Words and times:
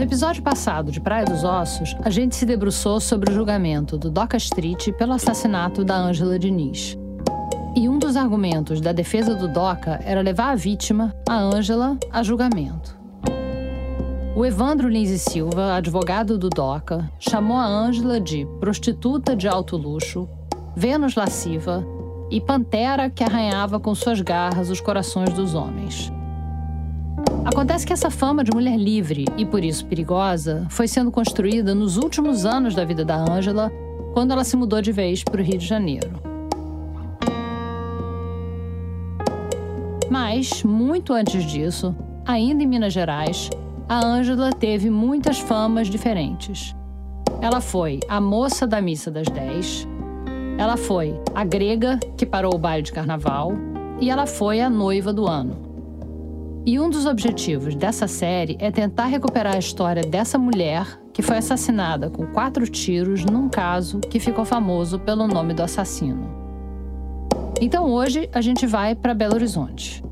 No 0.00 0.04
episódio 0.04 0.42
passado 0.42 0.90
de 0.90 0.98
Praia 0.98 1.26
dos 1.26 1.44
Ossos, 1.44 1.94
a 2.02 2.08
gente 2.08 2.34
se 2.34 2.46
debruçou 2.46 2.98
sobre 3.00 3.30
o 3.30 3.34
julgamento 3.34 3.98
do 3.98 4.10
Doca 4.10 4.38
Street 4.38 4.92
pelo 4.92 5.12
assassinato 5.12 5.84
da 5.84 5.94
Ângela 5.94 6.38
Diniz. 6.38 6.96
E 7.76 7.86
um 7.86 7.98
dos 7.98 8.16
argumentos 8.16 8.80
da 8.80 8.92
defesa 8.92 9.34
do 9.34 9.46
Doca 9.46 10.00
era 10.02 10.22
levar 10.22 10.52
a 10.52 10.54
vítima, 10.54 11.14
a 11.28 11.36
Ângela, 11.36 11.98
a 12.10 12.22
julgamento. 12.22 12.98
O 14.34 14.46
Evandro 14.46 14.88
Lins 14.88 15.10
e 15.10 15.18
Silva, 15.18 15.74
advogado 15.74 16.38
do 16.38 16.48
DOCA, 16.48 17.12
chamou 17.18 17.58
a 17.58 17.66
Ângela 17.66 18.18
de 18.18 18.46
prostituta 18.58 19.36
de 19.36 19.46
alto 19.46 19.76
luxo, 19.76 20.26
Vênus 20.74 21.14
lasciva 21.14 21.86
e 22.30 22.40
pantera 22.40 23.10
que 23.10 23.22
arranhava 23.22 23.78
com 23.78 23.94
suas 23.94 24.22
garras 24.22 24.70
os 24.70 24.80
corações 24.80 25.34
dos 25.34 25.54
homens. 25.54 26.10
Acontece 27.44 27.86
que 27.86 27.92
essa 27.92 28.10
fama 28.10 28.44
de 28.44 28.50
mulher 28.52 28.76
livre 28.76 29.24
e 29.36 29.46
por 29.46 29.64
isso 29.64 29.86
perigosa 29.86 30.66
foi 30.68 30.86
sendo 30.86 31.10
construída 31.10 31.74
nos 31.74 31.96
últimos 31.96 32.44
anos 32.44 32.74
da 32.74 32.84
vida 32.84 33.04
da 33.04 33.16
Ângela, 33.16 33.72
quando 34.12 34.32
ela 34.32 34.44
se 34.44 34.56
mudou 34.56 34.82
de 34.82 34.92
vez 34.92 35.24
para 35.24 35.40
o 35.40 35.44
Rio 35.44 35.58
de 35.58 35.66
Janeiro. 35.66 36.20
Mas, 40.10 40.62
muito 40.64 41.12
antes 41.12 41.44
disso, 41.44 41.94
ainda 42.26 42.62
em 42.62 42.66
Minas 42.66 42.92
Gerais, 42.92 43.48
a 43.88 44.04
Ângela 44.04 44.52
teve 44.52 44.90
muitas 44.90 45.38
famas 45.38 45.88
diferentes. 45.88 46.74
Ela 47.40 47.60
foi 47.60 48.00
a 48.08 48.20
moça 48.20 48.66
da 48.66 48.82
missa 48.82 49.10
das 49.10 49.26
10, 49.26 49.88
ela 50.58 50.76
foi 50.76 51.18
a 51.34 51.42
grega 51.42 51.98
que 52.18 52.26
parou 52.26 52.54
o 52.54 52.58
baile 52.58 52.82
de 52.82 52.92
carnaval 52.92 53.52
e 53.98 54.10
ela 54.10 54.26
foi 54.26 54.60
a 54.60 54.68
noiva 54.68 55.12
do 55.12 55.26
ano. 55.26 55.69
E 56.66 56.78
um 56.78 56.90
dos 56.90 57.06
objetivos 57.06 57.74
dessa 57.74 58.06
série 58.06 58.56
é 58.60 58.70
tentar 58.70 59.06
recuperar 59.06 59.54
a 59.54 59.58
história 59.58 60.02
dessa 60.02 60.38
mulher 60.38 61.00
que 61.12 61.22
foi 61.22 61.38
assassinada 61.38 62.10
com 62.10 62.26
quatro 62.26 62.68
tiros 62.68 63.24
num 63.24 63.48
caso 63.48 63.98
que 63.98 64.20
ficou 64.20 64.44
famoso 64.44 64.98
pelo 64.98 65.26
nome 65.26 65.54
do 65.54 65.62
assassino. 65.62 66.38
Então 67.60 67.90
hoje 67.90 68.28
a 68.32 68.40
gente 68.40 68.66
vai 68.66 68.94
para 68.94 69.14
Belo 69.14 69.34
Horizonte. 69.34 70.04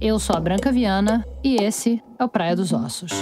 Eu 0.00 0.18
sou 0.18 0.34
a 0.34 0.40
Branca 0.40 0.72
Viana 0.72 1.24
e 1.44 1.56
esse 1.62 2.02
é 2.18 2.24
o 2.24 2.28
Praia 2.28 2.56
dos 2.56 2.72
Ossos. 2.72 3.12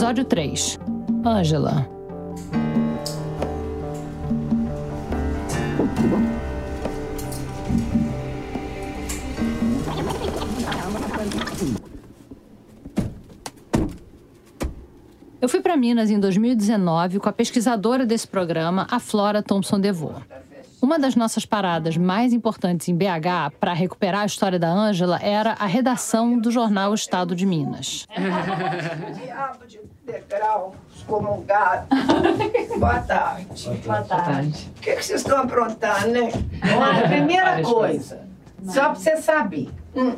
Episódio 0.00 0.24
3 0.24 0.78
Ângela 1.26 1.86
Eu 15.38 15.50
fui 15.50 15.60
para 15.60 15.76
Minas 15.76 16.08
em 16.08 16.18
2019 16.18 17.20
com 17.20 17.28
a 17.28 17.32
pesquisadora 17.32 18.06
desse 18.06 18.26
programa, 18.26 18.86
a 18.90 18.98
Flora 18.98 19.42
Thompson 19.42 19.78
DeVoe. 19.78 20.14
Uma 20.82 20.98
das 20.98 21.14
nossas 21.14 21.44
paradas 21.44 21.98
mais 21.98 22.32
importantes 22.32 22.88
em 22.88 22.96
BH 22.96 23.52
para 23.60 23.74
recuperar 23.74 24.22
a 24.22 24.26
história 24.26 24.58
da 24.58 24.70
Ângela 24.70 25.18
era 25.20 25.52
a 25.52 25.66
redação 25.66 26.38
do 26.38 26.50
jornal 26.50 26.94
Estado 26.94 27.36
de 27.36 27.44
Minas. 27.44 28.06
Diabo 30.10 30.12
de 30.12 30.12
degrau 30.12 30.74
excomungado. 30.94 31.86
Boa 32.78 32.98
tarde. 33.00 33.70
Boa 33.84 34.02
tarde. 34.02 34.70
O 34.76 34.80
que, 34.80 34.96
que 34.96 35.04
vocês 35.04 35.20
estão 35.20 35.38
aprontando, 35.38 36.08
né? 36.08 36.30
Olha, 36.76 37.08
primeira 37.08 37.62
coisa, 37.62 38.28
só 38.64 38.90
para 38.90 38.94
você 38.94 39.16
saber. 39.16 39.68
Hum. 39.94 40.16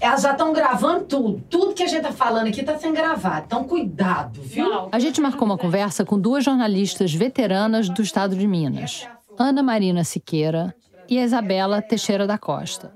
Elas 0.00 0.22
já 0.22 0.32
estão 0.32 0.52
gravando 0.52 1.04
tudo. 1.04 1.42
Tudo 1.48 1.74
que 1.74 1.82
a 1.82 1.86
gente 1.86 2.02
tá 2.02 2.12
falando 2.12 2.48
aqui 2.48 2.62
tá 2.62 2.76
sendo 2.78 2.94
gravado. 2.94 3.44
Então, 3.46 3.64
cuidado, 3.64 4.42
viu? 4.42 4.88
A 4.92 4.98
gente 4.98 5.20
marcou 5.20 5.46
uma 5.46 5.56
conversa 5.56 6.04
com 6.04 6.18
duas 6.18 6.44
jornalistas 6.44 7.14
veteranas 7.14 7.88
do 7.88 8.02
estado 8.02 8.36
de 8.36 8.46
Minas, 8.46 9.08
Ana 9.38 9.62
Marina 9.62 10.04
Siqueira 10.04 10.74
e 11.08 11.18
a 11.18 11.24
Isabela 11.24 11.80
Teixeira 11.80 12.26
da 12.26 12.36
Costa. 12.36 12.92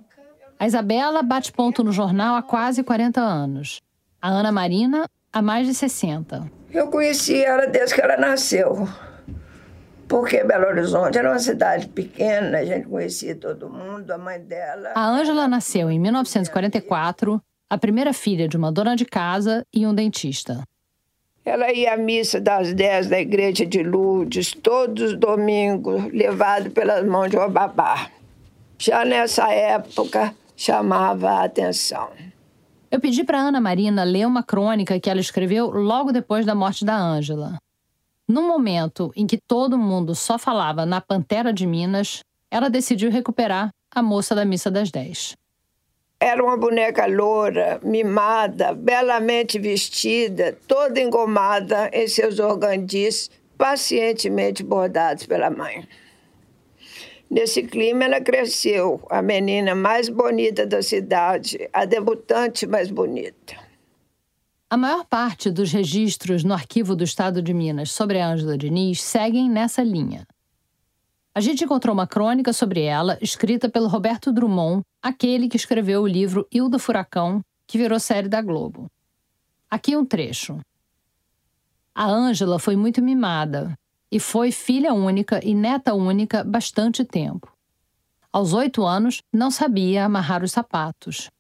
A 0.59 0.67
Isabela 0.67 1.23
bate 1.23 1.53
ponto 1.53 1.83
no 1.83 1.93
jornal 1.93 2.35
há 2.35 2.43
quase 2.43 2.83
40 2.83 3.21
anos. 3.21 3.81
A 4.21 4.29
Ana 4.29 4.51
Marina, 4.51 5.09
há 5.33 5.43
mais 5.43 5.67
de 5.67 5.75
60. 5.75 6.51
Eu 6.71 6.89
conheci 6.89 7.43
ela 7.43 7.67
desde 7.67 7.95
que 7.95 8.01
ela 8.01 8.17
nasceu. 8.17 8.89
Porque 10.09 10.43
Belo 10.43 10.67
Horizonte 10.67 11.19
era 11.19 11.31
uma 11.31 11.39
cidade 11.39 11.87
pequena, 11.89 12.59
a 12.59 12.65
gente 12.65 12.89
conhecia 12.89 13.37
todo 13.37 13.69
mundo, 13.69 14.11
a 14.11 14.17
mãe 14.17 14.41
dela. 14.41 14.93
A 14.95 15.07
Ângela 15.07 15.47
nasceu 15.47 15.91
em 15.91 16.01
1944, 16.01 17.41
a 17.69 17.79
primeira 17.79 18.15
filha 18.15 18.49
de 18.49 18.57
uma 18.57 18.73
dona 18.73 18.97
de 18.97 19.05
casa 19.05 19.67
e 19.73 19.87
um 19.87 19.95
dentista. 19.95 20.65
Ela 21.45 21.73
ia 21.73 21.95
à 21.95 21.97
missa 21.97 22.41
das 22.41 22.73
10 22.73 23.09
da 23.09 23.21
igreja 23.21 23.67
de 23.67 23.83
Lourdes, 23.83 24.53
todos 24.53 25.13
os 25.13 25.19
domingos, 25.19 26.05
levado 26.13 26.71
pelas 26.71 27.05
mãos 27.07 27.31
de 27.31 27.37
uma 27.37 27.49
babá. 27.49 28.11
Já 28.79 29.05
nessa 29.05 29.53
época, 29.53 30.35
chamava 30.57 31.31
a 31.31 31.45
atenção. 31.45 32.09
Eu 32.91 33.01
pedi 33.01 33.23
para 33.23 33.39
Ana 33.39 33.61
Marina 33.61 34.03
ler 34.03 34.27
uma 34.27 34.43
crônica 34.43 34.99
que 34.99 35.11
ela 35.11 35.21
escreveu 35.21 35.71
logo 35.71 36.11
depois 36.11 36.47
da 36.47 36.55
morte 36.55 36.85
da 36.87 36.97
Ângela. 36.97 37.59
Num 38.27 38.47
momento 38.47 39.13
em 39.15 39.27
que 39.27 39.39
todo 39.39 39.79
mundo 39.79 40.15
só 40.15 40.39
falava 40.39 40.87
na 40.87 41.01
Pantera 41.01 41.53
de 41.53 41.67
Minas, 41.67 42.21
ela 42.51 42.71
decidiu 42.71 43.11
recuperar 43.11 43.71
a 43.95 44.03
moça 44.03 44.35
da 44.35 44.45
missa 44.45 44.71
das 44.71 44.91
10. 44.91 45.37
Era 46.21 46.43
uma 46.43 46.57
boneca 46.57 47.07
loura, 47.07 47.79
mimada, 47.83 48.75
belamente 48.75 49.59
vestida, 49.59 50.59
toda 50.67 51.01
engomada 51.01 51.91
em 51.93 52.09
seus 52.09 52.39
organdis, 52.39 53.31
pacientemente 53.57 54.63
bordados 54.63 55.27
pela 55.27 55.51
mãe. 55.51 55.87
Nesse 57.31 57.63
clima, 57.63 58.05
ela 58.05 58.21
cresceu, 58.21 59.07
a 59.11 59.21
menina 59.21 59.75
mais 59.75 60.09
bonita 60.09 60.67
da 60.67 60.83
cidade, 60.83 61.69
a 61.73 61.85
debutante 61.85 62.67
mais 62.67 62.91
bonita. 62.91 63.55
A 64.71 64.77
maior 64.77 65.05
parte 65.05 65.51
dos 65.51 65.71
registros 65.71 66.43
no 66.43 66.55
arquivo 66.55 66.97
do 66.97 67.05
Estado 67.05 67.43
de 67.43 67.53
Minas 67.53 67.91
sobre 67.91 68.19
a 68.19 68.29
Ângela 68.29 68.57
Diniz 68.57 69.03
seguem 69.03 69.49
nessa 69.49 69.83
linha. 69.83 70.27
A 71.35 71.41
gente 71.41 71.65
encontrou 71.65 71.95
uma 71.95 72.07
crônica 72.07 72.53
sobre 72.53 72.83
ela, 72.83 73.19
escrita 73.21 73.69
pelo 73.69 73.89
Roberto 73.89 74.33
Drummond, 74.33 74.83
aquele 75.03 75.49
que 75.49 75.57
escreveu 75.57 76.03
o 76.03 76.07
livro 76.07 76.47
Hilda 76.53 76.79
Furacão, 76.79 77.43
que 77.67 77.79
virou 77.79 78.01
série 78.01 78.29
da 78.29 78.41
Globo. 78.41 78.91
Aqui 79.71 79.97
um 79.97 80.05
trecho. 80.05 80.59
A 81.95 82.07
Ângela 82.07 82.59
foi 82.59 82.75
muito 82.75 83.03
mimada 83.03 83.79
e 84.11 84.19
foi 84.19 84.51
filha 84.51 84.95
única 84.95 85.41
e 85.45 85.55
neta 85.55 85.95
única 85.95 86.43
bastante 86.43 87.05
tempo. 87.05 87.53
Aos 88.33 88.53
oito 88.53 88.85
anos, 88.85 89.23
não 89.33 89.51
sabia 89.51 90.05
amarrar 90.05 90.43
os 90.43 90.53
sapatos. 90.53 91.31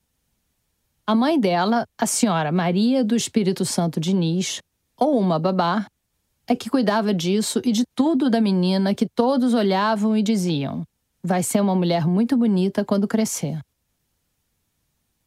A 1.06 1.14
mãe 1.14 1.38
dela, 1.38 1.86
a 1.96 2.06
senhora 2.06 2.52
Maria 2.52 3.02
do 3.04 3.16
Espírito 3.16 3.64
Santo 3.64 3.98
Diniz, 3.98 4.60
ou 4.96 5.18
uma 5.18 5.38
babá, 5.38 5.86
é 6.46 6.56
que 6.56 6.70
cuidava 6.70 7.14
disso 7.14 7.60
e 7.64 7.72
de 7.72 7.84
tudo 7.94 8.30
da 8.30 8.40
menina 8.40 8.94
que 8.94 9.06
todos 9.06 9.54
olhavam 9.54 10.16
e 10.16 10.22
diziam: 10.22 10.82
vai 11.22 11.42
ser 11.42 11.60
uma 11.60 11.74
mulher 11.74 12.06
muito 12.06 12.36
bonita 12.36 12.84
quando 12.84 13.08
crescer. 13.08 13.60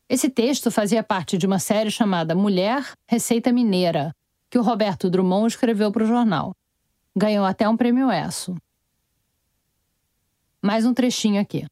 Esse 0.10 0.30
texto 0.30 0.70
fazia 0.70 1.04
parte 1.04 1.38
de 1.38 1.46
uma 1.46 1.60
série 1.60 1.90
chamada 1.90 2.36
Mulher 2.36 2.92
Receita 3.08 3.52
Mineira, 3.52 4.14
que 4.50 4.58
o 4.58 4.62
Roberto 4.62 5.10
Drummond 5.10 5.48
escreveu 5.48 5.92
para 5.92 6.04
o 6.04 6.08
jornal. 6.08 6.54
Ganhou 7.16 7.44
até 7.44 7.68
um 7.68 7.76
prêmio 7.76 8.10
ESSO. 8.10 8.56
Mais 10.62 10.86
um 10.86 10.94
trechinho 10.94 11.42
aqui. 11.42 11.66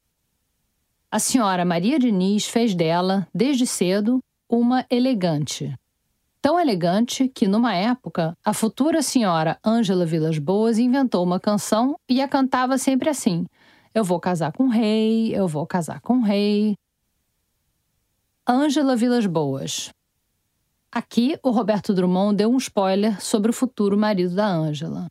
A 1.10 1.18
senhora 1.18 1.64
Maria 1.64 1.98
Diniz 1.98 2.46
fez 2.46 2.76
dela, 2.76 3.26
desde 3.34 3.66
cedo, 3.66 4.20
uma 4.50 4.86
elegante. 4.90 5.74
Tão 6.42 6.60
elegante 6.60 7.30
que, 7.30 7.48
numa 7.48 7.74
época, 7.74 8.38
a 8.44 8.54
futura 8.54 9.02
senhora 9.02 9.58
Ângela 9.66 10.06
Vilas 10.06 10.38
Boas 10.38 10.78
inventou 10.78 11.24
uma 11.24 11.40
canção 11.40 11.98
e 12.10 12.22
a 12.22 12.28
cantava 12.28 12.78
sempre 12.78 13.10
assim: 13.10 13.46
Eu 13.94 14.04
vou 14.04 14.20
casar 14.20 14.52
com 14.52 14.66
o 14.66 14.70
rei, 14.70 15.34
eu 15.34 15.48
vou 15.48 15.66
casar 15.66 16.02
com 16.02 16.18
o 16.18 16.22
rei. 16.22 16.76
Ângela 18.46 18.98
Vilas 18.98 19.26
Boas. 19.26 19.90
Aqui, 20.92 21.40
o 21.42 21.50
Roberto 21.50 21.94
Drummond 21.94 22.36
deu 22.36 22.52
um 22.52 22.58
spoiler 22.58 23.22
sobre 23.22 23.52
o 23.52 23.54
futuro 23.54 23.98
marido 23.98 24.36
da 24.36 24.48
Ângela. 24.48 25.08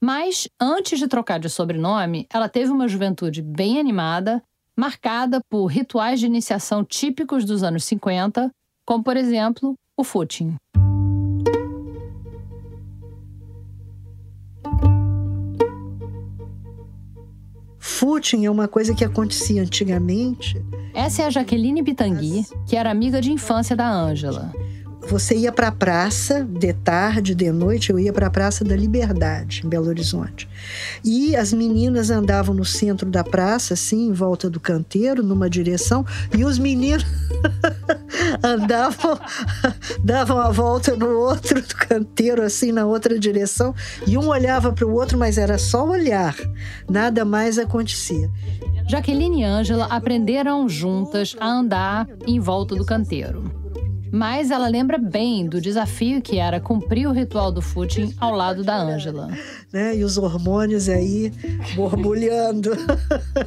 Mas, 0.00 0.46
antes 0.60 0.98
de 0.98 1.08
trocar 1.08 1.40
de 1.40 1.48
sobrenome, 1.48 2.26
ela 2.30 2.48
teve 2.48 2.70
uma 2.70 2.86
juventude 2.86 3.40
bem 3.40 3.80
animada, 3.80 4.42
marcada 4.76 5.40
por 5.48 5.66
rituais 5.66 6.20
de 6.20 6.26
iniciação 6.26 6.84
típicos 6.84 7.44
dos 7.44 7.62
anos 7.62 7.84
50, 7.84 8.50
como, 8.84 9.02
por 9.02 9.16
exemplo, 9.16 9.74
o 9.96 10.04
footing. 10.04 10.56
Footing 17.78 18.44
é 18.44 18.50
uma 18.50 18.68
coisa 18.68 18.94
que 18.94 19.04
acontecia 19.04 19.62
antigamente. 19.62 20.62
Essa 20.92 21.22
é 21.22 21.26
a 21.26 21.30
Jaqueline 21.30 21.82
Pitangui, 21.82 22.44
que 22.66 22.76
era 22.76 22.90
amiga 22.90 23.22
de 23.22 23.32
infância 23.32 23.74
da 23.74 23.90
Ângela. 23.90 24.52
Você 25.08 25.36
ia 25.36 25.52
para 25.52 25.68
a 25.68 25.72
praça 25.72 26.42
de 26.42 26.72
tarde, 26.72 27.32
de 27.32 27.52
noite, 27.52 27.90
eu 27.90 27.98
ia 27.98 28.12
para 28.12 28.26
a 28.26 28.30
Praça 28.30 28.64
da 28.64 28.74
Liberdade, 28.74 29.62
em 29.64 29.68
Belo 29.68 29.86
Horizonte. 29.86 30.48
E 31.04 31.36
as 31.36 31.52
meninas 31.52 32.10
andavam 32.10 32.52
no 32.52 32.64
centro 32.64 33.08
da 33.08 33.22
praça, 33.22 33.74
assim, 33.74 34.08
em 34.08 34.12
volta 34.12 34.50
do 34.50 34.58
canteiro, 34.58 35.22
numa 35.22 35.48
direção, 35.48 36.04
e 36.36 36.44
os 36.44 36.58
meninos 36.58 37.06
andavam, 38.42 39.18
davam 40.02 40.38
a 40.38 40.50
volta 40.50 40.96
no 40.96 41.08
outro 41.20 41.62
do 41.62 41.74
canteiro, 41.76 42.42
assim, 42.42 42.72
na 42.72 42.84
outra 42.84 43.16
direção, 43.16 43.72
e 44.08 44.18
um 44.18 44.26
olhava 44.26 44.72
para 44.72 44.86
o 44.86 44.92
outro, 44.92 45.16
mas 45.16 45.38
era 45.38 45.56
só 45.56 45.88
olhar, 45.88 46.34
nada 46.90 47.24
mais 47.24 47.58
acontecia. 47.58 48.28
Jaqueline 48.88 49.42
e 49.42 49.44
Ângela 49.44 49.86
aprenderam 49.86 50.68
juntas 50.68 51.36
a 51.38 51.46
andar 51.46 52.08
em 52.26 52.40
volta 52.40 52.74
do 52.74 52.84
canteiro. 52.84 53.65
Mas 54.16 54.50
ela 54.50 54.66
lembra 54.66 54.96
bem 54.96 55.46
do 55.46 55.60
desafio 55.60 56.22
que 56.22 56.38
era 56.38 56.58
cumprir 56.58 57.06
o 57.06 57.12
ritual 57.12 57.52
do 57.52 57.60
footing 57.60 58.14
ao 58.18 58.34
lado 58.34 58.64
da 58.64 58.74
Ângela. 58.74 59.28
Né? 59.70 59.94
E 59.94 60.02
os 60.02 60.16
hormônios 60.16 60.88
aí 60.88 61.30
borbulhando. 61.74 62.70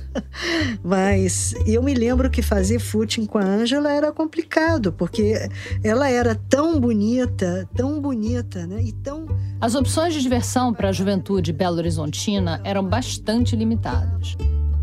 Mas 0.85 1.55
eu 1.65 1.81
me 1.81 1.95
lembro 1.95 2.29
que 2.29 2.43
fazer 2.43 2.77
footing 2.77 3.25
com 3.25 3.39
a 3.39 3.43
Ângela 3.43 3.91
era 3.91 4.11
complicado, 4.11 4.93
porque 4.93 5.49
ela 5.83 6.07
era 6.07 6.35
tão 6.35 6.79
bonita, 6.79 7.67
tão 7.75 7.99
bonita, 7.99 8.67
né? 8.67 8.79
E 8.83 8.91
tão 8.91 9.25
As 9.59 9.73
opções 9.73 10.13
de 10.13 10.21
diversão 10.21 10.71
para 10.71 10.89
a 10.89 10.91
juventude 10.91 11.51
belo-horizontina 11.51 12.61
eram 12.63 12.83
bastante 12.83 13.55
limitadas. 13.55 14.37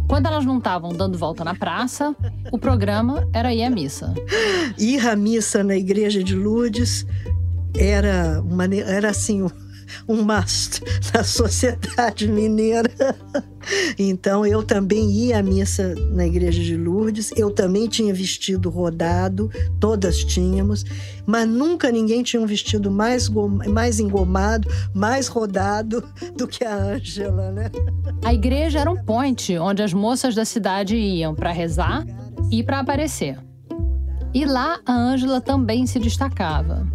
Quando 0.08 0.26
elas 0.26 0.44
não 0.44 0.58
estavam 0.58 0.92
dando 0.92 1.18
volta 1.18 1.44
na 1.44 1.54
praça, 1.54 2.14
o 2.52 2.58
programa 2.58 3.28
era 3.32 3.52
ir 3.52 3.64
à 3.64 3.70
missa. 3.70 4.14
Ir 4.78 5.06
à 5.06 5.16
missa 5.16 5.64
na 5.64 5.76
igreja 5.76 6.22
de 6.22 6.34
Lourdes 6.34 7.04
era, 7.76 8.40
uma, 8.42 8.64
era 8.74 9.10
assim, 9.10 9.46
um 10.08 10.22
must 10.22 10.82
na 11.14 11.24
sociedade 11.24 12.28
mineira. 12.28 12.90
Então 13.98 14.46
eu 14.46 14.62
também 14.62 15.10
ia 15.10 15.38
à 15.38 15.42
missa 15.42 15.94
na 16.12 16.26
igreja 16.26 16.62
de 16.62 16.76
Lourdes, 16.76 17.32
eu 17.36 17.50
também 17.50 17.88
tinha 17.88 18.14
vestido 18.14 18.70
rodado, 18.70 19.50
todas 19.80 20.18
tínhamos, 20.18 20.84
mas 21.26 21.48
nunca 21.48 21.90
ninguém 21.90 22.22
tinha 22.22 22.40
um 22.40 22.46
vestido 22.46 22.90
mais, 22.90 23.28
mais 23.28 23.98
engomado, 23.98 24.68
mais 24.94 25.26
rodado 25.26 26.02
do 26.36 26.46
que 26.46 26.64
a 26.64 26.74
Ângela, 26.74 27.50
né? 27.50 27.70
A 28.24 28.32
igreja 28.32 28.80
era 28.80 28.90
um 28.90 29.02
point 29.02 29.58
onde 29.58 29.82
as 29.82 29.92
moças 29.92 30.34
da 30.34 30.44
cidade 30.44 30.96
iam 30.96 31.34
para 31.34 31.50
rezar 31.50 32.04
e 32.50 32.62
para 32.62 32.80
aparecer. 32.80 33.38
E 34.32 34.44
lá 34.44 34.78
a 34.84 34.92
Ângela 34.92 35.40
também 35.40 35.86
se 35.86 35.98
destacava. 35.98 36.86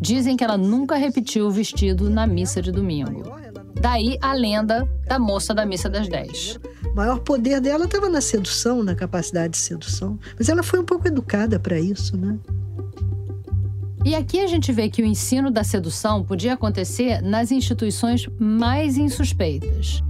Dizem 0.00 0.36
que 0.36 0.42
ela 0.42 0.56
nunca 0.56 0.96
repetiu 0.96 1.46
o 1.46 1.50
vestido 1.50 2.08
na 2.08 2.26
missa 2.26 2.62
de 2.62 2.72
domingo. 2.72 3.22
Daí 3.80 4.18
a 4.22 4.32
lenda 4.32 4.88
da 5.06 5.18
moça 5.18 5.54
da 5.54 5.66
missa 5.66 5.88
das 5.88 6.08
10. 6.08 6.58
O 6.92 6.96
maior 6.96 7.18
poder 7.20 7.60
dela 7.60 7.84
estava 7.84 8.08
na 8.08 8.20
sedução, 8.20 8.82
na 8.82 8.94
capacidade 8.94 9.52
de 9.52 9.58
sedução. 9.58 10.18
Mas 10.38 10.48
ela 10.48 10.62
foi 10.62 10.80
um 10.80 10.84
pouco 10.84 11.06
educada 11.06 11.60
para 11.60 11.78
isso, 11.78 12.16
né? 12.16 12.38
E 14.02 14.14
aqui 14.14 14.40
a 14.40 14.46
gente 14.46 14.72
vê 14.72 14.88
que 14.88 15.02
o 15.02 15.06
ensino 15.06 15.50
da 15.50 15.62
sedução 15.62 16.24
podia 16.24 16.54
acontecer 16.54 17.20
nas 17.20 17.50
instituições 17.52 18.26
mais 18.38 18.96
insuspeitas. 18.96 20.02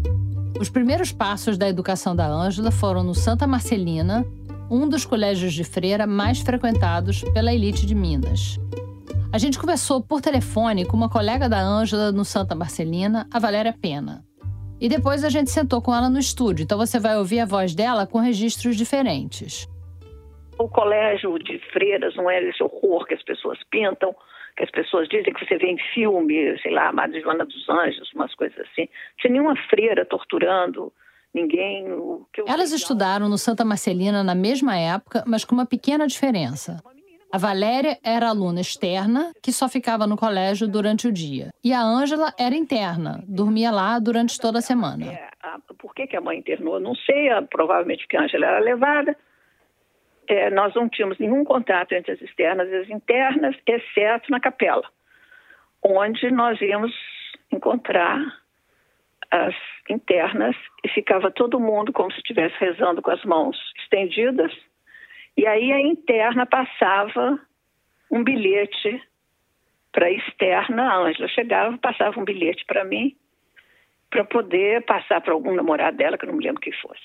Os 0.60 0.68
primeiros 0.68 1.10
passos 1.10 1.58
da 1.58 1.68
educação 1.68 2.14
da 2.14 2.28
Ângela 2.28 2.70
foram 2.70 3.02
no 3.02 3.14
Santa 3.14 3.46
Marcelina, 3.46 4.24
um 4.70 4.88
dos 4.88 5.04
colégios 5.04 5.52
de 5.52 5.64
freira 5.64 6.06
mais 6.06 6.38
frequentados 6.38 7.24
pela 7.34 7.52
elite 7.52 7.84
de 7.84 7.94
Minas. 7.94 8.60
A 9.32 9.38
gente 9.38 9.60
conversou 9.60 10.02
por 10.02 10.20
telefone 10.20 10.84
com 10.84 10.96
uma 10.96 11.08
colega 11.08 11.48
da 11.48 11.60
Ângela 11.60 12.10
no 12.10 12.24
Santa 12.24 12.52
Marcelina, 12.52 13.28
a 13.32 13.38
Valéria 13.38 13.72
Pena. 13.72 14.24
E 14.80 14.88
depois 14.88 15.22
a 15.22 15.28
gente 15.28 15.50
sentou 15.50 15.80
com 15.80 15.94
ela 15.94 16.10
no 16.10 16.18
estúdio, 16.18 16.64
então 16.64 16.76
você 16.76 16.98
vai 16.98 17.16
ouvir 17.16 17.38
a 17.38 17.46
voz 17.46 17.72
dela 17.72 18.08
com 18.08 18.18
registros 18.18 18.76
diferentes. 18.76 19.68
O 20.58 20.68
colégio 20.68 21.38
de 21.38 21.60
freiras 21.72 22.16
não 22.16 22.28
é 22.28 22.42
esse 22.42 22.60
horror 22.60 23.06
que 23.06 23.14
as 23.14 23.22
pessoas 23.22 23.56
pintam, 23.70 24.12
que 24.56 24.64
as 24.64 24.70
pessoas 24.72 25.08
dizem 25.08 25.32
que 25.32 25.46
você 25.46 25.56
vê 25.58 25.68
em 25.68 25.78
filme, 25.94 26.58
sei 26.60 26.72
lá, 26.72 26.92
Madre 26.92 27.20
Joana 27.20 27.44
dos 27.44 27.68
Anjos, 27.68 28.12
umas 28.12 28.34
coisas 28.34 28.58
assim. 28.58 28.88
Sem 29.22 29.30
nenhuma 29.30 29.54
freira 29.68 30.04
torturando 30.04 30.92
ninguém. 31.32 31.86
Elas 32.48 32.72
estudaram 32.72 33.28
no 33.28 33.38
Santa 33.38 33.64
Marcelina 33.64 34.24
na 34.24 34.34
mesma 34.34 34.76
época, 34.76 35.22
mas 35.24 35.44
com 35.44 35.54
uma 35.54 35.66
pequena 35.66 36.04
diferença. 36.08 36.82
A 37.32 37.38
Valéria 37.38 37.96
era 38.04 38.28
aluna 38.28 38.60
externa, 38.60 39.32
que 39.40 39.52
só 39.52 39.68
ficava 39.68 40.04
no 40.04 40.16
colégio 40.16 40.66
durante 40.66 41.06
o 41.06 41.12
dia. 41.12 41.50
E 41.62 41.72
a 41.72 41.80
Ângela 41.80 42.34
era 42.36 42.56
interna, 42.56 43.22
dormia 43.28 43.70
lá 43.70 44.00
durante 44.00 44.40
toda 44.40 44.58
a 44.58 44.62
semana. 44.62 45.06
É, 45.06 45.28
a, 45.40 45.60
por 45.78 45.94
que, 45.94 46.08
que, 46.08 46.16
a 46.16 46.20
mãe 46.20 46.38
internou? 46.38 46.80
Não 46.80 46.94
sei, 46.96 47.30
a, 47.30 47.40
provavelmente 47.40 48.02
porque 48.02 48.16
a 48.16 48.22
Ângela 48.22 48.46
era 48.46 48.58
levada. 48.58 49.16
É, 50.26 50.50
nós 50.50 50.74
não 50.74 50.88
tínhamos 50.88 51.18
nenhum 51.18 51.44
contato 51.44 51.92
entre 51.92 52.12
as 52.12 52.20
externas 52.20 52.68
e 52.68 52.74
as 52.74 52.90
internas, 52.90 53.54
exceto 53.64 54.28
na 54.28 54.40
capela, 54.40 54.88
onde 55.84 56.32
nós 56.32 56.60
íamos 56.60 56.92
encontrar 57.52 58.18
as 59.30 59.54
internas 59.88 60.56
e 60.84 60.88
ficava 60.88 61.30
todo 61.30 61.60
mundo 61.60 61.92
como 61.92 62.10
se 62.10 62.18
estivesse 62.18 62.56
rezando 62.58 63.00
com 63.00 63.12
as 63.12 63.24
mãos 63.24 63.56
estendidas 63.82 64.52
e 65.40 65.46
aí 65.46 65.72
a 65.72 65.80
interna 65.80 66.44
passava 66.44 67.40
um 68.10 68.22
bilhete 68.22 69.02
para 69.90 70.04
a 70.04 70.12
externa, 70.12 70.82
a 70.82 70.98
Ângela 70.98 71.28
chegava, 71.28 71.78
passava 71.78 72.20
um 72.20 72.24
bilhete 72.24 72.62
para 72.66 72.84
mim, 72.84 73.16
para 74.10 74.22
poder 74.22 74.84
passar 74.84 75.22
para 75.22 75.32
algum 75.32 75.54
namorado 75.54 75.96
dela, 75.96 76.18
que 76.18 76.26
eu 76.26 76.28
não 76.28 76.36
me 76.36 76.44
lembro 76.44 76.60
quem 76.60 76.74
fosse. 76.74 77.00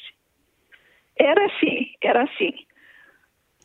Era 1.17 1.45
assim, 1.45 1.93
era 2.01 2.23
assim. 2.23 2.53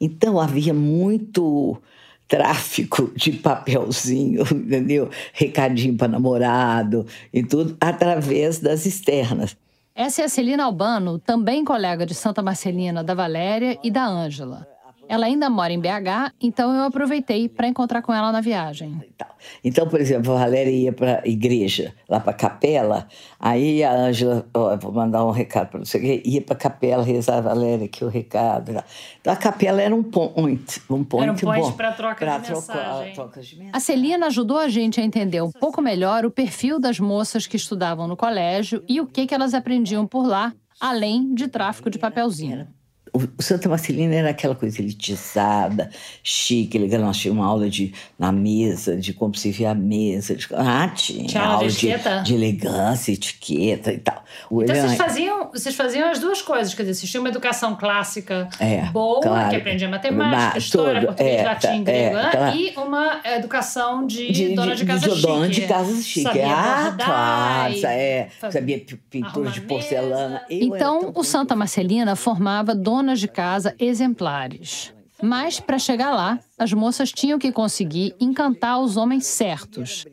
Então 0.01 0.39
havia 0.39 0.73
muito 0.73 1.83
tráfico 2.29 3.11
de 3.17 3.33
papelzinho, 3.33 4.45
entendeu? 4.55 5.11
Recadinho 5.33 5.97
para 5.97 6.07
namorado 6.07 7.05
e 7.35 7.43
tudo, 7.43 7.77
através 7.81 8.61
das 8.61 8.87
externas. 8.87 9.57
Essa 9.95 10.23
é 10.23 10.25
a 10.25 10.29
Celina 10.29 10.65
Albano, 10.65 11.19
também 11.19 11.65
colega 11.65 12.07
de 12.07 12.15
Santa 12.15 12.43
Marcelina, 12.43 13.03
da 13.03 13.15
Valéria 13.15 13.79
e 13.83 13.91
da 13.91 14.07
Ângela. 14.07 14.67
Ela 15.11 15.27
ainda 15.27 15.51
mora 15.51 15.73
em 15.73 15.81
BH, 15.81 16.35
então 16.41 16.73
eu 16.73 16.85
aproveitei 16.85 17.49
para 17.49 17.67
encontrar 17.67 18.01
com 18.01 18.15
ela 18.15 18.31
na 18.31 18.41
viagem. 18.41 19.03
Então, 19.65 19.89
por 19.89 20.01
exemplo, 20.01 20.33
a 20.33 20.39
Valéria 20.39 20.71
ia 20.71 20.93
para 20.93 21.21
a 21.25 21.29
igreja, 21.29 21.93
lá 22.09 22.21
para 22.21 22.31
a 22.31 22.35
capela, 22.35 23.09
aí 23.41 23.83
a 23.83 23.93
Ângela, 23.93 24.47
oh, 24.55 24.77
vou 24.77 24.93
mandar 24.93 25.25
um 25.25 25.33
recado 25.33 25.71
para 25.71 25.81
você, 25.81 26.23
ia 26.25 26.41
para 26.41 26.55
a 26.55 26.57
capela 26.57 27.03
rezar 27.03 27.39
a 27.39 27.41
Valéria 27.41 27.87
aqui 27.87 28.05
o 28.05 28.09
recado. 28.09 28.71
Então, 29.21 29.33
a 29.33 29.37
capela 29.37 29.83
era 29.83 29.93
um 29.93 30.05
point, 30.05 30.81
um 30.89 31.03
point 31.03 31.25
Era 31.25 31.33
um 31.33 31.37
point 31.37 31.73
para 31.73 31.91
troca, 31.91 32.25
de 32.25 32.51
mensagem. 32.53 33.13
troca 33.13 33.41
de 33.41 33.57
mensagem. 33.57 33.71
A 33.73 33.81
Celina 33.81 34.27
ajudou 34.29 34.59
a 34.59 34.69
gente 34.69 35.01
a 35.01 35.03
entender 35.03 35.43
um 35.43 35.51
pouco 35.51 35.83
melhor 35.83 36.25
o 36.25 36.31
perfil 36.31 36.79
das 36.79 37.01
moças 37.01 37.49
que 37.49 37.57
estudavam 37.57 38.07
no 38.07 38.17
colégio 38.17 38.85
e 38.89 39.01
o 39.01 39.07
que, 39.09 39.27
que 39.27 39.35
elas 39.35 39.55
aprendiam 39.55 40.07
por 40.07 40.25
lá, 40.25 40.55
além 40.81 41.35
de 41.35 41.49
tráfico 41.49 41.91
de 41.91 41.99
papelzinho 41.99 42.69
o 43.13 43.43
Santa 43.43 43.69
Marcelina 43.69 44.15
era 44.15 44.31
aquela 44.31 44.55
coisa 44.55 44.81
elitizada, 44.81 45.91
chique, 46.23 46.79
legal. 46.79 47.01
Nós 47.01 47.17
tínhamos 47.17 47.43
uma 47.43 47.51
aula 47.51 47.69
de, 47.69 47.93
na 48.19 48.31
mesa, 48.31 48.97
de 48.97 49.13
como 49.13 49.35
se 49.35 49.51
vê 49.51 49.67
a 49.67 49.75
mesa. 49.75 50.37
De, 50.37 50.47
ah, 50.55 50.89
tinha, 50.89 51.27
tinha 51.27 51.43
aula 51.43 51.69
de, 51.69 51.77
de, 51.77 52.23
de, 52.25 52.35
elegância, 52.35 53.13
etiqueta 53.13 53.93
e 53.93 53.99
tal. 53.99 54.23
O 54.49 54.63
então 54.63 54.77
vocês, 54.77 54.95
faziam, 54.97 55.51
vocês 55.51 55.75
faziam 55.75 56.09
as 56.09 56.19
duas 56.21 56.41
coisas, 56.41 56.73
quer 56.73 56.83
dizer, 56.83 56.95
vocês 56.95 57.11
tinham 57.11 57.23
uma 57.23 57.31
educação 57.31 57.75
clássica 57.77 58.49
é, 58.61 58.83
boa, 58.91 59.21
claro. 59.21 59.51
que 59.51 59.57
aprendia 59.57 59.89
matemática, 59.89 60.59
história, 60.59 61.07
português, 61.07 61.41
é, 61.41 61.45
latim, 61.45 61.85
tá, 61.85 61.93
grego, 61.93 62.17
é, 62.17 62.31
claro. 62.31 62.57
e 62.57 62.75
uma 62.77 63.21
educação 63.25 64.07
de, 64.07 64.31
de 64.31 64.55
dona 64.55 64.77
de 64.77 64.85
casa 64.85 65.09
de, 65.09 65.15
chique. 65.15 65.27
Dona 65.27 65.49
de 65.49 65.61
casa 65.63 66.03
chique. 66.03 66.23
Sabia 66.23 66.47
ah, 66.49 66.95
claro, 66.97 67.75
é, 67.87 68.29
sabia 68.51 68.85
pintura 69.11 69.51
de 69.51 69.61
porcelana. 69.63 70.43
então, 70.49 71.13
o 71.15 71.25
Santa 71.25 71.57
Marcelina 71.57 72.15
formava 72.15 72.75
dona 72.75 73.00
donas 73.01 73.19
de 73.19 73.29
casa 73.29 73.75
exemplares. 73.79 74.93
Mas, 75.23 75.59
para 75.59 75.79
chegar 75.79 76.11
lá, 76.11 76.39
as 76.59 76.73
moças 76.73 77.11
tinham 77.11 77.39
que 77.39 77.51
conseguir 77.51 78.15
encantar 78.21 78.79
os 78.79 78.97
homens 78.97 79.27
certos. 79.27 80.07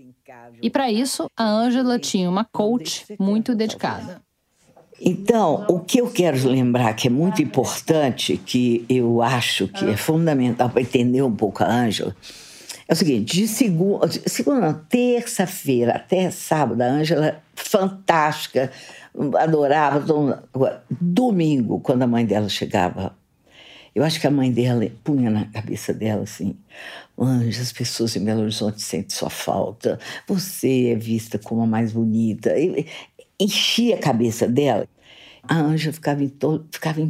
E 0.62 0.70
para 0.70 0.90
isso, 0.90 1.30
a 1.36 1.44
Ângela 1.44 2.00
tinha 2.00 2.30
uma 2.30 2.46
coach 2.46 3.06
muito 3.20 3.54
dedicada. 3.54 4.22
Então, 5.00 5.66
o 5.70 5.80
que 5.80 6.00
eu 6.00 6.10
quero 6.10 6.48
lembrar 6.48 6.94
que 6.94 7.08
é 7.08 7.12
muito 7.12 7.42
importante, 7.42 8.38
que 8.38 8.86
eu 8.90 9.22
acho 9.22 9.68
que 9.68 9.86
é 9.86 9.98
fundamental 9.98 10.70
para 10.70 10.82
entender 10.82 11.22
um 11.22 11.36
pouco 11.36 11.64
a 11.64 11.68
Ângela, 11.68 12.16
é 12.88 12.94
o 12.94 12.96
seguinte: 12.96 13.36
de 13.36 13.48
segunda, 13.48 14.10
segunda 14.26 14.74
terça-feira 14.74 15.92
até 15.98 16.32
sábado, 16.32 16.82
a 16.82 16.86
Ângela, 16.86 17.44
fantástica, 17.54 18.72
adorava. 19.38 20.44
Domingo, 20.90 21.80
quando 21.80 22.04
a 22.04 22.08
mãe 22.08 22.26
dela 22.26 22.50
chegava, 22.50 23.18
eu 23.96 24.04
acho 24.04 24.20
que 24.20 24.28
a 24.28 24.32
mãe 24.32 24.52
dela 24.52 24.86
punha 25.04 25.30
na 25.30 25.46
cabeça 25.46 25.94
dela 25.94 26.24
assim: 26.24 26.56
Ângela, 27.20 27.64
as 27.64 27.72
pessoas 27.72 28.16
em 28.16 28.24
Belo 28.24 28.42
Horizonte 28.42 28.82
sentem 28.82 29.10
sua 29.10 29.30
falta, 29.30 30.00
você 30.28 30.92
é 30.92 30.96
vista 30.96 31.40
como 31.40 31.62
a 31.62 31.68
mais 31.68 31.92
bonita 31.92 32.54
enchia 33.40 33.96
a 33.96 34.00
cabeça 34.00 34.48
dela. 34.48 34.88
A 35.44 35.56
Anja 35.56 35.94
ficava, 35.94 36.22
ficava 36.72 37.02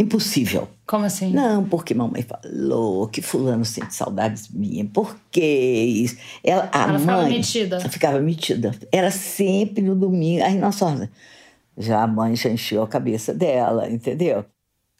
impossível. 0.00 0.68
Como 0.86 1.04
assim? 1.04 1.32
Não, 1.32 1.64
porque 1.64 1.94
mamãe 1.94 2.22
falou 2.22 3.06
que 3.08 3.22
fulano 3.22 3.64
sente 3.64 3.94
saudades 3.94 4.48
minhas. 4.48 4.88
Por 4.92 5.16
isso? 5.34 6.16
Ela, 6.42 6.68
a 6.72 6.82
ela 6.82 6.92
mãe 6.92 7.00
ficava 7.00 7.28
metida. 7.28 7.80
Ficava 7.80 8.20
metida. 8.20 8.74
Era 8.90 9.10
sempre 9.10 9.82
no 9.82 9.94
domingo. 9.94 10.42
Aí, 10.44 10.58
nossa, 10.58 11.10
já 11.76 12.02
a 12.02 12.06
mãe 12.06 12.34
já 12.34 12.50
encheu 12.50 12.82
a 12.82 12.88
cabeça 12.88 13.34
dela, 13.34 13.90
entendeu? 13.90 14.44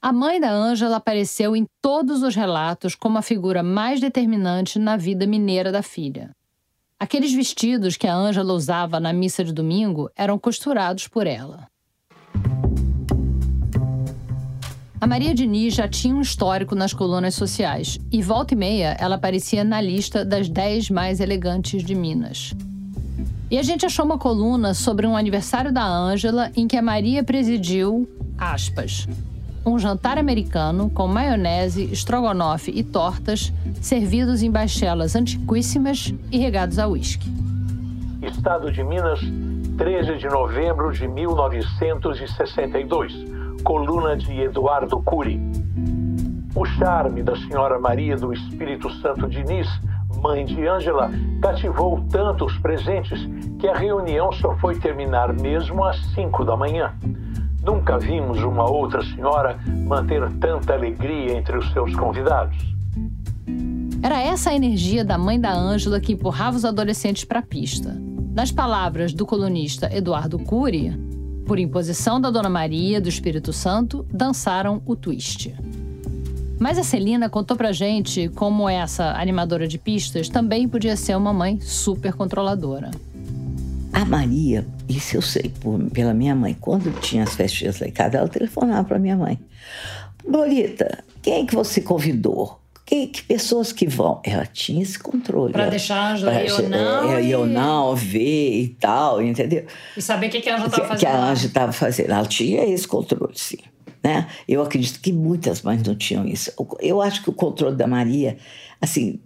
A 0.03 0.13
mãe 0.13 0.41
da 0.41 0.51
Ângela 0.51 0.97
apareceu 0.97 1.55
em 1.55 1.67
todos 1.83 2.23
os 2.23 2.35
relatos 2.35 2.95
como 2.95 3.19
a 3.19 3.23
figura 3.23 3.63
mais 3.63 4.01
determinante 4.01 4.79
na 4.79 4.97
vida 4.97 5.27
mineira 5.27 5.71
da 5.71 5.83
filha. 5.83 6.35
Aqueles 6.99 7.33
vestidos 7.33 7.97
que 7.97 8.07
a 8.07 8.15
Ângela 8.15 8.53
usava 8.53 9.01
na 9.01 9.13
missa 9.13 9.43
de 9.45 9.53
domingo 9.53 10.11
eram 10.17 10.39
costurados 10.39 11.09
por 11.09 11.27
ela. 11.27 11.70
A 15.01 15.07
Maria 15.07 15.33
Diniz 15.33 15.75
já 15.75 15.89
tinha 15.89 16.15
um 16.15 16.21
histórico 16.21 16.75
nas 16.75 16.93
colunas 16.93 17.35
sociais 17.35 17.99
e, 18.13 18.21
volta 18.21 18.53
e 18.53 18.57
meia, 18.57 18.95
ela 19.01 19.15
aparecia 19.15 19.65
na 19.65 19.81
lista 19.81 20.27
das 20.27 20.47
10 20.47 20.91
mais 20.91 21.21
elegantes 21.21 21.83
de 21.83 21.95
Minas. 21.95 22.53
E 23.51 23.59
a 23.59 23.63
gente 23.63 23.87
achou 23.87 24.05
uma 24.05 24.19
coluna 24.19 24.75
sobre 24.75 25.07
um 25.07 25.17
aniversário 25.17 25.73
da 25.73 25.83
Ângela 25.83 26.51
em 26.55 26.69
que 26.69 26.77
a 26.77 26.83
Maria 26.83 27.25
presidiu, 27.25 28.07
aspas, 28.37 29.09
um 29.65 29.79
jantar 29.79 30.19
americano 30.19 30.91
com 30.91 31.09
maionese, 31.09 31.91
estrogonofe 31.91 32.71
e 32.71 32.83
tortas, 32.83 33.51
servidos 33.81 34.43
em 34.43 34.51
bachelas 34.51 35.17
antiquíssimas 35.17 36.13
e 36.31 36.37
regados 36.37 36.79
a 36.79 36.87
uísque. 36.87 37.27
Estado 38.21 38.71
de 38.71 38.85
Minas, 38.85 39.21
13 39.79 40.19
de 40.19 40.29
novembro 40.29 40.93
de 40.93 41.09
1962. 41.09 43.41
Coluna 43.63 44.17
de 44.17 44.41
Eduardo 44.41 45.01
Cury. 45.03 45.41
O 46.55 46.65
charme 46.65 47.23
da 47.23 47.37
senhora 47.37 47.79
Maria 47.79 48.17
do 48.17 48.33
Espírito 48.33 48.91
Santo 48.95 49.29
Diniz, 49.29 49.69
mãe 50.23 50.45
de 50.45 50.67
Ângela, 50.67 51.11
cativou 51.41 52.05
tanto 52.11 52.47
os 52.47 52.59
presentes 52.59 53.21
que 53.59 53.69
a 53.69 53.75
reunião 53.75 54.33
só 54.33 54.57
foi 54.57 54.79
terminar 54.79 55.33
mesmo 55.33 55.85
às 55.85 55.97
5 56.15 56.45
da 56.45 56.57
manhã. 56.57 56.95
Nunca 57.63 57.99
vimos 57.99 58.43
uma 58.43 58.69
outra 58.69 59.03
senhora 59.05 59.59
manter 59.87 60.29
tanta 60.39 60.73
alegria 60.73 61.37
entre 61.37 61.59
os 61.59 61.71
seus 61.73 61.95
convidados. 61.95 62.57
Era 64.03 64.19
essa 64.21 64.51
a 64.51 64.55
energia 64.55 65.05
da 65.05 65.19
mãe 65.19 65.39
da 65.39 65.53
Ângela 65.53 66.01
que 66.01 66.15
empurrava 66.15 66.57
os 66.57 66.65
adolescentes 66.65 67.25
para 67.25 67.41
a 67.41 67.43
pista. 67.43 67.95
Nas 68.35 68.51
palavras 68.51 69.13
do 69.13 69.27
colunista 69.27 69.95
Eduardo 69.95 70.39
Cury, 70.39 71.10
por 71.51 71.59
imposição 71.59 72.21
da 72.21 72.31
Dona 72.31 72.49
Maria 72.49 73.01
do 73.01 73.09
Espírito 73.09 73.53
Santo, 73.53 74.07
dançaram 74.09 74.81
o 74.87 74.95
twist. 74.95 75.53
Mas 76.61 76.79
a 76.79 76.85
Celina 76.85 77.29
contou 77.29 77.57
pra 77.57 77.73
gente 77.73 78.29
como 78.29 78.69
essa 78.69 79.15
animadora 79.21 79.67
de 79.67 79.77
pistas 79.77 80.29
também 80.29 80.69
podia 80.69 80.95
ser 80.95 81.17
uma 81.17 81.33
mãe 81.33 81.59
super 81.59 82.13
controladora. 82.13 82.93
A 83.93 84.05
Maria, 84.05 84.65
isso 84.89 85.17
eu 85.17 85.23
sei 85.23 85.53
por, 85.61 85.91
pela 85.91 86.15
minha 86.15 86.37
mãe, 86.37 86.55
quando 86.55 86.93
tinha 87.01 87.25
as 87.25 87.35
festinhas 87.35 87.81
lá 87.81 87.89
em 87.89 87.91
casa, 87.91 88.19
ela 88.19 88.29
telefonava 88.29 88.87
para 88.87 89.01
minha 89.01 89.17
mãe. 89.17 89.37
Lolita, 90.25 91.03
quem 91.21 91.43
é 91.43 91.45
que 91.45 91.57
você 91.57 91.81
convidou? 91.81 92.60
Que, 92.91 93.07
que, 93.07 93.23
pessoas 93.23 93.71
que 93.71 93.87
vão. 93.87 94.21
Ela 94.25 94.45
tinha 94.45 94.83
esse 94.83 94.99
controle. 94.99 95.53
Para 95.53 95.67
deixar 95.67 95.95
a 95.95 96.11
Ângela 96.11 96.33
não. 96.69 97.13
É, 97.13 97.47
não 97.47 97.95
ver 97.95 98.63
e 98.63 98.69
tal, 98.81 99.23
entendeu? 99.23 99.65
E 99.97 100.03
saber 100.03 100.27
o 100.27 100.31
que, 100.31 100.41
que 100.41 100.51
a 100.51 100.55
Ângela 100.55 100.69
estava 100.69 100.89
fazendo. 100.89 100.99
Que 100.99 101.07
a 101.07 101.25
Ângela 101.25 101.47
estava 101.47 101.73
fazendo. 101.73 102.11
Ela 102.11 102.27
tinha 102.27 102.65
esse 102.65 102.89
controle, 102.89 103.33
sim. 103.37 103.59
Né? 104.03 104.27
Eu 104.49 104.61
acredito 104.61 104.99
que 104.99 105.13
muitas 105.13 105.63
mães 105.63 105.85
não 105.85 105.95
tinham 105.95 106.27
isso. 106.27 106.53
Eu 106.81 107.01
acho 107.01 107.23
que 107.23 107.31
o 107.31 107.33
controle 107.33 107.77
da 107.77 107.87
Maria, 107.87 108.39
assim, 108.81 109.21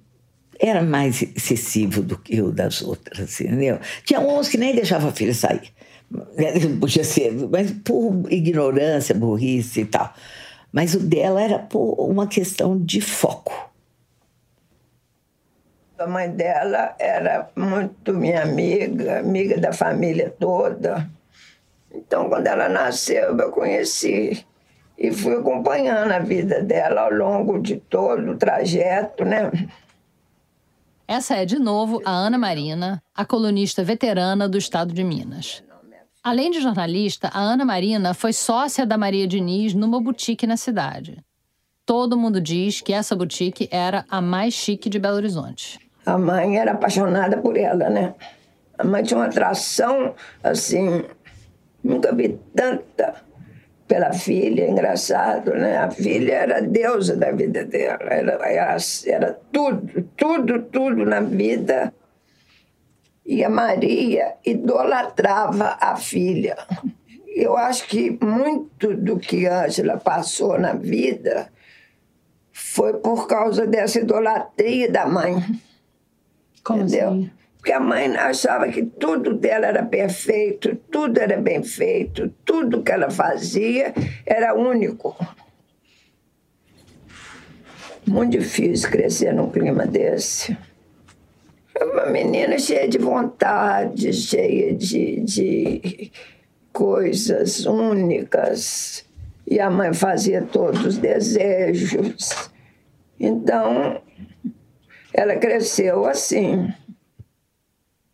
era 0.60 0.82
mais 0.82 1.22
excessivo 1.22 2.02
do 2.02 2.18
que 2.18 2.42
o 2.42 2.52
das 2.52 2.82
outras, 2.82 3.18
assim, 3.18 3.44
entendeu? 3.44 3.78
Tinha 4.04 4.20
uns 4.20 4.46
que 4.46 4.58
nem 4.58 4.74
deixavam 4.74 5.08
a 5.08 5.12
filha 5.12 5.32
sair. 5.32 5.72
Podia 6.78 7.02
ser, 7.02 7.32
mas 7.50 7.70
por 7.82 8.30
ignorância, 8.30 9.14
burrice 9.14 9.80
e 9.80 9.84
tal. 9.86 10.12
Mas 10.74 10.92
o 10.92 10.98
dela 10.98 11.40
era 11.40 11.60
por 11.60 11.94
uma 12.00 12.26
questão 12.26 12.76
de 12.76 13.00
foco. 13.00 13.70
A 15.96 16.04
mãe 16.04 16.28
dela 16.28 16.96
era 16.98 17.48
muito 17.54 18.12
minha 18.12 18.42
amiga, 18.42 19.20
amiga 19.20 19.56
da 19.56 19.72
família 19.72 20.34
toda. 20.36 21.08
Então, 21.92 22.28
quando 22.28 22.48
ela 22.48 22.68
nasceu, 22.68 23.38
eu 23.38 23.52
conheci 23.52 24.44
e 24.98 25.12
fui 25.12 25.36
acompanhando 25.36 26.10
a 26.10 26.18
vida 26.18 26.60
dela 26.60 27.02
ao 27.02 27.12
longo 27.12 27.60
de 27.60 27.76
todo 27.76 28.32
o 28.32 28.36
trajeto, 28.36 29.24
né? 29.24 29.52
Essa 31.06 31.36
é, 31.36 31.44
de 31.44 31.60
novo, 31.60 32.02
a 32.04 32.10
Ana 32.10 32.36
Marina, 32.36 33.00
a 33.14 33.24
colunista 33.24 33.84
veterana 33.84 34.48
do 34.48 34.58
estado 34.58 34.92
de 34.92 35.04
Minas. 35.04 35.62
Além 36.24 36.50
de 36.50 36.58
jornalista, 36.58 37.28
a 37.34 37.38
Ana 37.38 37.66
Marina 37.66 38.14
foi 38.14 38.32
sócia 38.32 38.86
da 38.86 38.96
Maria 38.96 39.26
Diniz 39.26 39.74
numa 39.74 40.00
boutique 40.00 40.46
na 40.46 40.56
cidade. 40.56 41.22
Todo 41.84 42.16
mundo 42.16 42.40
diz 42.40 42.80
que 42.80 42.94
essa 42.94 43.14
boutique 43.14 43.68
era 43.70 44.06
a 44.08 44.22
mais 44.22 44.54
chique 44.54 44.88
de 44.88 44.98
Belo 44.98 45.16
Horizonte. 45.16 45.78
A 46.06 46.16
mãe 46.16 46.56
era 46.56 46.72
apaixonada 46.72 47.36
por 47.36 47.58
ela, 47.58 47.90
né? 47.90 48.14
A 48.78 48.84
mãe 48.84 49.02
tinha 49.02 49.18
uma 49.18 49.26
atração, 49.26 50.14
assim, 50.42 51.04
nunca 51.82 52.10
vi 52.14 52.40
tanta 52.56 53.16
pela 53.86 54.14
filha, 54.14 54.66
engraçado, 54.66 55.50
né? 55.52 55.76
A 55.76 55.90
filha 55.90 56.32
era 56.32 56.56
a 56.56 56.60
deusa 56.62 57.14
da 57.14 57.32
vida 57.32 57.66
dela, 57.66 58.02
era, 58.04 58.32
era, 58.48 58.76
era 59.06 59.38
tudo, 59.52 60.08
tudo, 60.16 60.62
tudo 60.62 61.04
na 61.04 61.20
vida. 61.20 61.92
E 63.24 63.42
a 63.42 63.48
Maria 63.48 64.34
idolatrava 64.44 65.78
a 65.80 65.96
filha. 65.96 66.56
Eu 67.26 67.56
acho 67.56 67.86
que 67.88 68.18
muito 68.22 68.94
do 68.94 69.18
que 69.18 69.46
Ângela 69.46 69.96
passou 69.96 70.58
na 70.58 70.74
vida 70.74 71.50
foi 72.52 72.94
por 72.94 73.26
causa 73.26 73.66
dessa 73.66 73.98
idolatria 73.98 74.90
da 74.90 75.06
mãe. 75.06 75.42
Como 76.62 76.82
entendeu? 76.82 77.08
assim? 77.08 77.30
Porque 77.56 77.72
a 77.72 77.80
mãe 77.80 78.14
achava 78.14 78.68
que 78.68 78.84
tudo 78.84 79.32
dela 79.32 79.66
era 79.66 79.82
perfeito, 79.82 80.76
tudo 80.90 81.18
era 81.18 81.40
bem 81.40 81.62
feito, 81.62 82.28
tudo 82.44 82.82
que 82.82 82.92
ela 82.92 83.10
fazia 83.10 83.94
era 84.26 84.54
único. 84.54 85.16
Muito 88.06 88.32
difícil 88.32 88.90
crescer 88.90 89.32
num 89.32 89.50
clima 89.50 89.86
desse. 89.86 90.54
Uma 91.80 92.06
menina 92.06 92.58
cheia 92.58 92.88
de 92.88 92.98
vontade, 92.98 94.12
cheia 94.12 94.74
de, 94.74 95.20
de 95.20 96.12
coisas 96.72 97.66
únicas. 97.66 99.04
E 99.46 99.60
a 99.60 99.68
mãe 99.68 99.92
fazia 99.92 100.42
todos 100.42 100.84
os 100.84 100.98
desejos. 100.98 102.50
Então, 103.18 104.00
ela 105.12 105.36
cresceu 105.36 106.04
assim. 106.06 106.68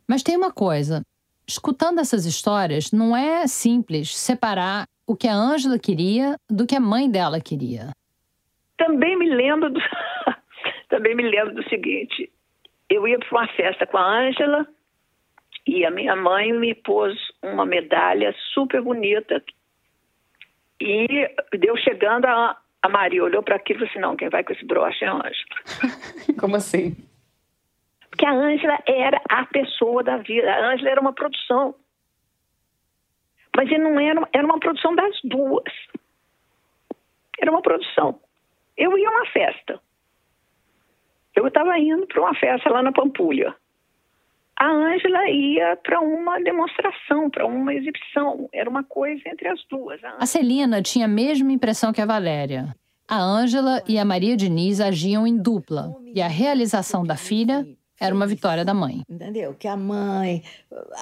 Mas 0.09 0.23
tem 0.23 0.37
uma 0.37 0.53
coisa: 0.53 1.03
escutando 1.47 2.01
essas 2.01 2.25
histórias, 2.27 2.91
não 2.91 3.17
é 3.17 3.47
simples 3.47 4.17
separar 4.17 4.87
o 5.07 5.17
que 5.17 5.29
a 5.29 5.35
Ângela 5.35 5.79
queria 5.79 6.37
do 6.49 6.67
que 6.67 6.77
a 6.77 6.81
mãe 6.81 7.11
dela 7.11 7.41
queria. 7.41 7.91
Também 8.77 9.19
me 9.19 9.29
lembro 9.29 9.71
do, 9.73 9.81
também 10.89 11.15
me 11.15 11.23
lembro 11.23 11.55
do 11.55 11.69
seguinte: 11.69 12.31
eu 12.91 13.07
ia 13.09 13.19
para 13.19 13.31
uma 13.31 13.49
festa 13.49 13.87
com 13.87 13.97
a 13.97 14.21
Ângela 14.21 14.67
e 15.67 15.85
a 15.85 15.91
minha 15.91 16.17
mãe 16.17 16.53
me 16.53 16.75
pôs 16.75 17.17
uma 17.43 17.65
medalha 17.65 18.35
super 18.53 18.83
bonita. 18.83 19.43
E 20.81 21.07
deu 21.59 21.77
chegando, 21.77 22.27
a, 22.27 22.59
a 22.83 22.89
Maria 22.89 23.23
olhou 23.25 23.43
para 23.43 23.57
aquilo 23.57 23.85
e 23.85 23.89
falou 23.89 23.91
assim: 23.91 24.01
não, 24.01 24.17
quem 24.17 24.29
vai 24.29 24.43
com 24.43 24.53
esse 24.53 24.65
broche 24.65 25.05
é 25.05 25.09
a 25.09 25.15
Ângela. 25.15 26.37
Como 26.39 26.57
assim? 26.57 26.97
que 28.21 28.27
a 28.27 28.33
Ângela 28.33 28.79
era 28.87 29.21
a 29.31 29.47
pessoa 29.47 30.03
da 30.03 30.19
vida. 30.19 30.53
A 30.53 30.73
Ângela 30.73 30.91
era 30.91 31.01
uma 31.01 31.13
produção. 31.13 31.75
Mas 33.57 33.71
ele 33.71 33.79
não 33.79 33.99
era, 33.99 34.29
era 34.33 34.45
uma 34.45 34.61
produção 34.61 34.95
das 34.95 35.19
duas. 35.25 35.73
Era 37.41 37.51
uma 37.51 37.63
produção. 37.63 38.21
Eu 38.77 38.97
ia 38.99 39.09
a 39.09 39.13
uma 39.13 39.27
festa. 39.27 39.81
Eu 41.41 41.49
estava 41.49 41.79
indo 41.79 42.07
para 42.07 42.21
uma 42.21 42.35
festa 42.35 42.71
lá 42.71 42.83
na 42.83 42.93
Pampulha. 42.93 43.55
A 44.59 44.71
Ângela 44.71 45.27
ia 45.31 45.75
para 45.83 45.99
uma 46.01 46.39
demonstração, 46.39 47.31
para 47.31 47.47
uma 47.47 47.73
exibição. 47.73 48.47
Era 48.53 48.69
uma 48.69 48.85
coisa 48.85 49.23
entre 49.27 49.49
as 49.49 49.59
duas. 49.71 49.99
A 50.05 50.27
Celina 50.27 50.83
tinha 50.83 51.07
a 51.07 51.09
mesma 51.09 51.51
impressão 51.51 51.95
que 51.95 52.01
a 52.01 52.05
Valéria. 52.05 52.77
A 53.09 53.19
Ângela 53.19 53.83
e 53.89 53.99
a 53.99 54.05
Maria 54.05 54.37
Diniz 54.37 54.81
agiam 54.81 55.27
em 55.27 55.37
dupla, 55.37 55.97
e 56.15 56.21
a 56.21 56.29
realização 56.29 57.05
da 57.05 57.17
filha 57.17 57.67
era 57.99 58.15
uma 58.15 58.27
vitória 58.27 58.65
da 58.65 58.73
mãe. 58.73 59.03
Entendeu? 59.09 59.55
Que 59.55 59.67
a 59.67 59.77
mãe, 59.77 60.43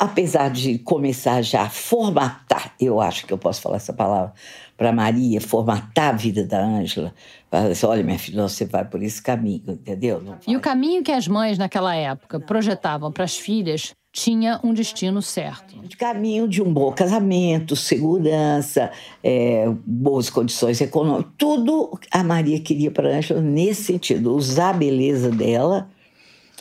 apesar 0.00 0.50
de 0.50 0.78
começar 0.78 1.42
já 1.42 1.62
a 1.62 1.71
formatar, 1.71 2.75
eu 2.80 3.00
acho 3.00 3.26
que 3.26 3.33
eu 3.33 3.38
posso 3.38 3.61
falar 3.61 3.76
essa 3.76 3.92
palavra, 3.92 4.33
para 4.76 4.92
Maria, 4.92 5.40
formatar 5.40 6.14
a 6.14 6.16
vida 6.16 6.45
da 6.45 6.59
Ângela, 6.59 7.12
assim, 7.50 7.87
olha, 7.87 8.02
minha 8.02 8.19
filha, 8.19 8.43
você 8.43 8.64
vai 8.64 8.85
por 8.85 9.02
esse 9.02 9.23
caminho, 9.23 9.62
entendeu? 9.69 10.23
E 10.47 10.57
o 10.57 10.61
caminho 10.61 11.02
que 11.02 11.12
as 11.12 11.26
mães 11.26 11.57
naquela 11.57 11.95
época 11.95 12.38
projetavam 12.38 13.11
para 13.11 13.25
as 13.25 13.37
filhas 13.37 13.95
tinha 14.12 14.59
um 14.64 14.75
destino 14.75 15.23
certo. 15.23 15.76
Caminho 15.99 16.49
de 16.49 16.62
um 16.62 16.73
bom 16.73 16.93
casamento, 16.93 17.76
segurança, 17.76 18.90
é, 19.23 19.67
boas 19.87 20.28
condições 20.28 20.81
econômicas, 20.81 21.33
tudo 21.38 21.99
a 22.11 22.25
Maria 22.25 22.61
queria 22.61 22.90
para 22.90 23.09
a 23.09 23.17
Ângela 23.19 23.40
nesse 23.40 23.85
sentido, 23.85 24.35
usar 24.35 24.71
a 24.71 24.73
beleza 24.73 25.31
dela 25.31 25.88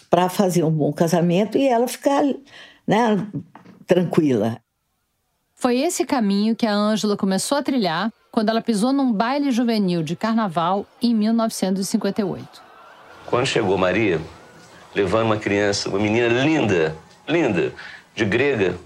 para 0.10 0.30
fazer 0.30 0.64
um 0.64 0.72
bom 0.72 0.94
casamento 0.94 1.58
e 1.58 1.68
ela 1.68 1.88
ficar 1.88 2.24
né, 2.86 3.28
tranquila. 3.86 4.58
Foi 5.56 5.80
esse 5.80 6.06
caminho 6.06 6.56
que 6.56 6.66
a 6.66 6.74
Ângela 6.74 7.18
começou 7.18 7.58
a 7.58 7.64
trilhar 7.64 8.14
quando 8.38 8.50
ela 8.50 8.62
pisou 8.62 8.94
num 8.94 9.12
baile 9.12 9.50
juvenil 9.50 10.04
de 10.04 10.16
carnaval 10.16 10.86
em 11.02 11.12
1958. 11.12 12.62
Quando 13.26 13.48
chegou 13.48 13.76
Maria, 13.80 14.22
levando 14.94 15.26
uma 15.26 15.38
criança, 15.38 15.90
uma 15.90 15.98
menina 15.98 16.28
linda, 16.28 16.96
linda, 17.28 17.74
de 18.14 18.24
grega, 18.26 18.78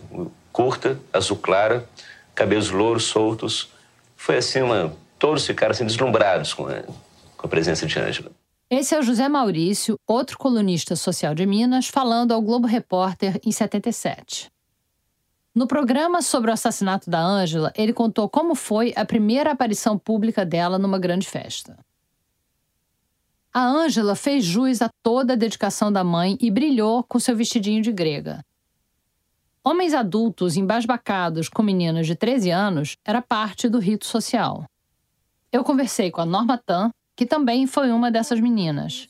curta, 0.53 0.97
azul 1.11 1.35
clara, 1.35 1.85
cabelos 2.33 2.69
louros 2.69 3.03
soltos, 3.03 3.73
foi 4.15 4.37
assim 4.37 4.61
uma. 4.61 4.95
Todos 5.19 5.45
ficaram 5.45 5.71
assim 5.71 5.85
deslumbrados 5.85 6.53
com 6.53 6.67
a, 6.67 6.83
com 7.35 7.45
a 7.45 7.49
presença 7.49 7.85
de 7.85 7.99
Ângela. 7.99 8.31
Esse 8.69 8.95
é 8.95 8.99
o 8.99 9.03
José 9.03 9.27
Maurício, 9.27 9.95
outro 10.07 10.37
colunista 10.37 10.95
social 10.95 11.35
de 11.35 11.45
Minas, 11.45 11.89
falando 11.89 12.31
ao 12.31 12.41
Globo 12.41 12.67
Repórter 12.67 13.37
em 13.45 13.51
77. 13.51 14.49
No 15.53 15.67
programa 15.67 16.21
sobre 16.21 16.49
o 16.49 16.53
assassinato 16.53 17.09
da 17.09 17.19
Ângela, 17.19 17.73
ele 17.75 17.91
contou 17.91 18.29
como 18.29 18.55
foi 18.55 18.93
a 18.95 19.03
primeira 19.03 19.51
aparição 19.51 19.97
pública 19.97 20.45
dela 20.45 20.79
numa 20.79 20.97
grande 20.97 21.27
festa. 21.27 21.77
A 23.53 23.67
Ângela 23.67 24.15
fez 24.15 24.45
jus 24.45 24.81
a 24.81 24.89
toda 25.03 25.33
a 25.33 25.35
dedicação 25.35 25.91
da 25.91 26.05
mãe 26.05 26.37
e 26.39 26.49
brilhou 26.49 27.03
com 27.03 27.19
seu 27.19 27.35
vestidinho 27.35 27.81
de 27.81 27.91
grega. 27.91 28.45
Homens 29.61 29.93
adultos 29.93 30.55
embasbacados 30.55 31.49
com 31.49 31.61
meninas 31.61 32.07
de 32.07 32.15
13 32.15 32.49
anos 32.49 32.95
era 33.03 33.21
parte 33.21 33.67
do 33.67 33.77
rito 33.77 34.05
social. 34.05 34.65
Eu 35.51 35.65
conversei 35.65 36.09
com 36.09 36.21
a 36.21 36.25
Norma 36.25 36.57
Tan, 36.57 36.91
que 37.13 37.25
também 37.25 37.67
foi 37.67 37.91
uma 37.91 38.09
dessas 38.09 38.39
meninas. 38.39 39.09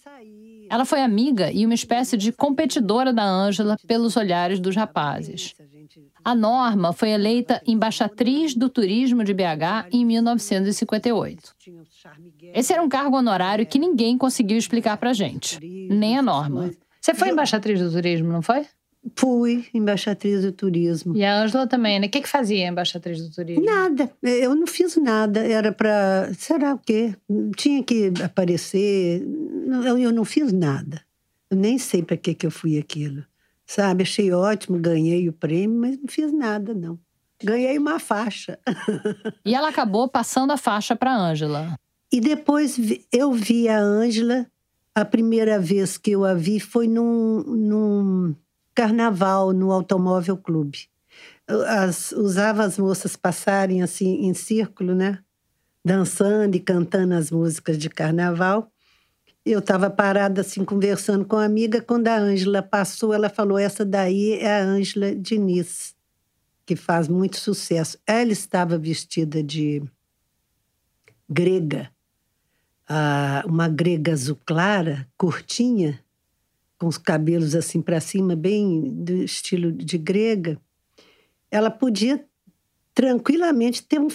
Ela 0.72 0.86
foi 0.86 1.04
amiga 1.04 1.52
e 1.52 1.66
uma 1.66 1.76
espécie 1.76 2.18
de 2.18 2.32
competidora 2.32 3.14
da 3.14 3.24
Ângela 3.24 3.78
pelos 3.86 4.18
olhares 4.18 4.60
dos 4.60 4.76
rapazes. 4.76 5.54
A 6.24 6.36
Norma 6.36 6.94
foi 6.94 7.10
eleita 7.10 7.62
embaixatriz 7.66 8.54
do 8.54 8.70
turismo 8.70 9.24
de 9.24 9.34
BH 9.34 9.88
em 9.92 10.06
1958. 10.06 11.56
Esse 12.54 12.74
era 12.74 12.82
um 12.82 12.90
cargo 12.90 13.18
honorário 13.18 13.66
que 13.66 13.80
ninguém 13.80 14.18
conseguiu 14.18 14.58
explicar 14.58 14.98
pra 14.98 15.14
gente, 15.14 15.60
nem 15.90 16.18
a 16.18 16.22
Norma. 16.22 16.72
Você 17.00 17.14
foi 17.14 17.30
embaixatriz 17.30 17.80
do 17.80 17.92
turismo, 17.92 18.32
não 18.32 18.42
foi? 18.42 18.66
Fui 19.16 19.66
embaixatriz 19.74 20.44
do 20.44 20.52
turismo. 20.52 21.16
E 21.16 21.26
a 21.26 21.42
Ângela 21.42 21.66
também, 21.66 22.00
né? 22.00 22.06
O 22.06 22.10
que, 22.10 22.22
que 22.22 22.30
fazia 22.30 22.68
a 22.68 22.70
embaixatriz 22.70 23.20
do 23.20 23.34
turismo? 23.34 23.66
Nada. 23.66 24.12
Eu 24.22 24.54
não 24.54 24.68
fiz 24.68 24.96
nada. 24.96 25.40
Era 25.40 25.72
para. 25.72 26.32
Será 26.38 26.76
o 26.76 26.78
quê? 26.78 27.16
Tinha 27.58 27.84
que 27.84 28.14
aparecer. 28.24 29.26
Eu, 29.88 29.98
eu 29.98 30.12
não 30.12 30.24
fiz 30.24 30.54
nada. 30.54 31.02
Eu 31.50 31.58
nem 31.58 31.80
sei 31.80 32.04
para 32.04 32.16
que, 32.16 32.36
que 32.36 32.46
eu 32.46 32.52
fui 32.52 32.78
aquilo. 32.78 33.24
Sabe? 33.74 34.04
Achei 34.04 34.34
ótimo, 34.34 34.78
ganhei 34.78 35.30
o 35.30 35.34
prêmio, 35.34 35.80
mas 35.80 35.98
não 35.98 36.06
fiz 36.10 36.34
nada, 36.34 36.74
não. 36.74 37.00
Ganhei 37.42 37.78
uma 37.78 38.00
faixa. 38.00 38.60
e 39.46 39.56
ela 39.56 39.70
acabou 39.70 40.10
passando 40.10 40.52
a 40.52 40.58
faixa 40.58 40.94
para 40.94 41.14
a 41.14 41.18
Ângela. 41.18 41.80
E 42.12 42.20
depois 42.20 42.78
eu 43.14 43.32
vi 43.32 43.70
a 43.70 43.80
Ângela. 43.80 44.46
A 44.94 45.06
primeira 45.06 45.58
vez 45.58 45.98
que 45.98 46.12
eu 46.12 46.26
a 46.26 46.34
vi 46.34 46.60
foi 46.60 46.86
num, 46.86 47.44
num 47.44 48.36
carnaval 48.76 49.54
no 49.54 49.72
Automóvel 49.72 50.36
Clube. 50.36 50.90
As, 51.48 52.12
usava 52.12 52.66
as 52.66 52.78
moças 52.78 53.16
passarem 53.16 53.82
assim 53.82 54.26
em 54.26 54.34
círculo, 54.34 54.94
né? 54.94 55.20
Dançando 55.84 56.58
e 56.58 56.60
cantando 56.60 57.14
as 57.14 57.32
músicas 57.32 57.78
de 57.78 57.90
carnaval. 57.90 58.70
Eu 59.46 59.60
estava 59.60 59.90
parada 59.90 60.42
assim 60.42 60.64
conversando 60.64 61.26
com 61.26 61.36
uma 61.36 61.46
amiga 61.46 61.82
quando 61.82 62.08
a 62.08 62.16
Ângela 62.16 62.62
passou, 62.62 63.12
ela 63.14 63.28
falou: 63.30 63.58
"Essa 63.58 63.84
daí 63.84 64.34
é 64.34 64.62
a 64.62 64.64
Ângela 64.64 65.16
Diniz, 65.16 65.96
que 66.66 66.76
faz 66.76 67.08
muito 67.08 67.38
sucesso". 67.38 67.98
Ela 68.06 68.32
estava 68.32 68.78
vestida 68.78 69.42
de 69.42 69.82
grega, 71.28 71.90
uma 73.46 73.68
grega 73.68 74.14
azul 74.14 74.38
clara, 74.46 75.08
curtinha, 75.18 76.00
com 76.78 76.88
os 76.88 76.98
cabelos 76.98 77.56
assim 77.56 77.82
para 77.82 78.00
cima, 78.00 78.36
bem 78.36 78.92
do 79.04 79.24
estilo 79.24 79.72
de 79.72 79.98
grega, 79.98 80.60
ela 81.50 81.72
podia 81.72 82.24
tranquilamente 82.94 83.84
ter, 83.84 84.00
um, 84.00 84.08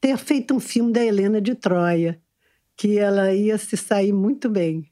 ter 0.00 0.16
feito 0.16 0.54
um 0.54 0.60
filme 0.60 0.92
da 0.92 1.04
Helena 1.04 1.40
de 1.40 1.54
Troia, 1.54 2.20
que 2.76 2.98
ela 2.98 3.32
ia 3.32 3.56
se 3.58 3.76
sair 3.76 4.12
muito 4.12 4.48
bem. 4.48 4.88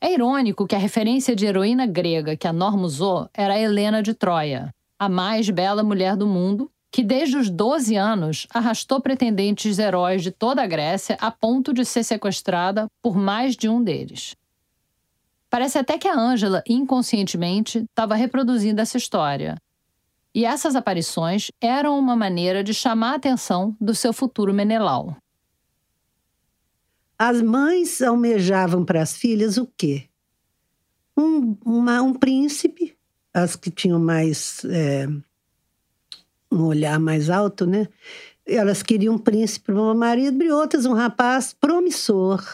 É 0.00 0.12
irônico 0.12 0.66
que 0.66 0.74
a 0.74 0.78
referência 0.78 1.34
de 1.34 1.46
heroína 1.46 1.86
grega 1.86 2.36
que 2.36 2.46
a 2.46 2.52
Norma 2.52 2.82
usou 2.82 3.28
era 3.32 3.54
a 3.54 3.58
Helena 3.58 4.02
de 4.02 4.12
Troia, 4.12 4.74
a 4.98 5.08
mais 5.08 5.48
bela 5.48 5.82
mulher 5.82 6.16
do 6.16 6.26
mundo, 6.26 6.70
que 6.92 7.02
desde 7.02 7.36
os 7.36 7.50
12 7.50 7.96
anos 7.96 8.46
arrastou 8.50 9.00
pretendentes 9.00 9.78
heróis 9.78 10.22
de 10.22 10.30
toda 10.30 10.62
a 10.62 10.66
Grécia 10.66 11.16
a 11.20 11.30
ponto 11.30 11.72
de 11.72 11.84
ser 11.84 12.04
sequestrada 12.04 12.86
por 13.02 13.16
mais 13.16 13.56
de 13.56 13.68
um 13.68 13.82
deles. 13.82 14.36
Parece 15.50 15.78
até 15.78 15.96
que 15.98 16.06
a 16.06 16.18
Ângela, 16.18 16.62
inconscientemente, 16.68 17.78
estava 17.78 18.14
reproduzindo 18.14 18.80
essa 18.80 18.96
história. 18.96 19.56
E 20.34 20.44
essas 20.44 20.76
aparições 20.76 21.50
eram 21.60 21.98
uma 21.98 22.14
maneira 22.14 22.62
de 22.62 22.74
chamar 22.74 23.12
a 23.12 23.16
atenção 23.16 23.76
do 23.80 23.94
seu 23.94 24.12
futuro 24.12 24.52
Menelau. 24.52 25.16
As 27.26 27.40
mães 27.40 28.02
almejavam 28.02 28.84
para 28.84 29.00
as 29.00 29.16
filhas 29.16 29.56
o 29.56 29.66
quê? 29.78 30.04
Um, 31.16 31.56
uma, 31.64 32.02
um 32.02 32.12
príncipe, 32.12 32.94
as 33.32 33.56
que 33.56 33.70
tinham 33.70 33.98
mais. 33.98 34.62
É, 34.66 35.08
um 36.52 36.64
olhar 36.64 37.00
mais 37.00 37.30
alto, 37.30 37.64
né? 37.64 37.88
Elas 38.46 38.82
queriam 38.82 39.14
um 39.14 39.18
príncipe 39.18 39.72
para 39.72 39.80
o 39.80 39.94
marido, 39.94 40.44
e 40.44 40.50
outras 40.50 40.84
um 40.84 40.92
rapaz 40.92 41.54
promissor, 41.58 42.44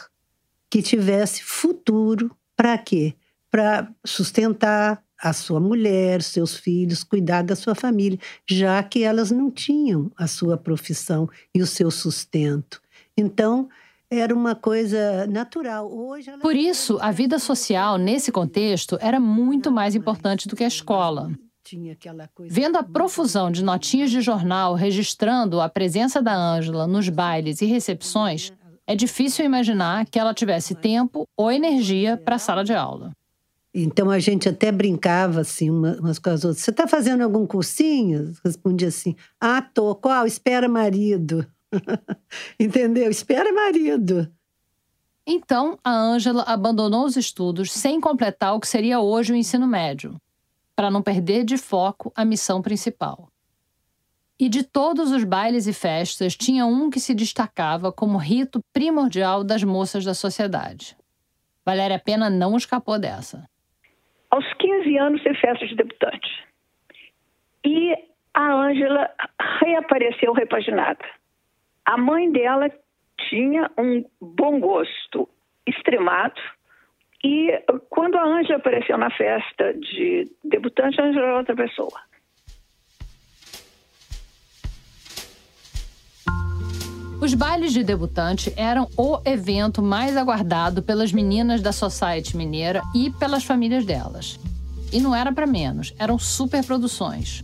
que 0.70 0.80
tivesse 0.80 1.42
futuro 1.42 2.30
para 2.56 2.78
quê? 2.78 3.14
Para 3.50 3.92
sustentar 4.06 5.02
a 5.20 5.32
sua 5.32 5.58
mulher, 5.58 6.22
seus 6.22 6.56
filhos, 6.56 7.02
cuidar 7.02 7.42
da 7.42 7.56
sua 7.56 7.74
família, 7.74 8.20
já 8.48 8.80
que 8.84 9.02
elas 9.02 9.32
não 9.32 9.50
tinham 9.50 10.12
a 10.16 10.28
sua 10.28 10.56
profissão 10.56 11.28
e 11.52 11.60
o 11.60 11.66
seu 11.66 11.90
sustento. 11.90 12.80
Então, 13.16 13.68
era 14.10 14.34
uma 14.34 14.56
coisa 14.56 15.26
natural. 15.28 15.88
Hoje 15.90 16.30
Por 16.38 16.56
isso, 16.56 16.98
a 17.00 17.12
vida 17.12 17.38
social 17.38 17.96
nesse 17.96 18.32
contexto 18.32 18.98
era 19.00 19.20
muito 19.20 19.70
mais 19.70 19.94
importante 19.94 20.48
do 20.48 20.56
que 20.56 20.64
a 20.64 20.68
escola. 20.68 21.30
Vendo 22.48 22.76
a 22.76 22.82
profusão 22.82 23.50
de 23.50 23.62
notinhas 23.62 24.10
de 24.10 24.20
jornal 24.20 24.74
registrando 24.74 25.60
a 25.60 25.68
presença 25.68 26.20
da 26.20 26.34
Ângela 26.34 26.88
nos 26.88 27.08
bailes 27.08 27.60
e 27.62 27.66
recepções, 27.66 28.52
é 28.84 28.96
difícil 28.96 29.44
imaginar 29.44 30.04
que 30.06 30.18
ela 30.18 30.34
tivesse 30.34 30.74
tempo 30.74 31.28
ou 31.36 31.52
energia 31.52 32.16
para 32.16 32.34
a 32.34 32.38
sala 32.40 32.64
de 32.64 32.74
aula. 32.74 33.12
Então 33.72 34.10
a 34.10 34.18
gente 34.18 34.48
até 34.48 34.72
brincava 34.72 35.42
assim 35.42 35.70
umas 35.70 36.18
com 36.18 36.30
as 36.30 36.44
outras. 36.44 36.64
Você 36.64 36.72
está 36.72 36.88
fazendo 36.88 37.22
algum 37.22 37.46
cursinho? 37.46 38.32
Respondia 38.44 38.88
assim: 38.88 39.14
Ah, 39.40 39.62
tô. 39.62 39.94
Qual? 39.94 40.26
Espera 40.26 40.68
marido. 40.68 41.46
Entendeu? 42.58 43.10
Espera 43.10 43.52
marido. 43.52 44.32
Então, 45.26 45.78
a 45.84 45.90
Ângela 45.90 46.42
abandonou 46.42 47.04
os 47.04 47.16
estudos 47.16 47.72
sem 47.72 48.00
completar 48.00 48.54
o 48.54 48.60
que 48.60 48.66
seria 48.66 49.00
hoje 49.00 49.32
o 49.32 49.36
ensino 49.36 49.66
médio, 49.66 50.20
para 50.74 50.90
não 50.90 51.02
perder 51.02 51.44
de 51.44 51.56
foco 51.56 52.12
a 52.16 52.24
missão 52.24 52.60
principal. 52.60 53.28
E 54.38 54.48
de 54.48 54.64
todos 54.64 55.12
os 55.12 55.22
bailes 55.22 55.66
e 55.66 55.72
festas, 55.72 56.34
tinha 56.34 56.64
um 56.64 56.88
que 56.88 56.98
se 56.98 57.14
destacava 57.14 57.92
como 57.92 58.16
rito 58.16 58.60
primordial 58.72 59.44
das 59.44 59.62
moças 59.62 60.04
da 60.04 60.14
sociedade. 60.14 60.96
Valéria 61.64 61.98
Pena 61.98 62.30
não 62.30 62.56
escapou 62.56 62.98
dessa. 62.98 63.48
Aos 64.30 64.46
15 64.54 64.96
anos, 64.96 65.22
teve 65.22 65.38
festa 65.38 65.66
de 65.66 65.76
debutante. 65.76 66.28
E 67.64 67.94
a 68.32 68.52
Ângela 68.52 69.10
reapareceu 69.60 70.32
repaginada. 70.32 71.04
A 71.90 71.96
mãe 71.96 72.30
dela 72.30 72.70
tinha 73.28 73.68
um 73.76 74.04
bom 74.20 74.60
gosto 74.60 75.28
extremado. 75.66 76.40
E 77.24 77.50
quando 77.88 78.16
a 78.16 78.22
Ângela 78.22 78.58
apareceu 78.58 78.96
na 78.96 79.10
festa 79.10 79.74
de 79.74 80.30
debutante, 80.44 81.00
a 81.00 81.04
Ângela 81.06 81.26
era 81.26 81.38
outra 81.38 81.56
pessoa. 81.56 82.00
Os 87.20 87.34
bailes 87.34 87.72
de 87.72 87.82
debutante 87.82 88.54
eram 88.56 88.86
o 88.96 89.20
evento 89.26 89.82
mais 89.82 90.16
aguardado 90.16 90.84
pelas 90.84 91.12
meninas 91.12 91.60
da 91.60 91.72
Society 91.72 92.36
Mineira 92.36 92.82
e 92.94 93.10
pelas 93.18 93.42
famílias 93.42 93.84
delas. 93.84 94.38
E 94.92 95.00
não 95.00 95.12
era 95.12 95.32
para 95.32 95.44
menos, 95.44 95.92
eram 95.98 96.20
superproduções. 96.20 97.42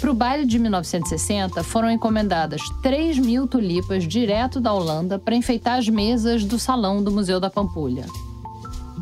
Para 0.00 0.10
o 0.10 0.14
baile 0.14 0.46
de 0.46 0.58
1960, 0.58 1.62
foram 1.62 1.90
encomendadas 1.90 2.62
3 2.82 3.18
mil 3.18 3.46
tulipas 3.46 4.04
direto 4.04 4.58
da 4.58 4.72
Holanda 4.72 5.18
para 5.18 5.34
enfeitar 5.34 5.78
as 5.78 5.90
mesas 5.90 6.42
do 6.42 6.58
salão 6.58 7.02
do 7.02 7.10
Museu 7.10 7.38
da 7.38 7.50
Pampulha. 7.50 8.06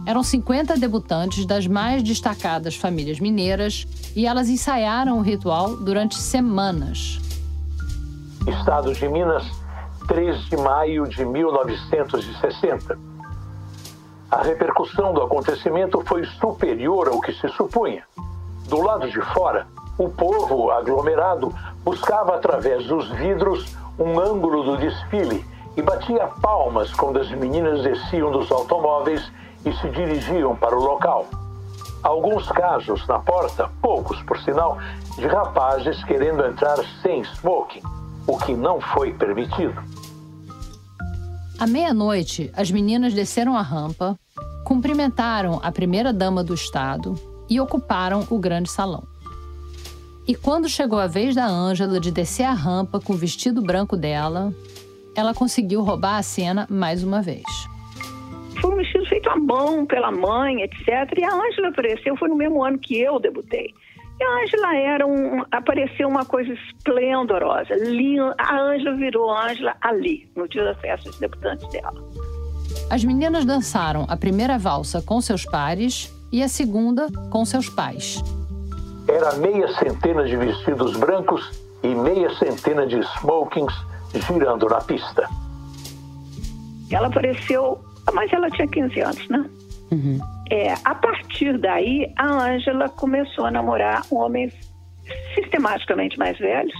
Eram 0.04 0.24
50 0.24 0.76
debutantes 0.76 1.46
das 1.46 1.68
mais 1.68 2.02
destacadas 2.02 2.74
famílias 2.74 3.20
mineiras 3.20 3.86
e 4.16 4.26
elas 4.26 4.48
ensaiaram 4.48 5.18
o 5.18 5.22
ritual 5.22 5.76
durante 5.76 6.16
semanas. 6.16 7.20
Estado 8.48 8.92
de 8.92 9.08
Minas 9.08 9.44
3 10.08 10.46
de 10.46 10.56
maio 10.56 11.06
de 11.06 11.24
1960. 11.24 12.98
A 14.28 14.42
repercussão 14.42 15.14
do 15.14 15.22
acontecimento 15.22 16.02
foi 16.04 16.24
superior 16.24 17.06
ao 17.06 17.20
que 17.20 17.32
se 17.34 17.48
supunha. 17.50 18.02
Do 18.68 18.80
lado 18.80 19.08
de 19.08 19.20
fora, 19.32 19.66
o 19.98 20.08
povo 20.08 20.70
aglomerado 20.70 21.52
buscava 21.84 22.36
através 22.36 22.86
dos 22.86 23.10
vidros 23.10 23.76
um 23.98 24.18
ângulo 24.20 24.62
do 24.62 24.76
desfile 24.76 25.44
e 25.76 25.82
batia 25.82 26.28
palmas 26.40 26.94
quando 26.94 27.18
as 27.18 27.28
meninas 27.32 27.82
desciam 27.82 28.30
dos 28.30 28.50
automóveis 28.50 29.30
e 29.64 29.72
se 29.72 29.88
dirigiam 29.90 30.54
para 30.54 30.76
o 30.76 30.82
local. 30.82 31.26
Alguns 32.02 32.46
casos 32.48 33.04
na 33.08 33.18
porta, 33.18 33.68
poucos 33.82 34.22
por 34.22 34.38
sinal, 34.38 34.78
de 35.16 35.26
rapazes 35.26 36.02
querendo 36.04 36.46
entrar 36.46 36.76
sem 37.02 37.22
smoking, 37.22 37.82
o 38.26 38.38
que 38.38 38.54
não 38.54 38.80
foi 38.80 39.12
permitido. 39.12 39.82
À 41.58 41.66
meia-noite, 41.66 42.52
as 42.56 42.70
meninas 42.70 43.12
desceram 43.12 43.56
a 43.56 43.62
rampa, 43.62 44.16
cumprimentaram 44.64 45.58
a 45.60 45.72
primeira-dama 45.72 46.44
do 46.44 46.54
Estado 46.54 47.16
e 47.50 47.60
ocuparam 47.60 48.24
o 48.30 48.38
grande 48.38 48.70
salão. 48.70 49.02
E 50.28 50.34
quando 50.34 50.68
chegou 50.68 50.98
a 50.98 51.06
vez 51.06 51.34
da 51.34 51.46
Ângela 51.46 51.98
de 51.98 52.10
descer 52.10 52.42
a 52.42 52.52
rampa 52.52 53.00
com 53.00 53.14
o 53.14 53.16
vestido 53.16 53.62
branco 53.62 53.96
dela, 53.96 54.52
ela 55.16 55.32
conseguiu 55.32 55.82
roubar 55.82 56.18
a 56.18 56.22
cena 56.22 56.66
mais 56.68 57.02
uma 57.02 57.22
vez. 57.22 57.46
Foi 58.60 58.74
um 58.74 58.76
vestido 58.76 59.06
feito 59.06 59.30
à 59.30 59.36
mão 59.36 59.86
pela 59.86 60.10
mãe, 60.10 60.60
etc. 60.60 60.86
E 61.16 61.24
a 61.24 61.34
Ângela 61.34 61.68
apareceu, 61.68 62.14
foi 62.18 62.28
no 62.28 62.36
mesmo 62.36 62.62
ano 62.62 62.78
que 62.78 63.00
eu 63.00 63.18
debutei. 63.18 63.72
E 64.20 64.22
a 64.22 64.42
Ângela 64.42 64.76
era 64.76 65.06
um. 65.06 65.44
apareceu 65.50 66.06
uma 66.06 66.26
coisa 66.26 66.52
esplendorosa. 66.52 67.74
Linda. 67.76 68.34
A 68.38 68.60
Ângela 68.60 68.96
virou 68.96 69.34
Ângela 69.34 69.76
ali, 69.80 70.30
no 70.36 70.46
dia 70.46 70.62
da 70.62 70.74
festa 70.74 71.10
de 71.10 71.18
debutantes 71.20 71.66
dela. 71.70 71.94
As 72.90 73.02
meninas 73.02 73.46
dançaram 73.46 74.04
a 74.06 74.16
primeira 74.16 74.58
valsa 74.58 75.00
com 75.00 75.22
seus 75.22 75.46
pares 75.46 76.12
e 76.30 76.42
a 76.42 76.48
segunda 76.48 77.06
com 77.30 77.46
seus 77.46 77.70
pais. 77.70 78.22
Era 79.08 79.34
meia 79.36 79.68
centena 79.74 80.24
de 80.24 80.36
vestidos 80.36 80.96
brancos 80.96 81.62
e 81.82 81.88
meia 81.94 82.30
centena 82.34 82.86
de 82.86 83.00
smokings 83.00 83.74
girando 84.14 84.66
na 84.68 84.80
pista. 84.80 85.28
Ela 86.90 87.08
apareceu, 87.08 87.78
mas 88.12 88.32
ela 88.32 88.50
tinha 88.50 88.68
15 88.68 89.00
anos, 89.00 89.28
né? 89.28 89.50
Uhum. 89.90 90.18
É, 90.50 90.74
a 90.84 90.94
partir 90.94 91.58
daí, 91.58 92.12
a 92.16 92.26
Ângela 92.26 92.88
começou 92.88 93.46
a 93.46 93.50
namorar 93.50 94.02
homens 94.10 94.54
sistematicamente 95.34 96.18
mais 96.18 96.38
velhos, 96.38 96.74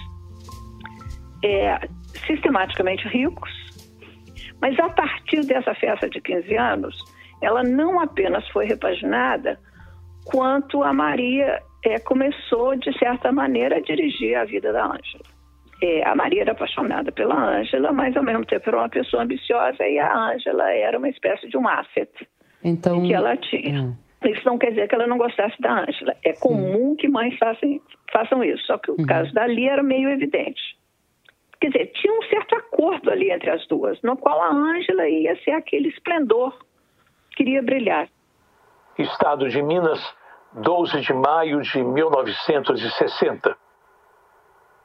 é, 1.43 1.79
sistematicamente 2.25 3.07
ricos, 3.07 3.51
mas 4.61 4.77
a 4.79 4.89
partir 4.89 5.45
dessa 5.45 5.73
festa 5.75 6.09
de 6.09 6.19
15 6.21 6.55
anos, 6.55 6.95
ela 7.41 7.63
não 7.63 7.99
apenas 7.99 8.47
foi 8.49 8.65
repaginada, 8.65 9.59
quanto 10.25 10.83
a 10.83 10.93
Maria 10.93 11.61
é, 11.83 11.99
começou, 11.99 12.75
de 12.75 12.97
certa 12.97 13.31
maneira, 13.31 13.77
a 13.77 13.81
dirigir 13.81 14.35
a 14.35 14.45
vida 14.45 14.71
da 14.73 14.85
Ângela. 14.85 15.23
É, 15.81 16.05
a 16.05 16.13
Maria 16.13 16.41
era 16.41 16.51
apaixonada 16.51 17.11
pela 17.11 17.57
Ângela, 17.57 17.93
mas 17.93 18.15
ao 18.17 18.23
mesmo 18.23 18.45
tempo 18.45 18.67
era 18.67 18.77
uma 18.77 18.89
pessoa 18.89 19.23
ambiciosa 19.23 19.87
e 19.87 19.97
a 19.97 20.13
Ângela 20.13 20.69
era 20.71 20.97
uma 20.97 21.07
espécie 21.07 21.47
de 21.47 21.57
um 21.57 21.67
asset 21.67 22.11
então, 22.63 23.01
que 23.01 23.13
ela 23.13 23.37
tinha. 23.37 23.95
É. 24.21 24.29
Isso 24.29 24.45
não 24.45 24.57
quer 24.57 24.71
dizer 24.71 24.89
que 24.89 24.95
ela 24.95 25.07
não 25.07 25.17
gostasse 25.17 25.55
da 25.61 25.83
Ângela. 25.83 26.13
É 26.25 26.33
comum 26.33 26.89
Sim. 26.89 26.95
que 26.97 27.07
mães 27.07 27.37
façam, 27.37 27.79
façam 28.11 28.43
isso, 28.43 28.65
só 28.65 28.77
que 28.77 28.91
o 28.91 28.95
uhum. 28.99 29.05
caso 29.05 29.33
da 29.33 29.47
Lia 29.47 29.71
era 29.71 29.83
meio 29.83 30.09
evidente. 30.09 30.77
Quer 31.61 31.71
dizer, 31.71 31.85
tinha 31.93 32.13
um 32.13 32.23
certo 32.23 32.55
acordo 32.55 33.09
ali 33.09 33.31
entre 33.31 33.49
as 33.49 33.65
duas, 33.67 34.01
no 34.01 34.17
qual 34.17 34.41
a 34.41 34.49
Ângela 34.49 35.07
ia 35.07 35.35
ser 35.43 35.51
aquele 35.51 35.89
esplendor, 35.89 36.57
queria 37.35 37.61
brilhar. 37.61 38.09
Estado 38.97 39.47
de 39.47 39.61
Minas, 39.61 39.99
12 40.53 41.01
de 41.01 41.13
maio 41.13 41.61
de 41.61 41.83
1960. 41.83 43.55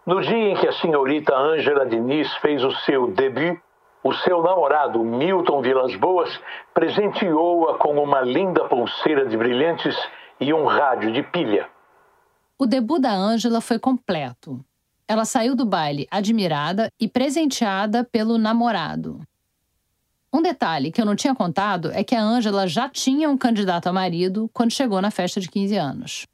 No 0.07 0.21
dia 0.21 0.51
em 0.51 0.57
que 0.57 0.69
a 0.69 0.73
senhorita 0.73 1.35
Ângela 1.35 1.87
Diniz 1.87 2.33
fez 2.37 2.63
o 2.63 2.71
seu 2.71 3.11
debut, 3.11 3.59
o 4.03 4.13
seu 4.13 4.43
namorado, 4.43 5.03
Milton 5.03 5.63
Vilas 5.63 5.97
Boas, 5.97 6.39
presenteou-a 6.75 7.79
com 7.79 7.95
uma 7.95 8.21
linda 8.21 8.65
pulseira 8.69 9.27
de 9.27 9.37
brilhantes 9.37 9.97
e 10.39 10.53
um 10.53 10.67
rádio 10.67 11.11
de 11.11 11.23
pilha. 11.23 11.67
O 12.59 12.67
debut 12.67 13.01
da 13.01 13.13
Ângela 13.13 13.63
foi 13.63 13.79
completo. 13.79 14.63
Ela 15.09 15.25
saiu 15.25 15.57
do 15.57 15.65
baile 15.65 16.07
admirada 16.11 16.91
e 17.01 17.09
presenteada 17.09 18.05
pelo 18.05 18.37
namorado. 18.37 19.21
Um 20.35 20.43
detalhe 20.43 20.91
que 20.91 21.01
eu 21.01 21.07
não 21.07 21.15
tinha 21.15 21.33
contado 21.33 21.93
é 21.93 22.03
que 22.03 22.13
a 22.13 22.21
Ângela 22.21 22.67
já 22.67 22.89
tinha 22.89 23.31
um 23.31 23.39
candidato 23.39 23.87
a 23.87 23.93
marido 23.93 24.51
quando 24.53 24.73
chegou 24.73 25.01
na 25.01 25.13
festa 25.13 25.41
de 25.41 25.49
15 25.49 25.77
anos. 25.77 26.27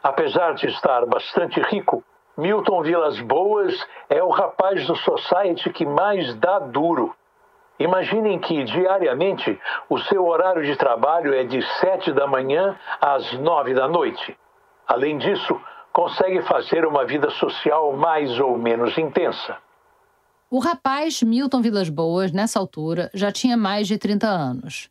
Apesar 0.00 0.54
de 0.54 0.68
estar 0.68 1.04
bastante 1.04 1.60
rico, 1.62 2.04
Milton 2.36 2.80
Vilas 2.84 3.20
Boas 3.22 3.74
é 4.08 4.22
o 4.22 4.30
rapaz 4.30 4.86
do 4.86 4.94
Society 4.94 5.68
que 5.70 5.84
mais 5.84 6.32
dá 6.36 6.60
duro. 6.60 7.12
Imaginem 7.80 8.38
que 8.38 8.62
diariamente 8.62 9.60
o 9.90 9.98
seu 9.98 10.24
horário 10.24 10.64
de 10.64 10.76
trabalho 10.76 11.34
é 11.34 11.42
de 11.42 11.60
sete 11.80 12.12
da 12.12 12.28
manhã 12.28 12.78
às 13.00 13.32
nove 13.32 13.74
da 13.74 13.88
noite. 13.88 14.38
Além 14.86 15.18
disso, 15.18 15.60
consegue 15.92 16.40
fazer 16.42 16.86
uma 16.86 17.04
vida 17.04 17.30
social 17.30 17.92
mais 17.94 18.38
ou 18.38 18.56
menos 18.56 18.96
intensa. 18.96 19.56
O 20.50 20.60
rapaz 20.60 21.22
Milton 21.22 21.60
Vilas 21.60 21.90
Boas, 21.90 22.32
nessa 22.32 22.58
altura, 22.58 23.10
já 23.12 23.30
tinha 23.30 23.54
mais 23.54 23.86
de 23.86 23.98
30 23.98 24.26
anos. 24.26 24.88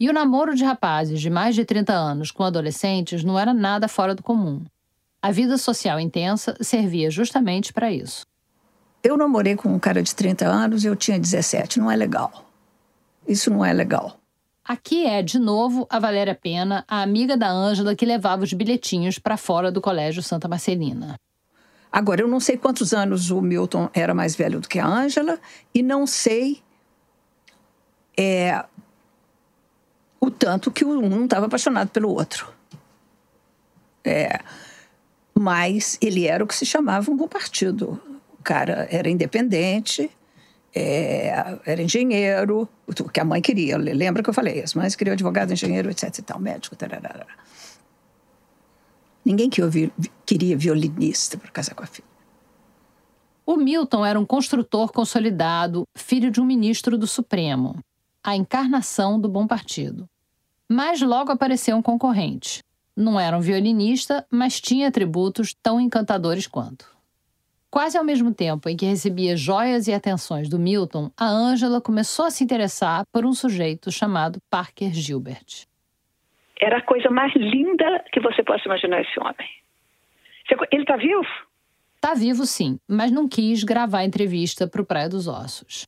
E 0.00 0.10
o 0.10 0.12
namoro 0.12 0.56
de 0.56 0.64
rapazes 0.64 1.20
de 1.20 1.30
mais 1.30 1.54
de 1.54 1.64
30 1.64 1.92
anos 1.92 2.32
com 2.32 2.42
adolescentes 2.42 3.22
não 3.22 3.38
era 3.38 3.54
nada 3.54 3.86
fora 3.86 4.12
do 4.12 4.24
comum. 4.24 4.64
A 5.22 5.30
vida 5.30 5.56
social 5.56 6.00
intensa 6.00 6.56
servia 6.60 7.12
justamente 7.12 7.72
para 7.72 7.92
isso. 7.92 8.26
Eu 9.00 9.16
namorei 9.16 9.54
com 9.54 9.68
um 9.68 9.78
cara 9.78 10.02
de 10.02 10.12
30 10.12 10.44
anos 10.48 10.82
e 10.82 10.88
eu 10.88 10.96
tinha 10.96 11.18
17. 11.18 11.78
Não 11.78 11.88
é 11.88 11.94
legal. 11.94 12.44
Isso 13.26 13.52
não 13.52 13.64
é 13.64 13.72
legal. 13.72 14.18
Aqui 14.64 15.06
é, 15.06 15.22
de 15.22 15.38
novo, 15.38 15.86
a 15.88 16.00
Valéria 16.00 16.34
Pena, 16.34 16.84
a 16.88 17.02
amiga 17.02 17.36
da 17.36 17.48
Ângela 17.48 17.94
que 17.94 18.04
levava 18.04 18.42
os 18.42 18.52
bilhetinhos 18.52 19.16
para 19.16 19.36
fora 19.36 19.70
do 19.70 19.80
Colégio 19.80 20.24
Santa 20.24 20.48
Marcelina. 20.48 21.20
Agora, 21.90 22.20
eu 22.20 22.28
não 22.28 22.40
sei 22.40 22.56
quantos 22.56 22.92
anos 22.92 23.30
o 23.30 23.40
Milton 23.40 23.88
era 23.94 24.12
mais 24.14 24.36
velho 24.36 24.60
do 24.60 24.68
que 24.68 24.78
a 24.78 24.86
Ângela 24.86 25.38
e 25.74 25.82
não 25.82 26.06
sei 26.06 26.62
é, 28.16 28.64
o 30.20 30.30
tanto 30.30 30.70
que 30.70 30.84
um 30.84 31.08
não 31.08 31.24
estava 31.24 31.46
apaixonado 31.46 31.88
pelo 31.90 32.10
outro. 32.10 32.52
É, 34.04 34.40
mas 35.34 35.98
ele 36.00 36.26
era 36.26 36.42
o 36.42 36.46
que 36.46 36.54
se 36.54 36.66
chamava 36.66 37.10
um 37.10 37.16
bom 37.16 37.28
partido. 37.28 38.00
O 38.38 38.42
cara 38.42 38.88
era 38.90 39.08
independente, 39.08 40.10
é, 40.74 41.58
era 41.64 41.82
engenheiro, 41.82 42.68
o 42.86 43.08
que 43.08 43.20
a 43.20 43.24
mãe 43.24 43.40
queria. 43.40 43.76
Lembra 43.78 44.22
que 44.22 44.30
eu 44.30 44.34
falei? 44.34 44.62
As 44.62 44.74
mães 44.74 44.94
queriam 44.94 45.14
advogado, 45.14 45.52
engenheiro, 45.52 45.90
etc. 45.90 46.18
E 46.18 46.22
tal, 46.22 46.40
médico, 46.40 46.76
tararara. 46.76 47.26
Ninguém 49.28 49.50
que 49.50 49.60
ouvi, 49.60 49.92
queria 50.24 50.56
violinista 50.56 51.36
para 51.36 51.50
casar 51.50 51.74
com 51.74 51.82
a 51.82 51.86
filha. 51.86 52.08
O 53.44 53.56
Milton 53.58 54.02
era 54.02 54.18
um 54.18 54.24
construtor 54.24 54.90
consolidado, 54.90 55.86
filho 55.94 56.30
de 56.30 56.40
um 56.40 56.46
ministro 56.46 56.96
do 56.96 57.06
Supremo, 57.06 57.78
a 58.24 58.34
encarnação 58.34 59.20
do 59.20 59.28
bom 59.28 59.46
partido. 59.46 60.08
Mas 60.66 61.02
logo 61.02 61.30
apareceu 61.30 61.76
um 61.76 61.82
concorrente. 61.82 62.64
Não 62.96 63.20
era 63.20 63.36
um 63.36 63.42
violinista, 63.42 64.26
mas 64.30 64.62
tinha 64.62 64.88
atributos 64.88 65.54
tão 65.62 65.78
encantadores 65.78 66.46
quanto. 66.46 66.86
Quase 67.70 67.98
ao 67.98 68.04
mesmo 68.04 68.32
tempo 68.32 68.66
em 68.66 68.78
que 68.78 68.86
recebia 68.86 69.36
joias 69.36 69.88
e 69.88 69.92
atenções 69.92 70.48
do 70.48 70.58
Milton, 70.58 71.10
a 71.14 71.28
Ângela 71.28 71.82
começou 71.82 72.24
a 72.24 72.30
se 72.30 72.42
interessar 72.42 73.04
por 73.12 73.26
um 73.26 73.34
sujeito 73.34 73.92
chamado 73.92 74.38
Parker 74.48 74.94
Gilbert. 74.94 75.68
Era 76.60 76.78
a 76.78 76.82
coisa 76.82 77.10
mais 77.10 77.32
linda 77.34 78.04
que 78.12 78.20
você 78.20 78.42
possa 78.42 78.64
imaginar 78.66 79.00
esse 79.00 79.18
homem. 79.20 79.48
Ele 80.72 80.82
está 80.82 80.96
vivo? 80.96 81.26
Está 81.96 82.14
vivo, 82.14 82.46
sim, 82.46 82.78
mas 82.88 83.10
não 83.10 83.28
quis 83.28 83.64
gravar 83.64 83.98
a 83.98 84.04
entrevista 84.04 84.66
para 84.66 84.80
o 84.80 84.86
Praia 84.86 85.08
dos 85.08 85.26
Ossos. 85.26 85.86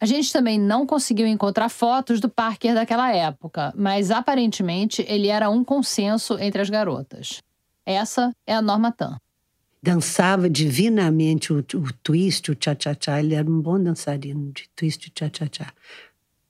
A 0.00 0.06
gente 0.06 0.32
também 0.32 0.58
não 0.58 0.86
conseguiu 0.86 1.26
encontrar 1.26 1.68
fotos 1.68 2.20
do 2.20 2.28
Parker 2.28 2.74
daquela 2.74 3.12
época, 3.12 3.72
mas 3.76 4.10
aparentemente 4.10 5.04
ele 5.08 5.28
era 5.28 5.50
um 5.50 5.64
consenso 5.64 6.38
entre 6.38 6.60
as 6.60 6.70
garotas. 6.70 7.42
Essa 7.84 8.32
é 8.46 8.54
a 8.54 8.62
Norma 8.62 8.92
Tan 8.92 9.16
dançava 9.82 10.50
divinamente 10.50 11.52
o, 11.52 11.58
o 11.58 11.92
twist, 12.02 12.50
o 12.50 12.56
cha-cha-cha. 12.58 13.20
Ele 13.20 13.34
era 13.34 13.48
um 13.48 13.60
bom 13.60 13.82
dançarino 13.82 14.52
de 14.52 14.68
twist 14.74 15.06
e 15.08 15.12
cha-cha-cha. 15.18 15.72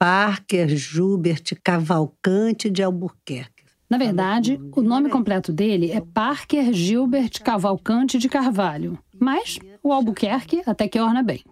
Parker 0.01 0.69
Jubert 0.77 1.43
Cavalcante 1.61 2.71
de 2.71 2.85
Albuquerque. 2.85 3.65
Na 3.91 3.99
verdade, 3.99 4.61
o 4.77 4.81
nome 4.81 5.11
completo 5.11 5.53
dele 5.53 5.91
é 5.91 6.01
Parker 6.01 6.73
Gilbert 6.73 7.43
Cavalcante 7.43 8.17
de 8.17 8.29
Carvalho, 8.29 8.97
mas 9.19 9.59
o 9.83 9.93
Albuquerque 9.93 10.63
até 10.67 10.87
que 10.87 11.01
orna 11.01 11.21
bem. 11.21 11.43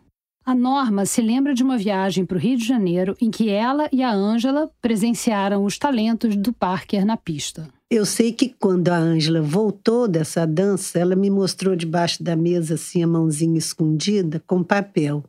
A 0.45 0.55
Norma 0.55 1.05
se 1.07 1.21
lembra 1.21 1.55
de 1.55 1.65
uma 1.65 1.77
viagem 1.77 2.25
para 2.25 2.37
o 2.37 2.41
Rio 2.41 2.57
de 2.57 2.65
Janeiro 2.65 3.17
em 3.21 3.33
que 3.33 3.49
ela 3.49 3.89
e 3.91 4.01
a 4.01 4.13
Ângela 4.13 4.71
presenciaram 4.81 5.65
os 5.65 5.77
talentos 5.77 6.37
do 6.37 6.53
Parker 6.53 7.05
na 7.05 7.17
pista. 7.17 7.69
Eu 7.91 8.07
sei 8.07 8.33
que 8.33 8.55
quando 8.61 8.91
a 8.91 8.97
Ângela 8.97 9.43
voltou 9.43 10.07
dessa 10.07 10.47
dança, 10.47 11.01
ela 11.01 11.17
me 11.17 11.31
mostrou 11.31 11.75
debaixo 11.75 12.23
da 12.23 12.37
mesa 12.37 12.75
assim 12.75 13.03
a 13.03 13.09
mãozinha 13.09 13.59
escondida 13.59 14.41
com 14.47 14.63
papel. 14.63 15.25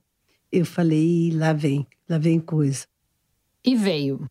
Eu 0.51 0.67
falei, 0.67 1.31
lá 1.33 1.51
vem, 1.51 1.87
lá 2.07 2.19
vem 2.19 2.39
coisa. 2.39 2.85
E 3.67 3.75
veio. 3.75 4.21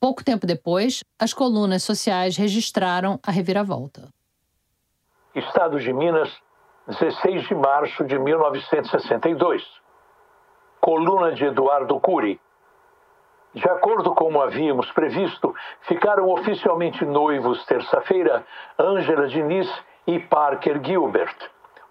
Pouco 0.00 0.24
tempo 0.24 0.44
depois, 0.44 1.04
as 1.16 1.32
colunas 1.32 1.84
sociais 1.84 2.36
registraram 2.36 3.16
a 3.24 3.30
reviravolta. 3.30 4.08
Estado 5.36 5.78
de 5.78 5.92
Minas, 5.92 6.28
16 6.88 7.46
de 7.46 7.54
março 7.54 8.04
de 8.04 8.18
1962. 8.18 9.62
Coluna 10.80 11.30
de 11.30 11.44
Eduardo 11.44 12.00
Cury, 12.00 12.40
de 13.54 13.68
acordo 13.68 14.12
com 14.16 14.40
havíamos 14.40 14.90
previsto, 14.90 15.54
ficaram 15.82 16.28
oficialmente 16.30 17.04
noivos 17.04 17.64
terça-feira 17.66 18.44
Ângela 18.76 19.28
Diniz 19.28 19.70
e 20.08 20.18
Parker 20.18 20.82
Gilbert. 20.82 21.36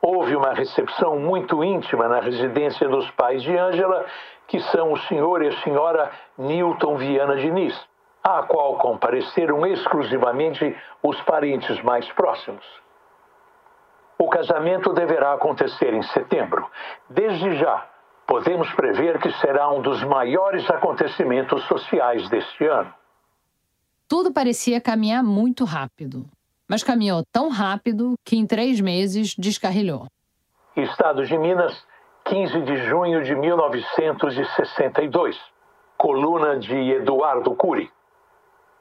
Houve 0.02 0.36
uma 0.36 0.54
recepção 0.54 1.18
muito 1.18 1.64
íntima 1.64 2.10
na 2.10 2.20
residência 2.20 2.90
dos 2.90 3.10
pais 3.12 3.44
de 3.44 3.56
Ângela, 3.56 4.06
que 4.52 4.60
são 4.64 4.92
o 4.92 5.00
senhor 5.04 5.42
e 5.42 5.48
a 5.48 5.62
senhora 5.62 6.12
Newton 6.38 6.98
Viana 6.98 7.38
Diniz, 7.38 7.74
à 8.22 8.44
qual 8.44 8.78
compareceram 8.80 9.66
exclusivamente 9.66 10.76
os 11.02 11.20
parentes 11.22 11.82
mais 11.84 12.06
próximos. 12.12 12.66
O 14.20 14.28
casamento 14.28 14.92
deverá 14.92 15.32
acontecer 15.32 15.94
em 15.94 16.04
setembro. 16.04 16.70
Desde 17.10 17.56
já, 17.56 17.88
podemos 18.28 18.70
prever 18.74 19.20
que 19.20 19.32
será 19.40 19.72
um 19.72 19.82
dos 19.82 20.04
maiores 20.04 20.70
acontecimentos 20.70 21.64
sociais 21.68 22.28
deste 22.28 22.68
ano. 22.68 22.94
Tudo 24.06 24.34
parecia 24.34 24.82
caminhar 24.82 25.24
muito 25.24 25.64
rápido, 25.64 26.26
mas 26.68 26.84
caminhou 26.84 27.24
tão 27.32 27.48
rápido 27.48 28.16
que 28.26 28.36
em 28.36 28.46
três 28.46 28.82
meses 28.82 29.34
descarrilhou. 29.34 30.08
Estado 30.76 31.26
de 31.26 31.38
Minas, 31.38 31.82
15 32.32 32.62
de 32.62 32.78
junho 32.88 33.22
de 33.24 33.36
1962. 33.36 35.38
Coluna 35.98 36.58
de 36.60 36.94
Eduardo 36.94 37.54
Cury. 37.54 37.92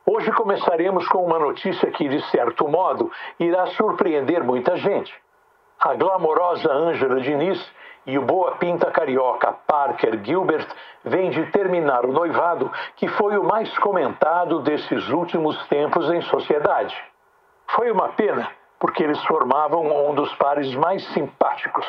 Hoje 0.06 0.30
começaremos 0.30 1.08
com 1.08 1.24
uma 1.24 1.36
notícia 1.36 1.90
que, 1.90 2.08
de 2.08 2.22
certo 2.30 2.68
modo, 2.68 3.10
irá 3.40 3.66
surpreender 3.66 4.44
muita 4.44 4.76
gente. 4.76 5.12
A 5.80 5.94
glamourosa 5.94 6.72
Ângela 6.72 7.20
Diniz 7.20 7.60
e 8.06 8.16
o 8.16 8.22
boa 8.22 8.52
pinta 8.52 8.88
carioca 8.92 9.52
Parker 9.66 10.20
Gilbert 10.22 10.68
vem 11.02 11.30
de 11.30 11.44
terminar 11.46 12.06
o 12.06 12.12
noivado, 12.12 12.70
que 12.94 13.08
foi 13.08 13.36
o 13.36 13.42
mais 13.42 13.76
comentado 13.80 14.60
desses 14.60 15.08
últimos 15.08 15.60
tempos 15.66 16.08
em 16.08 16.20
sociedade. 16.20 16.96
Foi 17.66 17.90
uma 17.90 18.10
pena, 18.10 18.48
porque 18.78 19.02
eles 19.02 19.20
formavam 19.24 20.08
um 20.08 20.14
dos 20.14 20.32
pares 20.36 20.72
mais 20.76 21.04
simpáticos. 21.08 21.84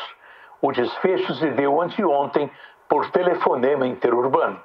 O 0.61 0.71
desfecho 0.71 1.33
se 1.35 1.49
deu 1.51 1.81
anteontem 1.81 2.49
por 2.87 3.09
telefonema 3.11 3.87
interurbano. 3.87 4.61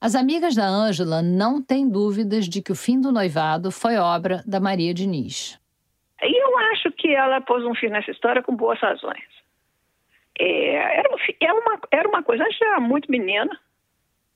As 0.00 0.14
amigas 0.14 0.54
da 0.54 0.66
Ângela 0.66 1.22
não 1.22 1.62
têm 1.62 1.88
dúvidas 1.88 2.48
de 2.48 2.62
que 2.62 2.72
o 2.72 2.76
fim 2.76 3.00
do 3.00 3.12
noivado 3.12 3.70
foi 3.70 3.96
obra 3.96 4.42
da 4.46 4.58
Maria 4.58 4.94
Diniz. 4.94 5.60
E 6.22 6.42
eu 6.42 6.58
acho 6.72 6.90
que 6.92 7.14
ela 7.14 7.40
pôs 7.40 7.64
um 7.64 7.74
fim 7.74 7.88
nessa 7.88 8.10
história 8.10 8.42
com 8.42 8.54
boas 8.54 8.80
razões. 8.80 9.22
É, 10.38 10.74
era, 10.98 11.08
era, 11.40 11.54
uma, 11.54 11.80
era 11.90 12.08
uma 12.08 12.22
coisa, 12.22 12.44
a 12.44 12.50
gente 12.50 12.64
era 12.64 12.80
muito 12.80 13.10
menina. 13.10 13.58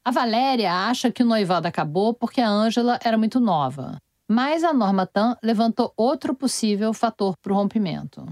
A 0.05 0.11
Valéria 0.11 0.71
acha 0.71 1.11
que 1.11 1.23
o 1.23 1.27
noivado 1.27 1.67
acabou 1.67 2.13
porque 2.13 2.43
a 2.43 2.49
Ângela 2.49 2.99
era 3.03 3.17
muito 3.17 3.41
nova. 3.41 3.99
Mas 4.29 4.63
a 4.65 4.73
Norma 4.73 5.07
Tan 5.07 5.37
levantou 5.43 5.93
outro 5.97 6.35
possível 6.35 6.93
fator 6.93 7.37
para 7.39 7.53
o 7.53 7.57
rompimento. 7.57 8.27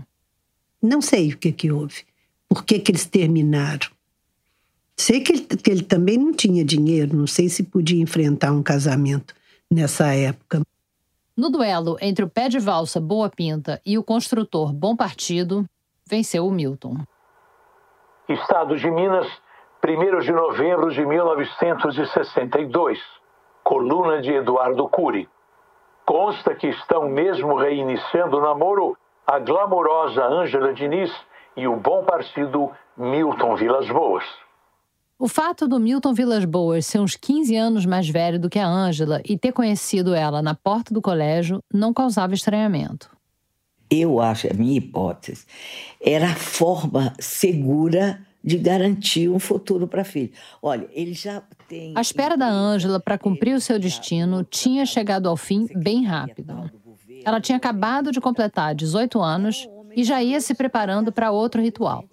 Não 0.82 1.00
sei 1.00 1.32
o 1.32 1.38
que, 1.38 1.52
que 1.52 1.72
houve. 1.72 2.04
Por 2.52 2.66
que, 2.66 2.78
que 2.78 2.92
eles 2.92 3.06
terminaram? 3.06 3.88
Sei 4.94 5.22
que 5.22 5.32
ele, 5.32 5.46
que 5.46 5.70
ele 5.70 5.82
também 5.82 6.18
não 6.18 6.34
tinha 6.34 6.62
dinheiro, 6.62 7.16
não 7.16 7.26
sei 7.26 7.48
se 7.48 7.62
podia 7.62 8.02
enfrentar 8.02 8.52
um 8.52 8.62
casamento 8.62 9.34
nessa 9.70 10.14
época. 10.14 10.60
No 11.34 11.48
duelo 11.48 11.96
entre 11.98 12.26
o 12.26 12.28
pé 12.28 12.50
de 12.50 12.58
valsa 12.58 13.00
Boa 13.00 13.30
Pinta 13.30 13.80
e 13.86 13.96
o 13.96 14.04
construtor 14.04 14.70
Bom 14.70 14.94
Partido, 14.94 15.64
venceu 16.06 16.46
o 16.46 16.52
Milton. 16.52 16.98
Estado 18.28 18.76
de 18.76 18.90
Minas, 18.90 19.26
1 19.82 20.20
de 20.20 20.32
novembro 20.32 20.92
de 20.92 21.06
1962. 21.06 22.98
Coluna 23.64 24.20
de 24.20 24.30
Eduardo 24.30 24.86
Cury. 24.90 25.26
Consta 26.04 26.54
que 26.54 26.66
estão 26.66 27.08
mesmo 27.08 27.56
reiniciando 27.56 28.36
o 28.36 28.42
namoro 28.42 28.94
a 29.26 29.38
glamourosa 29.38 30.22
Ângela 30.26 30.74
Diniz 30.74 31.10
e 31.56 31.66
o 31.66 31.76
bom 31.76 32.04
partido 32.04 32.70
Milton 32.96 33.56
Vilas 33.56 33.88
Boas. 33.88 34.24
O 35.18 35.28
fato 35.28 35.68
do 35.68 35.78
Milton 35.78 36.12
Vilas 36.12 36.44
Boas 36.44 36.86
ser 36.86 36.98
uns 36.98 37.14
15 37.16 37.54
anos 37.56 37.86
mais 37.86 38.08
velho 38.08 38.40
do 38.40 38.50
que 38.50 38.58
a 38.58 38.66
Ângela 38.66 39.20
e 39.24 39.38
ter 39.38 39.52
conhecido 39.52 40.14
ela 40.14 40.42
na 40.42 40.54
porta 40.54 40.92
do 40.92 41.00
colégio 41.00 41.62
não 41.72 41.92
causava 41.92 42.34
estranhamento 42.34 43.10
eu 44.00 44.20
acho, 44.20 44.50
a 44.50 44.54
minha 44.54 44.78
hipótese, 44.78 45.44
era 46.00 46.26
a 46.30 46.34
forma 46.34 47.12
segura 47.20 48.20
de 48.42 48.56
garantir 48.56 49.28
um 49.28 49.38
futuro 49.38 49.86
para 49.86 50.00
a 50.00 50.04
filha. 50.04 50.30
Olha, 50.62 50.88
ele 50.92 51.12
já 51.12 51.42
tem. 51.68 51.92
A 51.96 52.00
espera 52.00 52.36
da 52.36 52.48
Ângela 52.48 52.98
para 52.98 53.18
cumprir 53.18 53.54
o 53.54 53.60
seu 53.60 53.78
destino 53.78 54.42
tinha 54.42 54.86
chegado 54.86 55.28
ao 55.28 55.36
fim 55.36 55.68
bem 55.76 56.04
rápido. 56.04 56.70
Ela 57.24 57.40
tinha 57.40 57.56
acabado 57.56 58.10
de 58.10 58.20
completar 58.20 58.74
18 58.74 59.20
anos 59.20 59.68
e 59.94 60.04
já 60.04 60.22
ia 60.22 60.40
se 60.40 60.54
preparando 60.54 61.12
para 61.12 61.30
outro 61.30 61.60
ritual. 61.60 62.04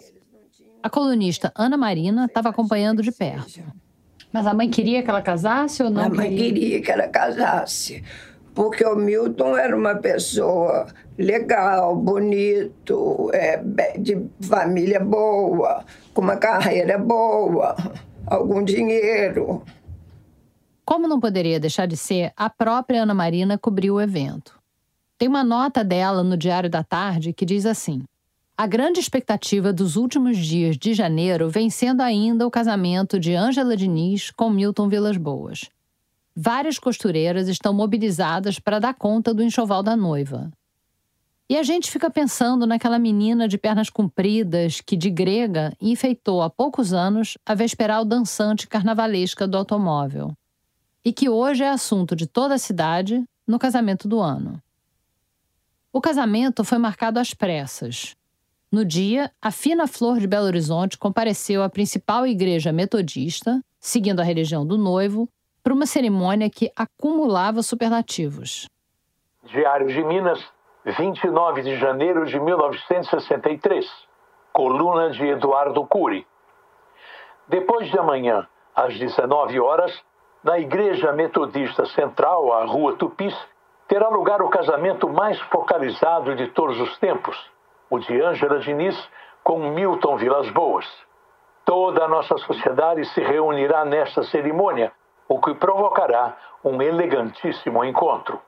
A 0.81 0.89
colunista 0.89 1.51
Ana 1.55 1.77
Marina 1.77 2.25
estava 2.25 2.49
acompanhando 2.49 3.01
de 3.01 3.11
perto. 3.11 3.61
Mas 4.31 4.45
a 4.45 4.53
mãe 4.53 4.69
queria 4.69 5.01
que 5.01 5.09
ela 5.09 5.21
casasse 5.21 5.81
ou 5.81 5.89
não? 5.89 6.03
A 6.03 6.09
mãe 6.09 6.29
queria, 6.29 6.53
queria 6.53 6.81
que 6.81 6.91
ela 6.91 7.07
casasse 7.07 8.03
porque 8.59 8.83
o 8.85 8.93
Milton 8.93 9.57
era 9.57 9.73
uma 9.73 9.95
pessoa 9.95 10.87
legal, 11.17 11.95
bonito, 11.95 13.31
é, 13.33 13.63
de 13.97 14.21
família 14.41 14.99
boa, 14.99 15.85
com 16.13 16.21
uma 16.21 16.35
carreira 16.35 16.97
boa, 16.97 17.73
algum 18.27 18.61
dinheiro. 18.61 19.63
Como 20.83 21.07
não 21.07 21.21
poderia 21.21 21.57
deixar 21.57 21.85
de 21.85 21.95
ser, 21.95 22.33
a 22.35 22.49
própria 22.49 23.03
Ana 23.03 23.13
Marina 23.13 23.57
cobriu 23.57 23.95
o 23.95 24.01
evento. 24.01 24.58
Tem 25.19 25.27
uma 25.27 25.43
nota 25.43 25.83
dela 25.83 26.23
no 26.23 26.37
Diário 26.37 26.69
da 26.69 26.81
Tarde 26.81 27.33
que 27.33 27.45
diz 27.45 27.65
assim: 27.65 28.03
A 28.57 28.65
grande 28.65 29.01
expectativa 29.01 29.73
dos 29.73 29.97
últimos 29.97 30.37
dias 30.37 30.77
de 30.77 30.93
janeiro 30.93 31.49
vem 31.49 31.69
sendo 31.69 31.99
ainda 31.99 32.47
o 32.47 32.49
casamento 32.49 33.19
de 33.19 33.35
Ângela 33.35 33.75
Diniz 33.75 34.31
com 34.31 34.49
Milton 34.49 34.87
Vilas 34.87 35.17
Boas. 35.17 35.69
Várias 36.33 36.79
costureiras 36.79 37.49
estão 37.49 37.73
mobilizadas 37.73 38.59
para 38.59 38.79
dar 38.79 38.93
conta 38.93 39.33
do 39.33 39.43
enxoval 39.43 39.83
da 39.83 39.93
noiva. 39.93 40.49
E 41.49 41.57
a 41.57 41.63
gente 41.63 41.91
fica 41.91 42.09
pensando 42.09 42.65
naquela 42.65 42.97
menina 42.97 43.45
de 43.45 43.57
pernas 43.57 43.89
compridas 43.89 44.79
que, 44.79 44.95
de 44.95 45.09
grega, 45.09 45.73
enfeitou 45.81 46.41
há 46.41 46.49
poucos 46.49 46.93
anos 46.93 47.37
a 47.45 47.53
vesperal 47.53 48.05
dançante 48.05 48.69
carnavalesca 48.69 49.45
do 49.45 49.57
automóvel. 49.57 50.31
E 51.03 51.11
que 51.11 51.27
hoje 51.27 51.65
é 51.65 51.69
assunto 51.69 52.15
de 52.15 52.25
toda 52.25 52.53
a 52.53 52.59
cidade 52.59 53.21
no 53.45 53.59
casamento 53.59 54.07
do 54.07 54.21
ano. 54.21 54.61
O 55.91 55.99
casamento 55.99 56.63
foi 56.63 56.77
marcado 56.77 57.19
às 57.19 57.33
pressas. 57.33 58.15
No 58.71 58.85
dia, 58.85 59.31
a 59.41 59.49
fina 59.49 59.87
flor 59.87 60.19
de 60.19 60.27
Belo 60.27 60.45
Horizonte 60.45 60.99
compareceu 60.99 61.63
à 61.63 61.69
principal 61.69 62.27
igreja 62.27 62.71
metodista, 62.71 63.59
seguindo 63.79 64.19
a 64.19 64.23
religião 64.23 64.63
do 64.63 64.77
noivo, 64.77 65.27
para 65.63 65.73
uma 65.73 65.87
cerimônia 65.87 66.47
que 66.47 66.71
acumulava 66.75 67.63
superlativos. 67.63 68.67
Diário 69.45 69.87
de 69.87 70.03
Minas, 70.03 70.39
29 70.85 71.63
de 71.63 71.75
janeiro 71.77 72.23
de 72.27 72.39
1963. 72.39 73.89
Coluna 74.53 75.09
de 75.09 75.25
Eduardo 75.25 75.83
Cury. 75.87 76.25
Depois 77.47 77.89
de 77.89 77.97
amanhã, 77.97 78.47
às 78.75 78.95
19 78.97 79.59
horas, 79.59 79.91
na 80.43 80.59
Igreja 80.59 81.11
Metodista 81.13 81.85
Central, 81.87 82.53
a 82.53 82.65
Rua 82.65 82.95
Tupis, 82.95 83.35
terá 83.89 84.07
lugar 84.07 84.41
o 84.41 84.49
casamento 84.49 85.09
mais 85.09 85.37
focalizado 85.51 86.35
de 86.35 86.47
todos 86.51 86.79
os 86.79 86.97
tempos, 86.99 87.35
o 87.89 87.97
de 87.97 88.21
Ângela 88.21 88.59
Diniz 88.59 88.95
com 89.43 89.71
Milton 89.71 90.15
Vilas 90.15 90.49
Boas. 90.51 90.85
Toda 91.65 92.05
a 92.05 92.07
nossa 92.07 92.37
sociedade 92.37 93.03
se 93.05 93.19
reunirá 93.19 93.83
nesta 93.83 94.21
cerimônia, 94.23 94.91
o 95.27 95.41
que 95.41 95.55
provocará 95.55 96.37
um 96.63 96.79
elegantíssimo 96.81 97.83
encontro. 97.83 98.39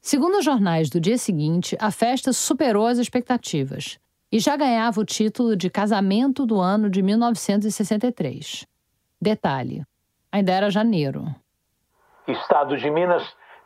Segundo 0.00 0.38
os 0.38 0.44
jornais 0.44 0.90
do 0.90 1.00
dia 1.00 1.16
seguinte, 1.16 1.76
a 1.80 1.90
festa 1.90 2.32
superou 2.32 2.86
as 2.86 2.98
expectativas 2.98 3.98
e 4.30 4.38
já 4.38 4.56
ganhava 4.56 5.00
o 5.00 5.04
título 5.04 5.56
de 5.56 5.70
Casamento 5.70 6.44
do 6.44 6.60
Ano 6.60 6.90
de 6.90 7.02
1963. 7.02 8.66
Detalhe: 9.20 9.84
ainda 10.30 10.52
era 10.52 10.70
janeiro. 10.70 11.24
Estado 12.26 12.76
de 12.76 12.90
Minas, 12.90 13.22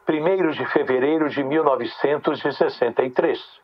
1 0.09 0.51
de 0.51 0.65
fevereiro 0.67 1.29
de 1.29 1.43
1963. 1.43 3.61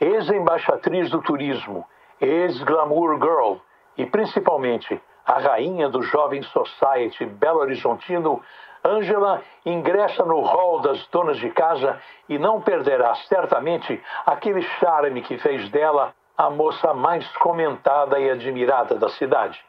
Ex-embaixatriz 0.00 1.10
do 1.10 1.22
turismo, 1.22 1.86
ex-glamour 2.20 3.18
girl 3.20 3.56
e 3.96 4.04
principalmente 4.06 5.00
a 5.24 5.38
rainha 5.38 5.88
do 5.88 6.02
jovem 6.02 6.42
society 6.42 7.24
belo 7.24 7.60
horizontino 7.60 8.42
Ângela 8.84 9.42
ingressa 9.64 10.24
no 10.24 10.40
hall 10.40 10.80
das 10.80 11.06
donas 11.06 11.38
de 11.38 11.48
casa 11.50 12.00
e 12.28 12.36
não 12.36 12.60
perderá 12.60 13.14
certamente 13.14 14.02
aquele 14.26 14.62
charme 14.62 15.22
que 15.22 15.38
fez 15.38 15.70
dela 15.70 16.12
a 16.36 16.50
moça 16.50 16.92
mais 16.92 17.24
comentada 17.36 18.18
e 18.18 18.28
admirada 18.28 18.96
da 18.96 19.08
cidade. 19.10 19.64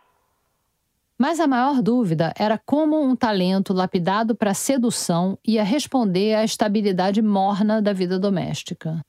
Mas 1.24 1.40
a 1.40 1.48
maior 1.48 1.82
dúvida 1.82 2.34
era 2.38 2.58
como 2.58 3.02
um 3.02 3.16
talento 3.16 3.72
lapidado 3.72 4.36
para 4.36 4.54
sedução 4.54 5.40
ia 5.42 5.64
responder 5.64 6.36
à 6.36 6.44
estabilidade 6.44 7.22
morna 7.22 7.82
da 7.82 7.94
vida 7.94 8.20
doméstica. 8.20 9.02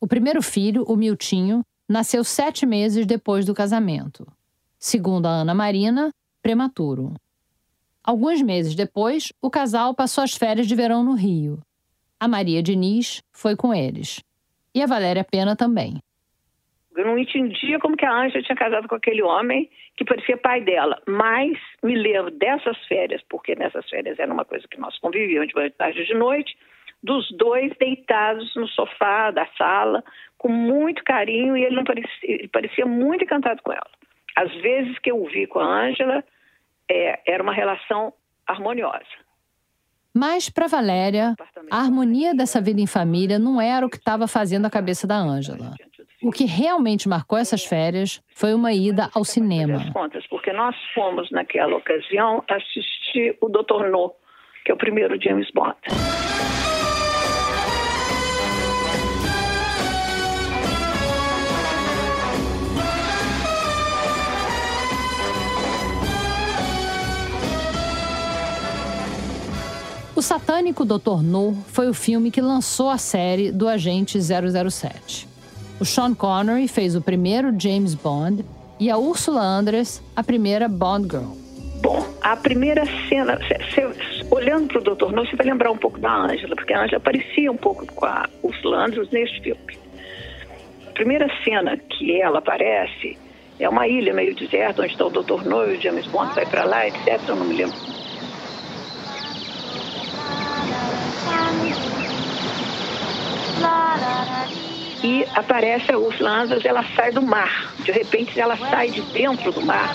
O 0.00 0.08
primeiro 0.08 0.42
filho, 0.42 0.82
o 0.88 0.96
Miltinho, 0.96 1.64
nasceu 1.88 2.24
sete 2.24 2.66
meses 2.66 3.06
depois 3.06 3.46
do 3.46 3.54
casamento. 3.54 4.26
Segundo 4.76 5.26
a 5.26 5.30
Ana 5.30 5.54
Marina, 5.54 6.12
prematuro. 6.42 7.14
Alguns 8.02 8.42
meses 8.42 8.74
depois, 8.74 9.32
o 9.40 9.48
casal 9.48 9.94
passou 9.94 10.24
as 10.24 10.34
férias 10.34 10.66
de 10.66 10.74
verão 10.74 11.04
no 11.04 11.14
Rio. 11.14 11.62
A 12.18 12.26
Maria 12.26 12.60
Diniz 12.60 13.22
foi 13.30 13.54
com 13.54 13.72
eles. 13.72 14.20
E 14.74 14.82
a 14.82 14.86
Valéria 14.86 15.22
Pena 15.22 15.54
também. 15.54 16.02
Eu 16.96 17.04
não 17.04 17.18
entendia 17.18 17.78
como 17.78 17.96
que 17.96 18.04
a 18.04 18.12
Anja 18.12 18.42
tinha 18.42 18.56
casado 18.56 18.88
com 18.88 18.94
aquele 18.94 19.22
homem 19.22 19.68
que 19.96 20.04
parecia 20.04 20.36
pai 20.36 20.60
dela. 20.60 21.00
Mas 21.06 21.58
me 21.82 21.94
lembro 21.96 22.30
dessas 22.30 22.76
férias, 22.86 23.22
porque 23.28 23.54
nessas 23.54 23.88
férias 23.88 24.18
era 24.18 24.32
uma 24.32 24.44
coisa 24.44 24.66
que 24.68 24.78
nós 24.78 24.98
convivíamos 24.98 25.48
de 25.48 25.54
manhã, 25.54 25.68
de 25.68 25.74
tarde 25.76 26.00
e 26.00 26.06
de 26.06 26.14
noite, 26.14 26.56
dos 27.02 27.30
dois 27.32 27.72
deitados 27.78 28.54
no 28.54 28.66
sofá 28.68 29.30
da 29.30 29.46
sala, 29.58 30.02
com 30.38 30.48
muito 30.48 31.02
carinho, 31.04 31.56
e 31.56 31.64
ele, 31.64 31.76
não 31.76 31.84
parecia, 31.84 32.10
ele 32.22 32.48
parecia 32.48 32.86
muito 32.86 33.24
encantado 33.24 33.62
com 33.62 33.72
ela. 33.72 33.90
Às 34.36 34.52
vezes 34.62 34.98
que 34.98 35.10
eu 35.10 35.22
o 35.22 35.28
vi 35.28 35.46
com 35.46 35.60
a 35.60 35.86
Ângela, 35.86 36.24
é, 36.90 37.20
era 37.26 37.42
uma 37.42 37.52
relação 37.52 38.12
harmoniosa. 38.46 39.04
Mas, 40.14 40.48
para 40.48 40.68
Valéria, 40.68 41.34
a 41.70 41.78
harmonia 41.78 42.34
dessa 42.34 42.60
vida 42.60 42.80
em 42.80 42.86
família 42.86 43.36
não 43.36 43.60
era 43.60 43.84
o 43.84 43.90
que 43.90 43.96
estava 43.96 44.28
fazendo 44.28 44.64
a 44.64 44.70
cabeça 44.70 45.06
da 45.08 45.16
Ângela. 45.16 45.74
O 46.24 46.32
que 46.32 46.46
realmente 46.46 47.06
marcou 47.06 47.36
essas 47.36 47.66
férias 47.66 48.22
foi 48.34 48.54
uma 48.54 48.72
ida 48.72 49.10
ao 49.14 49.26
cinema. 49.26 49.92
Contas, 49.92 50.26
porque 50.28 50.54
nós 50.54 50.74
fomos, 50.94 51.30
naquela 51.30 51.76
ocasião, 51.76 52.42
assistir 52.48 53.36
o 53.42 53.48
Dr. 53.50 53.90
No, 53.90 54.14
que 54.64 54.72
é 54.72 54.74
o 54.74 54.78
primeiro 54.78 55.22
James 55.22 55.50
Bond. 55.54 55.76
O 70.16 70.22
satânico 70.22 70.86
Dr. 70.86 71.22
No 71.22 71.52
foi 71.66 71.86
o 71.86 71.92
filme 71.92 72.30
que 72.30 72.40
lançou 72.40 72.88
a 72.88 72.96
série 72.96 73.52
do 73.52 73.68
Agente 73.68 74.18
007. 74.18 75.33
O 75.84 75.86
Sean 75.86 76.14
Connery 76.14 76.66
fez 76.66 76.96
o 76.96 77.02
primeiro 77.02 77.52
James 77.60 77.94
Bond 77.94 78.42
e 78.80 78.90
a 78.90 78.96
Ursula 78.96 79.42
Andress 79.42 80.02
a 80.16 80.24
primeira 80.24 80.66
Bond 80.66 81.10
Girl. 81.10 81.34
Bom, 81.82 82.02
a 82.22 82.34
primeira 82.34 82.86
cena, 83.06 83.38
cê, 83.46 83.58
cê, 83.74 84.26
olhando 84.30 84.68
para 84.68 84.78
o 84.78 84.94
Dr. 84.96 85.12
No, 85.12 85.26
você 85.26 85.36
vai 85.36 85.44
lembrar 85.44 85.70
um 85.70 85.76
pouco 85.76 85.98
da 85.98 86.10
Angela, 86.10 86.56
porque 86.56 86.72
a 86.72 86.84
Angela 86.84 87.00
parecia 87.00 87.52
um 87.52 87.56
pouco 87.58 87.84
com 87.84 88.06
a 88.06 88.26
Ursula 88.42 88.86
Andress 88.86 89.12
neste 89.12 89.42
filme. 89.42 89.60
A 90.88 90.92
primeira 90.92 91.28
cena 91.44 91.76
que 91.76 92.18
ela 92.18 92.38
aparece 92.38 93.18
é 93.60 93.68
uma 93.68 93.86
ilha 93.86 94.14
meio 94.14 94.34
deserta, 94.34 94.80
onde 94.80 94.92
está 94.92 95.04
o 95.04 95.10
Dr. 95.10 95.44
No 95.44 95.70
e 95.70 95.76
o 95.76 95.80
James 95.82 96.06
Bond 96.06 96.34
vai 96.34 96.46
para 96.46 96.64
lá, 96.64 96.88
etc. 96.88 97.20
Eu 97.28 97.36
não 97.36 97.44
me 97.44 97.56
lembro 97.56 97.76
e 105.04 105.22
aparece 105.34 105.92
a 105.92 105.98
Ursula 105.98 106.30
Andress, 106.30 106.66
ela 106.66 106.82
sai 106.96 107.12
do 107.12 107.20
mar. 107.20 107.74
De 107.84 107.92
repente, 107.92 108.40
ela 108.40 108.56
sai 108.56 108.90
de 108.90 109.02
dentro 109.02 109.52
do 109.52 109.60
mar, 109.60 109.94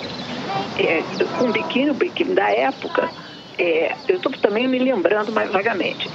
é, 0.78 1.04
com 1.40 1.46
um 1.46 1.52
biquíni, 1.52 1.90
o 1.90 1.96
biquíni 1.96 2.36
da 2.36 2.48
época. 2.48 3.10
É, 3.58 3.96
eu 4.08 4.18
estou 4.18 4.32
também 4.34 4.68
me 4.68 4.78
lembrando 4.78 5.32
mais 5.32 5.52
vagamente. 5.52 6.08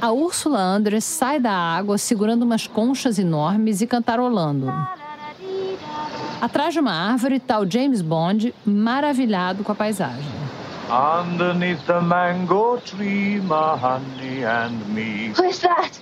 A 0.00 0.10
Úrsula 0.10 0.58
Andress 0.58 1.04
sai 1.04 1.38
da 1.38 1.52
água 1.52 1.98
segurando 1.98 2.42
umas 2.42 2.66
conchas 2.66 3.18
enormes 3.18 3.82
e 3.82 3.86
cantarolando. 3.86 4.72
Atrás 6.40 6.72
de 6.72 6.80
uma 6.80 6.92
árvore 6.92 7.36
está 7.36 7.60
o 7.60 7.70
James 7.70 8.00
Bond, 8.00 8.54
maravilhado 8.64 9.62
com 9.62 9.72
a 9.72 9.74
paisagem. 9.74 10.47
Underneath 10.90 11.86
the 11.86 12.00
mango 12.00 12.78
tree, 12.78 13.40
my 13.40 13.76
honey 13.76 14.42
and 14.42 14.94
me. 14.94 15.34
Who 15.36 15.44
is 15.44 15.60
that? 15.60 16.00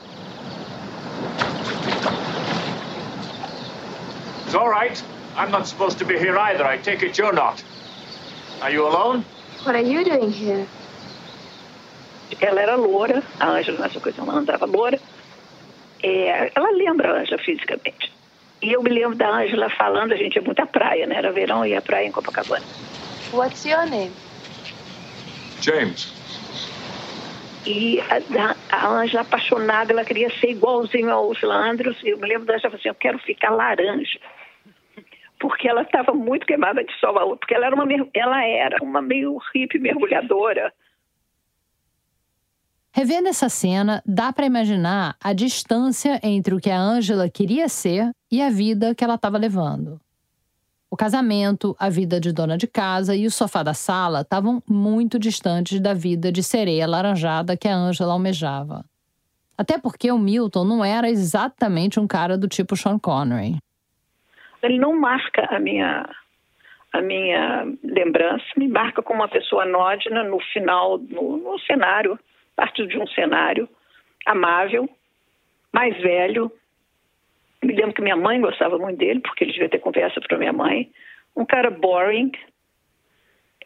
It's 4.44 4.54
all 4.54 4.68
right. 4.68 5.02
I'm 5.36 5.50
not 5.50 5.66
supposed 5.66 5.98
to 5.98 6.04
be 6.04 6.16
here 6.16 6.38
either. 6.38 6.64
I 6.64 6.78
take 6.78 7.02
it 7.02 7.18
you're 7.18 7.32
not. 7.32 7.62
Are 8.62 8.70
you 8.70 8.86
alone? 8.86 9.24
What 9.64 9.74
are 9.74 9.82
you 9.82 10.04
doing 10.04 10.30
here? 10.30 10.66
Ela 12.40 12.60
era 12.60 12.76
loura, 12.76 13.24
a 13.40 13.46
Ângela 13.46 13.80
nessa 13.80 13.98
ocasião 13.98 14.24
ela 14.28 14.38
andava 14.38 14.66
loura. 14.66 15.00
É, 16.00 16.52
ela 16.54 16.70
lembra 16.70 17.12
a 17.12 17.20
Ângela 17.22 17.38
fisicamente. 17.38 18.12
E 18.62 18.72
eu 18.72 18.82
me 18.82 18.90
lembro 18.90 19.16
da 19.16 19.30
Ângela 19.30 19.68
falando, 19.70 20.12
a 20.12 20.16
gente 20.16 20.36
ia 20.36 20.42
muito 20.42 20.60
à 20.60 20.66
praia, 20.66 21.06
né? 21.06 21.16
Era 21.16 21.32
verão 21.32 21.66
e 21.66 21.70
ia 21.70 21.78
à 21.78 21.82
praia 21.82 22.06
em 22.06 22.12
Copacabana. 22.12 22.64
What's 23.32 23.64
your 23.64 23.84
name? 23.86 24.12
James. 25.60 26.12
E 27.66 28.00
a, 28.00 28.56
a 28.70 28.88
Ângela, 28.88 29.22
apaixonada, 29.22 29.92
ela 29.92 30.04
queria 30.04 30.30
ser 30.38 30.50
igualzinho 30.50 31.10
ao 31.10 31.32
Andros. 31.50 31.96
Eu 32.04 32.18
me 32.18 32.28
lembro 32.28 32.46
da 32.46 32.54
Ângela 32.54 32.74
assim: 32.74 32.88
eu 32.88 32.94
quero 32.94 33.18
ficar 33.18 33.50
laranja. 33.50 34.20
Porque 35.38 35.68
ela 35.68 35.82
estava 35.82 36.14
muito 36.14 36.46
queimada 36.46 36.82
de 36.82 36.92
sol, 36.98 37.36
porque 37.36 37.54
ela 37.54 37.66
era 37.66 37.74
uma, 37.74 37.86
ela 38.14 38.44
era 38.44 38.76
uma 38.82 39.02
meio 39.02 39.36
hippie 39.52 39.78
mergulhadora. 39.78 40.72
Revendo 42.96 43.28
essa 43.28 43.50
cena, 43.50 44.02
dá 44.06 44.32
para 44.32 44.46
imaginar 44.46 45.16
a 45.22 45.34
distância 45.34 46.18
entre 46.22 46.54
o 46.54 46.58
que 46.58 46.70
a 46.70 46.80
Ângela 46.80 47.28
queria 47.28 47.68
ser 47.68 48.10
e 48.32 48.40
a 48.40 48.48
vida 48.48 48.94
que 48.94 49.04
ela 49.04 49.16
estava 49.16 49.36
levando. 49.36 50.00
O 50.90 50.96
casamento, 50.96 51.74
a 51.78 51.88
vida 51.88 52.20
de 52.20 52.32
dona 52.32 52.56
de 52.56 52.66
casa 52.66 53.14
e 53.14 53.26
o 53.26 53.30
sofá 53.30 53.62
da 53.62 53.74
sala 53.74 54.20
estavam 54.20 54.62
muito 54.68 55.18
distantes 55.18 55.80
da 55.80 55.92
vida 55.92 56.30
de 56.30 56.42
sereia 56.42 56.86
laranjada 56.86 57.56
que 57.56 57.66
a 57.66 57.74
Ângela 57.74 58.12
almejava. 58.12 58.84
Até 59.58 59.78
porque 59.78 60.12
o 60.12 60.18
Milton 60.18 60.64
não 60.64 60.84
era 60.84 61.08
exatamente 61.08 61.98
um 61.98 62.06
cara 62.06 62.38
do 62.38 62.46
tipo 62.46 62.76
Sean 62.76 62.98
Connery. 62.98 63.56
Ele 64.62 64.78
não 64.78 64.98
marca 64.98 65.46
a 65.50 65.58
minha 65.58 66.08
a 66.92 67.02
minha 67.02 67.66
lembrança, 67.84 68.44
me 68.56 68.68
marca 68.68 69.02
como 69.02 69.20
uma 69.20 69.28
pessoa 69.28 69.64
anódina 69.64 70.24
no 70.24 70.40
final, 70.40 70.96
no, 70.96 71.36
no 71.36 71.58
cenário, 71.60 72.18
parte 72.54 72.86
de 72.86 72.98
um 72.98 73.06
cenário 73.08 73.68
amável, 74.24 74.88
mais 75.72 75.94
velho. 76.00 76.50
Me 77.66 77.74
lembro 77.74 77.94
que 77.94 78.02
minha 78.02 78.14
mãe 78.14 78.40
gostava 78.40 78.78
muito 78.78 78.98
dele, 78.98 79.18
porque 79.18 79.42
ele 79.42 79.52
devia 79.52 79.68
ter 79.68 79.80
conversa 79.80 80.20
para 80.20 80.38
minha 80.38 80.52
mãe. 80.52 80.88
Um 81.36 81.44
cara 81.44 81.68
boring. 81.68 82.30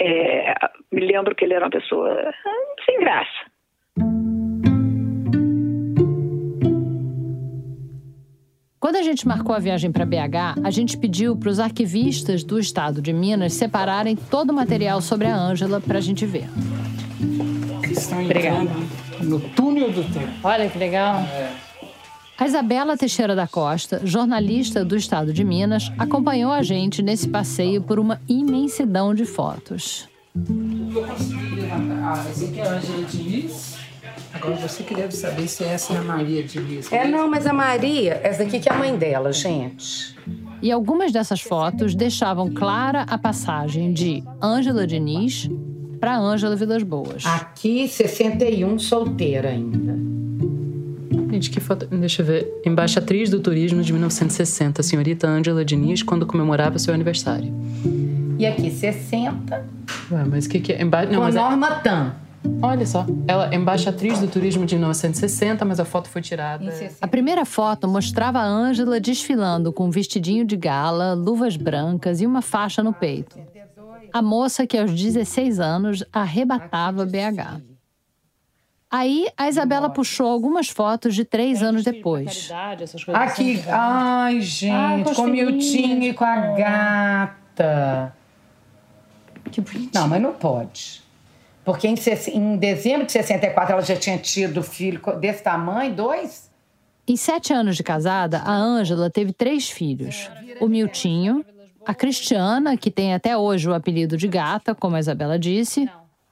É, 0.01 0.55
me 0.91 1.03
lembro 1.03 1.35
que 1.35 1.45
ele 1.45 1.53
era 1.53 1.67
uma 1.67 1.71
pessoa 1.71 2.11
ah, 2.11 2.83
sem 2.87 2.99
graça. 2.99 3.51
Quando 8.81 8.97
a 8.97 9.03
gente 9.03 9.29
marcou 9.29 9.55
a 9.55 9.59
viagem 9.59 9.93
para 9.93 10.07
BH, 10.07 10.65
a 10.65 10.71
gente 10.71 10.97
pediu 10.97 11.37
para 11.37 11.51
os 11.51 11.61
arquivistas 11.61 12.43
do 12.43 12.59
estado 12.59 13.03
de 13.03 13.13
Minas 13.13 13.53
separarem 13.53 14.17
todo 14.17 14.49
o 14.49 14.55
material 14.55 15.03
sobre 15.03 15.27
a 15.27 15.37
Ângela 15.37 15.79
para 15.79 15.99
a 15.99 16.01
gente 16.01 16.25
ver. 16.25 16.47
Estão 17.85 18.23
entrando 18.23 18.71
no 19.23 19.39
túnel 19.51 19.91
do 19.91 20.03
tempo. 20.11 20.33
Olha 20.43 20.71
que 20.71 20.79
legal. 20.79 21.17
É. 21.21 21.70
A 22.41 22.47
Isabela 22.47 22.97
Teixeira 22.97 23.37
da 23.37 23.47
Costa, 23.47 24.01
jornalista 24.03 24.83
do 24.83 24.97
estado 24.97 25.31
de 25.31 25.45
Minas, 25.45 25.93
acompanhou 25.99 26.51
a 26.51 26.63
gente 26.63 27.03
nesse 27.03 27.29
passeio 27.29 27.83
por 27.83 27.99
uma 27.99 28.19
imensidão 28.27 29.15
de 29.15 29.27
fotos. 29.27 30.09
Eu 30.35 31.07
consegui 31.07 31.57
levantar. 31.57 32.01
Ah, 32.03 32.31
esse 32.31 32.47
aqui 32.47 32.61
é 32.61 32.67
a 32.67 32.73
Ângela 32.73 33.05
Diniz. 33.05 33.77
Agora 34.33 34.57
você 34.57 34.83
que 34.83 34.95
deve 34.95 35.15
saber 35.15 35.47
se 35.49 35.65
essa 35.65 35.93
é 35.93 35.99
a 35.99 36.03
Maria 36.03 36.43
Diniz. 36.43 36.91
É, 36.91 37.07
não, 37.07 37.29
mas 37.29 37.47
a 37.47 37.53
Maria, 37.53 38.19
essa 38.25 38.43
daqui 38.43 38.59
que 38.59 38.71
é 38.71 38.73
a 38.73 38.79
mãe 38.79 38.97
dela, 38.97 39.35
gente. 39.35 40.17
E 40.63 40.73
algumas 40.73 41.13
dessas 41.13 41.43
fotos 41.43 41.95
deixavam 41.95 42.55
clara 42.55 43.03
a 43.03 43.19
passagem 43.19 43.93
de 43.93 44.25
Ângela 44.43 44.87
Diniz 44.87 45.47
para 46.01 46.17
Ângela 46.17 46.57
Vilas 46.57 46.83
Boas. 46.83 47.27
Aqui, 47.27 47.87
61, 47.87 48.79
solteira 48.79 49.51
ainda. 49.51 50.20
Gente, 51.41 51.51
que 51.53 51.61
foto. 51.61 51.87
Deixa 51.87 52.21
eu 52.21 52.27
ver. 52.27 52.61
Embaixatriz 52.67 53.31
do 53.31 53.41
Turismo 53.41 53.83
de 53.83 53.95
1960, 53.95 54.83
senhorita 54.83 55.27
Ângela 55.27 55.65
Diniz, 55.65 56.03
quando 56.03 56.27
comemorava 56.27 56.79
seu 56.79 56.93
aniversário. 56.93 57.51
E 58.39 58.45
aqui, 58.45 58.71
60. 58.71 59.67
Ué, 60.13 60.25
mas 60.25 60.45
o 60.45 60.51
que, 60.51 60.61
que 60.61 60.73
é? 60.75 60.83
Emba... 60.83 61.07
Não, 61.07 61.15
Com 61.15 61.21
mas 61.21 61.35
Norma 61.35 61.67
é... 61.67 61.75
Tan. 61.77 62.13
Olha 62.63 62.87
só, 62.87 63.07
ela 63.27 63.51
é 63.51 63.57
embaixatriz 63.57 64.19
do 64.19 64.27
turismo 64.27 64.67
de 64.67 64.75
1960, 64.75 65.65
mas 65.65 65.81
a 65.81 65.85
foto 65.87 66.11
foi 66.11 66.21
tirada. 66.21 66.73
A 67.01 67.09
primeira 67.09 67.47
foto 67.47 67.89
mostrava 67.89 68.39
a 68.39 68.47
Ângela 68.47 69.01
desfilando 69.01 69.73
com 69.73 69.87
um 69.87 69.91
vestidinho 69.91 70.45
de 70.45 70.57
gala, 70.57 71.15
luvas 71.15 71.57
brancas 71.57 72.21
e 72.21 72.27
uma 72.27 72.43
faixa 72.43 72.83
no 72.83 72.93
peito. 72.93 73.39
A 74.13 74.21
moça 74.21 74.67
que 74.67 74.77
aos 74.77 74.93
16 74.93 75.59
anos 75.59 76.05
arrebatava 76.13 77.07
BH. 77.07 77.70
Aí 78.91 79.29
a 79.37 79.49
Isabela 79.49 79.89
puxou 79.89 80.27
algumas 80.27 80.69
fotos 80.69 81.15
de 81.15 81.25
três 81.25 81.63
anos 81.63 81.85
depois. 81.85 82.51
Aqui, 83.15 83.61
assim. 83.61 83.71
ai 83.71 84.41
gente, 84.41 85.15
com 85.15 85.23
o 85.23 85.29
Miltinho 85.29 86.03
e 86.03 86.13
com 86.13 86.25
a 86.25 86.37
gata. 86.57 88.17
Que 89.53 89.61
bonitinho. 89.61 89.91
Não, 89.95 90.09
mas 90.09 90.21
não 90.21 90.33
pode. 90.33 91.03
Porque 91.65 91.87
em, 91.87 91.95
em 92.35 92.57
dezembro 92.57 93.07
de 93.07 93.13
64 93.13 93.75
ela 93.75 93.83
já 93.83 93.95
tinha 93.95 94.19
tido 94.19 94.63
filho 94.63 95.01
desse 95.21 95.43
tamanho, 95.43 95.95
dois? 95.95 96.51
Em 97.07 97.17
sete 97.17 97.53
anos 97.53 97.77
de 97.77 97.85
casada, 97.85 98.39
a 98.39 98.53
Ângela 98.53 99.09
teve 99.09 99.33
três 99.33 99.71
filhos: 99.71 100.29
o 100.61 100.67
Miltinho, 100.67 101.45
a 101.87 101.95
Cristiana, 101.95 102.77
que 102.77 102.91
tem 102.91 103.15
até 103.15 103.37
hoje 103.37 103.69
o 103.69 103.75
apelido 103.75 104.17
de 104.17 104.27
gata, 104.27 104.75
como 104.75 104.97
a 104.97 105.01
Isabela 105.01 105.39
disse, 105.39 105.89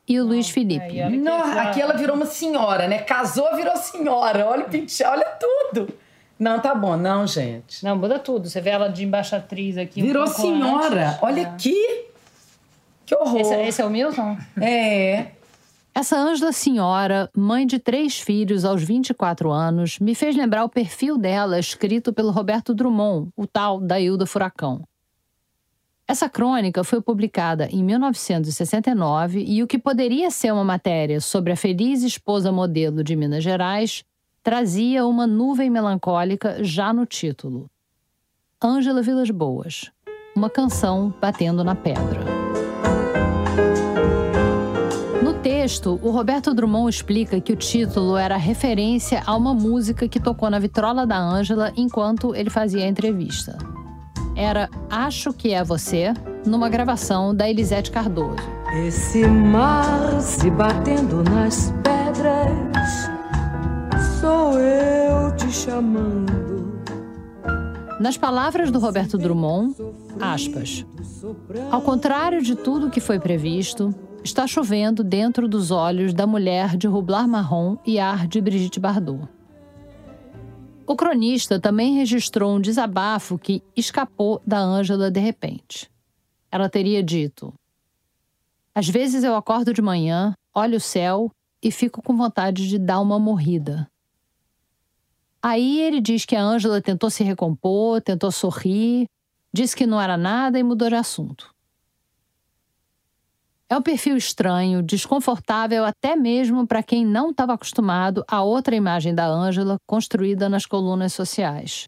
e 0.09 0.19
o 0.19 0.25
Luiz 0.25 0.49
Felipe. 0.49 1.03
Não, 1.11 1.59
aqui 1.59 1.81
ela 1.81 1.95
virou 1.95 2.17
uma 2.17 2.27
senhora, 2.27 2.89
né? 2.89 2.99
Casou, 2.99 3.55
virou 3.55 3.77
senhora. 3.77 4.47
Olha 4.47 4.65
o 4.65 4.69
penteado, 4.69 5.17
olha 5.17 5.27
tudo. 5.39 5.95
Não, 6.39 6.61
tá 6.61 6.75
bom, 6.75 6.97
não, 6.97 7.27
gente. 7.27 7.85
Não, 7.85 7.97
muda 7.97 8.19
tudo. 8.19 8.49
Você 8.49 8.61
vê 8.61 8.71
ela 8.71 8.89
de 8.89 9.05
embaixatriz 9.05 9.77
aqui. 9.77 10.01
Virou 10.01 10.25
um 10.25 10.27
senhora. 10.29 11.09
Antes. 11.09 11.23
Olha 11.23 11.41
é. 11.41 11.45
aqui. 11.45 12.07
Que 13.05 13.15
horror. 13.15 13.41
Esse, 13.41 13.55
esse 13.55 13.83
é 13.83 13.85
o 13.85 13.91
Milton? 13.91 14.37
É. 14.61 15.27
Essa 15.95 16.17
Ângela 16.17 16.53
Senhora, 16.53 17.29
mãe 17.37 17.67
de 17.67 17.81
três 17.81 18.21
filhos 18.21 18.65
aos 18.65 18.85
24 18.85 19.51
anos, 19.51 19.99
me 19.99 20.15
fez 20.15 20.37
lembrar 20.37 20.63
o 20.63 20.69
perfil 20.69 21.19
dela 21.19 21.59
escrito 21.59 22.13
pelo 22.13 22.31
Roberto 22.31 22.73
Drummond, 22.73 23.31
o 23.37 23.49
tal 23.49 23.81
da 23.81 23.99
Hilda 23.99 24.25
Furacão. 24.25 24.83
Essa 26.09 26.27
crônica 26.27 26.83
foi 26.83 27.03
publicada 27.03 27.69
em 27.71 27.85
1969 27.85 29.45
e 29.47 29.63
o 29.63 29.67
que 29.67 29.79
poderia 29.79 30.31
ser 30.31 30.51
uma 30.53 30.65
matéria 30.65 31.21
sobre 31.21 31.53
a 31.53 31.57
feliz 31.57 32.03
esposa 32.03 32.51
modelo 32.51 33.05
de 33.05 33.15
Minas 33.15 33.45
Gerais 33.45 34.03
trazia 34.43 35.07
uma 35.07 35.27
nuvem 35.27 35.69
melancólica 35.69 36.65
já 36.65 36.95
no 36.95 37.05
título. 37.05 37.71
Ângela 38.65 39.03
Vilas 39.03 39.31
Boas, 39.31 39.91
uma 40.35 40.49
canção 40.49 41.15
batendo 41.21 41.63
na 41.63 41.75
pedra. 41.75 42.39
texto, 45.39 45.99
o 46.03 46.11
Roberto 46.11 46.53
Drummond 46.53 46.91
explica 46.91 47.41
que 47.41 47.53
o 47.53 47.57
título 47.57 48.17
era 48.17 48.37
referência 48.37 49.23
a 49.25 49.37
uma 49.37 49.55
música 49.55 50.09
que 50.09 50.21
tocou 50.21 50.51
na 50.51 50.59
vitrola 50.59 51.07
da 51.07 51.19
Ângela 51.19 51.73
enquanto 51.77 52.35
ele 52.35 52.51
fazia 52.51 52.85
a 52.85 52.89
entrevista. 52.89 53.57
Era 54.39 54.70
Acho 54.89 55.32
que 55.32 55.53
é 55.53 55.64
Você, 55.64 56.14
numa 56.47 56.68
gravação 56.68 57.34
da 57.34 57.51
Elisete 57.51 57.91
Cardoso. 57.91 58.36
Esse 58.86 59.26
mar 59.26 60.20
se 60.20 60.49
batendo 60.49 61.24
nas 61.24 61.72
pedras, 61.82 63.11
sou 64.20 64.57
eu 64.61 65.34
te 65.34 65.51
chamando. 65.51 66.78
Nas 67.99 68.16
palavras 68.16 68.70
do 68.70 68.78
Roberto 68.78 69.18
Drummond, 69.18 69.74
aspas. 70.20 70.86
Ao 71.68 71.82
contrário 71.82 72.41
de 72.41 72.55
tudo 72.55 72.91
que 72.91 73.01
foi 73.01 73.18
previsto, 73.18 73.93
está 74.22 74.47
chovendo 74.47 75.03
dentro 75.03 75.49
dos 75.49 75.72
olhos 75.72 76.14
da 76.14 76.28
mulher 76.28 76.76
de 76.76 76.86
rublar 76.86 77.26
marrom 77.26 77.76
e 77.84 77.99
ar 77.99 78.28
de 78.28 78.41
Brigitte 78.41 78.78
Bardot. 78.78 79.28
O 80.89 80.97
cronista 80.97 81.61
também 81.61 81.97
registrou 81.97 82.57
um 82.57 82.59
desabafo 82.59 83.39
que 83.39 83.62
escapou 83.76 84.41
da 84.47 84.59
Ângela 84.59 85.11
de 85.11 85.20
repente. 85.20 85.91
Ela 86.51 86.66
teria 86.70 87.03
dito: 87.03 87.53
Às 88.74 88.89
vezes 88.89 89.22
eu 89.22 89.36
acordo 89.36 89.74
de 89.74 89.82
manhã, 89.82 90.32
olho 90.55 90.78
o 90.78 90.80
céu 90.80 91.30
e 91.62 91.70
fico 91.70 92.01
com 92.01 92.16
vontade 92.16 92.66
de 92.66 92.78
dar 92.78 93.01
uma 93.01 93.18
morrida. 93.18 93.86
Aí 95.43 95.78
ele 95.78 96.01
diz 96.01 96.24
que 96.24 96.34
a 96.34 96.43
Ângela 96.43 96.80
tentou 96.80 97.11
se 97.11 97.22
recompor, 97.22 98.01
tentou 98.01 98.32
sorrir, 98.32 99.05
disse 99.53 99.76
que 99.76 99.86
não 99.86 100.01
era 100.01 100.16
nada 100.16 100.59
e 100.59 100.62
mudou 100.62 100.89
de 100.89 100.95
assunto. 100.95 101.55
É 103.71 103.77
um 103.77 103.83
perfil 103.83 104.16
estranho, 104.16 104.83
desconfortável 104.83 105.85
até 105.85 106.16
mesmo 106.16 106.66
para 106.66 106.83
quem 106.83 107.05
não 107.05 107.31
estava 107.31 107.53
acostumado 107.53 108.25
a 108.27 108.43
outra 108.43 108.75
imagem 108.75 109.14
da 109.14 109.27
Ângela 109.27 109.77
construída 109.87 110.49
nas 110.49 110.64
colunas 110.64 111.12
sociais. 111.12 111.87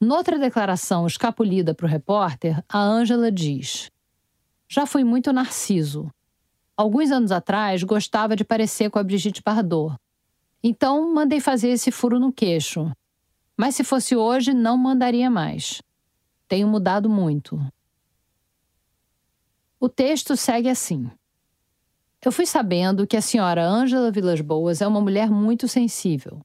Noutra 0.00 0.38
declaração 0.38 1.04
escapulida 1.04 1.74
para 1.74 1.86
o 1.86 1.88
repórter, 1.88 2.62
a 2.68 2.78
Ângela 2.78 3.32
diz: 3.32 3.90
Já 4.68 4.86
fui 4.86 5.02
muito 5.02 5.32
narciso. 5.32 6.08
Alguns 6.76 7.10
anos 7.10 7.32
atrás 7.32 7.82
gostava 7.82 8.36
de 8.36 8.44
parecer 8.44 8.88
com 8.88 8.98
a 9.00 9.02
Brigitte 9.02 9.42
Bardot. 9.44 9.96
Então 10.62 11.12
mandei 11.12 11.40
fazer 11.40 11.70
esse 11.70 11.90
furo 11.90 12.20
no 12.20 12.32
queixo. 12.32 12.92
Mas 13.56 13.74
se 13.74 13.82
fosse 13.82 14.14
hoje, 14.14 14.52
não 14.52 14.76
mandaria 14.76 15.30
mais. 15.30 15.82
Tenho 16.46 16.68
mudado 16.68 17.08
muito. 17.08 17.58
O 19.78 19.90
texto 19.90 20.36
segue 20.36 20.70
assim. 20.70 21.10
Eu 22.24 22.32
fui 22.32 22.46
sabendo 22.46 23.06
que 23.06 23.16
a 23.16 23.20
senhora 23.20 23.62
Ângela 23.62 24.10
Vilas 24.10 24.40
Boas 24.40 24.80
é 24.80 24.86
uma 24.86 25.02
mulher 25.02 25.30
muito 25.30 25.68
sensível. 25.68 26.40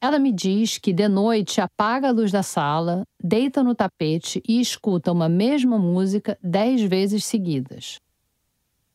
Ela 0.00 0.20
me 0.20 0.32
diz 0.32 0.78
que 0.78 0.92
de 0.92 1.08
noite 1.08 1.60
apaga 1.60 2.08
a 2.08 2.12
luz 2.12 2.30
da 2.30 2.44
sala, 2.44 3.04
deita 3.22 3.64
no 3.64 3.74
tapete 3.74 4.40
e 4.48 4.60
escuta 4.60 5.10
uma 5.10 5.28
mesma 5.28 5.78
música 5.78 6.38
dez 6.40 6.80
vezes 6.80 7.24
seguidas. 7.24 8.00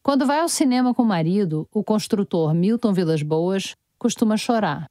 Quando 0.02 0.26
vai 0.26 0.40
ao 0.40 0.48
cinema 0.48 0.94
com 0.94 1.04
o 1.04 1.06
marido, 1.06 1.68
o 1.70 1.84
construtor 1.84 2.54
Milton 2.54 2.94
Vilas 2.94 3.22
Boas, 3.22 3.76
costuma 4.00 4.38
chorar. 4.38 4.90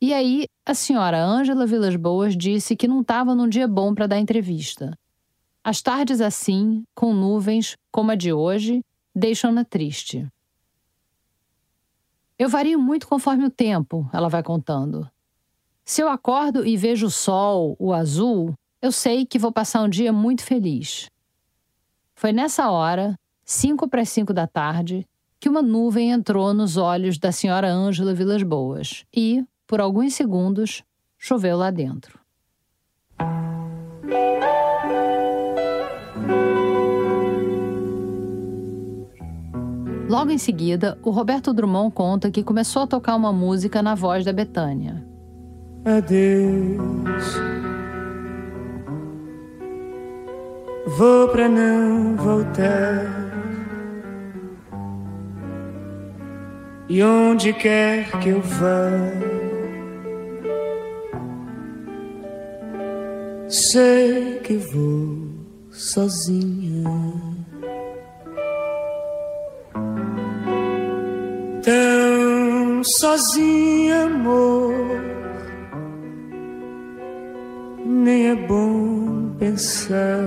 E 0.00 0.12
aí, 0.12 0.46
a 0.66 0.74
senhora 0.74 1.24
Ângela 1.24 1.64
Vilas 1.64 1.94
Boas 1.94 2.36
disse 2.36 2.74
que 2.74 2.88
não 2.88 3.02
estava 3.02 3.36
num 3.36 3.48
dia 3.48 3.68
bom 3.68 3.94
para 3.94 4.08
dar 4.08 4.18
entrevista. 4.18 4.98
As 5.68 5.82
tardes 5.82 6.22
assim, 6.22 6.82
com 6.94 7.12
nuvens, 7.12 7.76
como 7.92 8.10
a 8.10 8.14
de 8.14 8.32
hoje, 8.32 8.82
deixam-na 9.14 9.66
triste. 9.66 10.26
Eu 12.38 12.48
vario 12.48 12.80
muito 12.80 13.06
conforme 13.06 13.44
o 13.44 13.50
tempo, 13.50 14.08
ela 14.10 14.30
vai 14.30 14.42
contando. 14.42 15.06
Se 15.84 16.00
eu 16.00 16.08
acordo 16.08 16.64
e 16.64 16.74
vejo 16.74 17.08
o 17.08 17.10
sol, 17.10 17.76
o 17.78 17.92
azul, 17.92 18.54
eu 18.80 18.90
sei 18.90 19.26
que 19.26 19.38
vou 19.38 19.52
passar 19.52 19.82
um 19.82 19.90
dia 19.90 20.10
muito 20.10 20.42
feliz. 20.42 21.10
Foi 22.14 22.32
nessa 22.32 22.70
hora, 22.70 23.14
cinco 23.44 23.86
para 23.86 24.06
cinco 24.06 24.32
da 24.32 24.46
tarde, 24.46 25.06
que 25.38 25.50
uma 25.50 25.60
nuvem 25.60 26.12
entrou 26.12 26.54
nos 26.54 26.78
olhos 26.78 27.18
da 27.18 27.30
senhora 27.30 27.70
Ângela 27.70 28.14
Vilas 28.14 28.42
Boas 28.42 29.04
e, 29.14 29.44
por 29.66 29.82
alguns 29.82 30.14
segundos, 30.14 30.82
choveu 31.18 31.58
lá 31.58 31.70
dentro. 31.70 32.18
Logo 40.08 40.30
em 40.30 40.38
seguida, 40.38 40.98
o 41.02 41.10
Roberto 41.10 41.52
Drummond 41.52 41.92
conta 41.92 42.30
que 42.30 42.42
começou 42.42 42.82
a 42.82 42.86
tocar 42.86 43.14
uma 43.14 43.30
música 43.30 43.82
na 43.82 43.94
voz 43.94 44.24
da 44.24 44.32
Betânia. 44.32 45.06
Adeus. 45.84 47.36
Vou 50.96 51.28
para 51.28 51.46
não 51.46 52.16
voltar. 52.16 53.28
E 56.88 57.02
onde 57.02 57.52
quer 57.52 58.10
que 58.18 58.30
eu 58.30 58.40
vá, 58.40 58.88
sei 63.46 64.38
que 64.38 64.56
vou 64.56 65.28
sozinha. 65.70 67.47
Sozinha, 72.88 74.04
amor, 74.04 74.74
nem 77.84 78.30
é 78.30 78.34
bom 78.34 79.34
pensar 79.38 80.24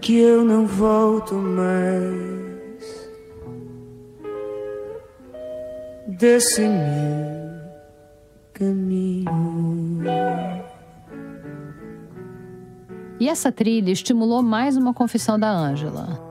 que 0.00 0.18
eu 0.18 0.44
não 0.44 0.66
volto 0.66 1.34
mais. 1.34 2.38
desse 6.18 6.62
meu 6.62 7.60
caminho. 8.52 9.30
E 13.20 13.28
essa 13.28 13.52
trilha 13.52 13.90
estimulou 13.90 14.42
mais 14.42 14.76
uma 14.76 14.92
confissão 14.92 15.38
da 15.38 15.50
Ângela. 15.50 16.27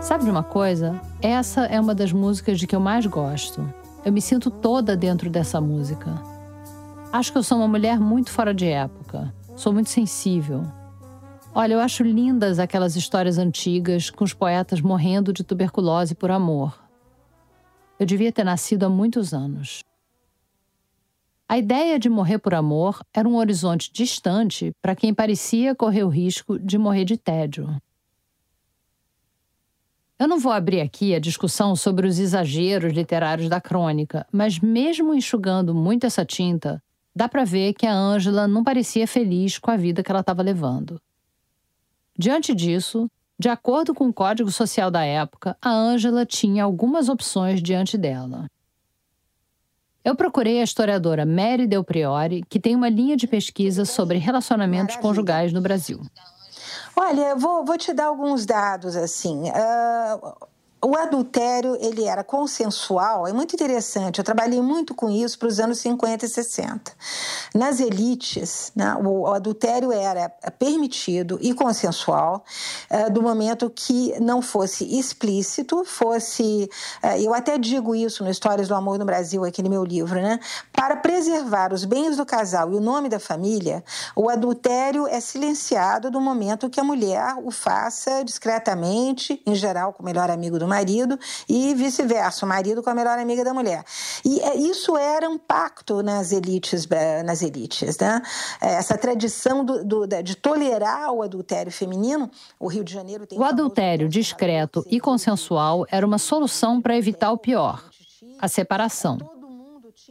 Sabe 0.00 0.24
de 0.24 0.30
uma 0.30 0.44
coisa? 0.44 1.00
Essa 1.20 1.66
é 1.66 1.78
uma 1.80 1.94
das 1.94 2.12
músicas 2.12 2.58
de 2.58 2.68
que 2.68 2.76
eu 2.76 2.80
mais 2.80 3.04
gosto. 3.04 3.72
Eu 4.04 4.12
me 4.12 4.22
sinto 4.22 4.48
toda 4.48 4.96
dentro 4.96 5.28
dessa 5.28 5.60
música. 5.60 6.14
Acho 7.12 7.32
que 7.32 7.38
eu 7.38 7.42
sou 7.42 7.58
uma 7.58 7.66
mulher 7.66 7.98
muito 7.98 8.30
fora 8.30 8.54
de 8.54 8.66
época. 8.66 9.34
Sou 9.56 9.72
muito 9.72 9.90
sensível. 9.90 10.64
Olha, 11.52 11.74
eu 11.74 11.80
acho 11.80 12.04
lindas 12.04 12.60
aquelas 12.60 12.94
histórias 12.94 13.38
antigas 13.38 14.08
com 14.08 14.22
os 14.22 14.32
poetas 14.32 14.80
morrendo 14.80 15.32
de 15.32 15.42
tuberculose 15.42 16.14
por 16.14 16.30
amor. 16.30 16.78
Eu 17.98 18.06
devia 18.06 18.30
ter 18.30 18.44
nascido 18.44 18.84
há 18.84 18.88
muitos 18.88 19.34
anos. 19.34 19.82
A 21.48 21.58
ideia 21.58 21.98
de 21.98 22.08
morrer 22.08 22.38
por 22.38 22.54
amor 22.54 23.00
era 23.12 23.28
um 23.28 23.36
horizonte 23.36 23.92
distante 23.92 24.70
para 24.80 24.94
quem 24.94 25.12
parecia 25.12 25.74
correr 25.74 26.04
o 26.04 26.08
risco 26.08 26.56
de 26.56 26.78
morrer 26.78 27.04
de 27.04 27.16
tédio. 27.16 27.76
Eu 30.18 30.26
não 30.26 30.40
vou 30.40 30.50
abrir 30.50 30.80
aqui 30.80 31.14
a 31.14 31.20
discussão 31.20 31.76
sobre 31.76 32.04
os 32.04 32.18
exageros 32.18 32.92
literários 32.92 33.48
da 33.48 33.60
crônica, 33.60 34.26
mas 34.32 34.58
mesmo 34.58 35.14
enxugando 35.14 35.72
muito 35.72 36.06
essa 36.06 36.24
tinta, 36.24 36.82
dá 37.14 37.28
para 37.28 37.44
ver 37.44 37.72
que 37.74 37.86
a 37.86 37.94
Ângela 37.94 38.48
não 38.48 38.64
parecia 38.64 39.06
feliz 39.06 39.58
com 39.58 39.70
a 39.70 39.76
vida 39.76 40.02
que 40.02 40.10
ela 40.10 40.20
estava 40.20 40.42
levando. 40.42 41.00
Diante 42.18 42.52
disso, 42.52 43.08
de 43.38 43.48
acordo 43.48 43.94
com 43.94 44.08
o 44.08 44.12
Código 44.12 44.50
Social 44.50 44.90
da 44.90 45.04
época, 45.04 45.56
a 45.62 45.70
Ângela 45.70 46.26
tinha 46.26 46.64
algumas 46.64 47.08
opções 47.08 47.62
diante 47.62 47.96
dela. 47.96 48.50
Eu 50.04 50.16
procurei 50.16 50.60
a 50.60 50.64
historiadora 50.64 51.24
Mary 51.24 51.66
Del 51.66 51.84
Priori, 51.84 52.42
que 52.48 52.58
tem 52.58 52.74
uma 52.74 52.88
linha 52.88 53.16
de 53.16 53.28
pesquisa 53.28 53.84
sobre 53.84 54.18
relacionamentos 54.18 54.96
conjugais 54.96 55.52
no 55.52 55.60
Brasil. 55.60 56.00
Olha, 57.00 57.36
vou, 57.36 57.64
vou 57.64 57.78
te 57.78 57.92
dar 57.92 58.06
alguns 58.06 58.44
dados 58.44 58.96
assim. 58.96 59.44
Uh, 59.50 60.48
o 60.80 60.96
adultério 60.96 61.76
ele 61.80 62.04
era 62.04 62.22
consensual, 62.22 63.26
é 63.26 63.32
muito 63.32 63.54
interessante. 63.54 64.18
Eu 64.18 64.24
trabalhei 64.24 64.62
muito 64.62 64.94
com 64.94 65.10
isso 65.10 65.38
para 65.38 65.48
os 65.48 65.58
anos 65.58 65.78
50 65.80 66.24
e 66.24 66.28
60. 66.28 66.92
Nas 67.54 67.80
elites, 67.80 68.70
né, 68.76 68.96
o, 69.04 69.26
adultério 69.26 69.90
era 69.90 70.28
permitido 70.58 71.38
e 71.40 71.52
consensual 71.52 72.44
uh, 72.90 73.12
do 73.12 73.20
momento 73.22 73.68
que 73.70 74.18
não 74.20 74.40
fosse 74.40 74.84
explícito, 74.98 75.84
fosse. 75.84 76.70
Uh, 77.02 77.22
eu 77.22 77.34
até 77.34 77.58
digo 77.58 77.94
isso 77.94 78.22
no 78.22 78.30
Histórias 78.30 78.68
do 78.68 78.74
Amor 78.74 78.98
no 78.98 79.04
Brasil, 79.04 79.44
aqui 79.44 79.62
no 79.62 79.70
meu 79.70 79.84
livro, 79.84 80.20
né? 80.20 80.38
Para 80.72 80.96
preservar 80.96 81.72
os 81.72 81.84
bens 81.84 82.16
do 82.16 82.24
casal 82.24 82.72
e 82.72 82.76
o 82.76 82.80
nome 82.80 83.08
da 83.08 83.18
família, 83.18 83.82
o 84.14 84.28
adultério 84.28 85.08
é 85.08 85.18
silenciado 85.18 86.10
do 86.10 86.20
momento 86.20 86.70
que 86.70 86.78
a 86.78 86.84
mulher 86.84 87.34
o 87.42 87.50
faça 87.50 88.22
discretamente, 88.24 89.42
em 89.44 89.54
geral 89.54 89.92
com 89.92 90.02
o 90.02 90.06
melhor 90.06 90.30
amigo 90.30 90.58
do 90.58 90.67
marido 90.68 91.18
e 91.48 91.74
vice-versa, 91.74 92.44
o 92.44 92.48
marido 92.48 92.82
com 92.82 92.90
a 92.90 92.94
melhor 92.94 93.18
amiga 93.18 93.44
da 93.44 93.54
mulher. 93.54 93.84
E 94.24 94.40
é, 94.40 94.56
isso 94.56 94.96
era 94.96 95.28
um 95.28 95.38
pacto 95.38 96.02
nas 96.02 96.32
elites, 96.32 96.86
eh, 96.90 97.22
nas 97.22 97.42
elites, 97.42 97.98
né? 97.98 98.22
É, 98.60 98.74
essa 98.74 98.96
tradição 98.96 99.64
do, 99.64 99.84
do, 99.84 100.06
de 100.06 100.36
tolerar 100.36 101.12
o 101.12 101.22
adultério 101.22 101.72
feminino, 101.72 102.30
o 102.58 102.68
Rio 102.68 102.84
de 102.84 102.92
Janeiro 102.92 103.26
tem. 103.26 103.38
O 103.38 103.44
adultério 103.44 104.08
discreto 104.08 104.84
e 104.88 105.00
consensual 105.00 105.86
era 105.90 106.06
uma 106.06 106.18
solução 106.18 106.80
para 106.80 106.96
evitar 106.96 107.32
o 107.32 107.38
pior, 107.38 107.82
a 108.38 108.48
separação. 108.48 109.18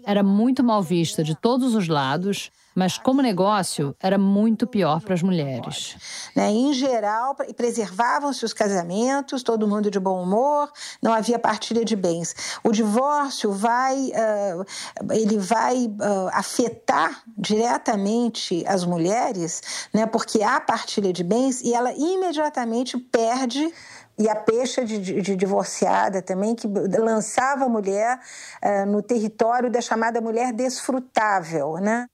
Era 0.03 0.23
muito 0.23 0.63
mal 0.63 0.81
vista 0.81 1.23
de 1.23 1.35
todos 1.35 1.75
os 1.75 1.87
lados 1.87 2.51
mas 2.77 2.95
como 2.95 3.23
negócio 3.23 3.95
era 3.99 4.19
muito 4.19 4.67
pior 4.67 5.01
para 5.01 5.15
as 5.15 5.23
mulheres. 5.23 5.97
Né? 6.35 6.51
Em 6.51 6.71
geral, 6.73 7.35
preservavam-se 7.55 8.45
os 8.45 8.53
casamentos, 8.53 9.41
todo 9.41 9.67
mundo 9.67 9.89
de 9.89 9.99
bom 9.99 10.21
humor, 10.21 10.71
não 11.01 11.11
havia 11.11 11.39
partilha 11.39 11.83
de 11.83 11.95
bens. 11.95 12.59
O 12.63 12.71
divórcio 12.71 13.51
vai, 13.51 14.11
uh, 14.11 15.11
ele 15.11 15.39
vai 15.39 15.87
uh, 15.87 16.29
afetar 16.31 17.23
diretamente 17.35 18.63
as 18.67 18.85
mulheres, 18.85 19.89
né? 19.91 20.05
porque 20.05 20.43
há 20.43 20.61
partilha 20.61 21.11
de 21.11 21.23
bens 21.23 21.61
e 21.61 21.73
ela 21.73 21.91
imediatamente 21.93 22.95
perde 22.95 23.73
e 24.19 24.29
a 24.29 24.35
peixe 24.35 24.85
de, 24.85 24.99
de, 24.99 25.21
de, 25.21 25.35
divorciada 25.35 26.21
também, 26.21 26.53
que 26.53 26.67
lançava 26.67 27.65
a 27.65 27.69
mulher 27.69 28.19
uh, 28.63 28.85
no 28.85 29.01
território 29.01 29.71
da 29.71 29.81
chamada 29.81 30.21
mulher 30.21 30.53
desfrutável, 30.53 31.77
né? 31.77 32.05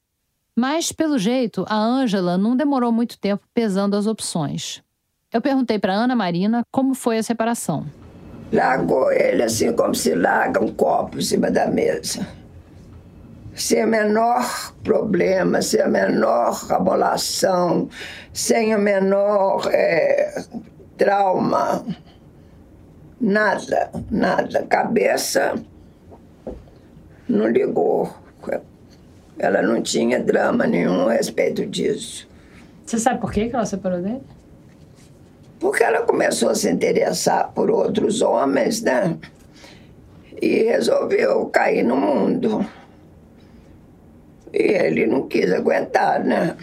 Mas, 0.55 0.91
pelo 0.91 1.17
jeito, 1.17 1.65
a 1.67 1.75
Ângela 1.75 2.37
não 2.37 2.55
demorou 2.55 2.91
muito 2.91 3.17
tempo 3.17 3.43
pesando 3.53 3.95
as 3.95 4.05
opções. 4.05 4.83
Eu 5.31 5.41
perguntei 5.41 5.79
para 5.79 5.93
Ana 5.93 6.15
Marina 6.15 6.63
como 6.71 6.93
foi 6.93 7.17
a 7.17 7.23
separação. 7.23 7.85
Largou 8.51 9.11
ele 9.11 9.41
assim 9.41 9.73
como 9.73 9.95
se 9.95 10.13
larga 10.13 10.63
um 10.63 10.71
copo 10.71 11.17
em 11.17 11.21
cima 11.21 11.49
da 11.49 11.65
mesa. 11.65 12.27
Sem 13.55 13.83
o 13.83 13.87
menor 13.87 14.73
problema, 14.83 15.59
sem 15.63 15.81
a 15.81 15.87
menor 15.87 16.71
abolação, 16.71 17.89
sem 18.31 18.75
o 18.75 18.79
menor 18.79 19.67
é, 19.71 20.43
trauma. 20.95 21.83
Nada, 23.19 23.89
nada. 24.11 24.67
Cabeça 24.67 25.55
não 27.27 27.47
ligou 27.47 28.22
ela 29.43 29.61
não 29.61 29.81
tinha 29.81 30.19
drama 30.19 30.65
nenhum 30.65 31.07
a 31.07 31.13
respeito 31.13 31.65
disso. 31.65 32.27
Você 32.85 32.97
sabe 32.97 33.19
por 33.19 33.31
que 33.31 33.49
ela 33.53 33.65
separou 33.65 34.01
dele? 34.01 34.21
Porque 35.59 35.83
ela 35.83 36.01
começou 36.01 36.49
a 36.49 36.55
se 36.55 36.69
interessar 36.69 37.51
por 37.53 37.69
outros 37.69 38.21
homens, 38.21 38.81
né? 38.81 39.17
E 40.41 40.63
resolveu 40.63 41.45
cair 41.47 41.83
no 41.83 41.95
mundo. 41.95 42.65
E 44.53 44.61
ele 44.61 45.07
não 45.07 45.27
quis 45.27 45.51
aguentar, 45.51 46.23
né? 46.23 46.55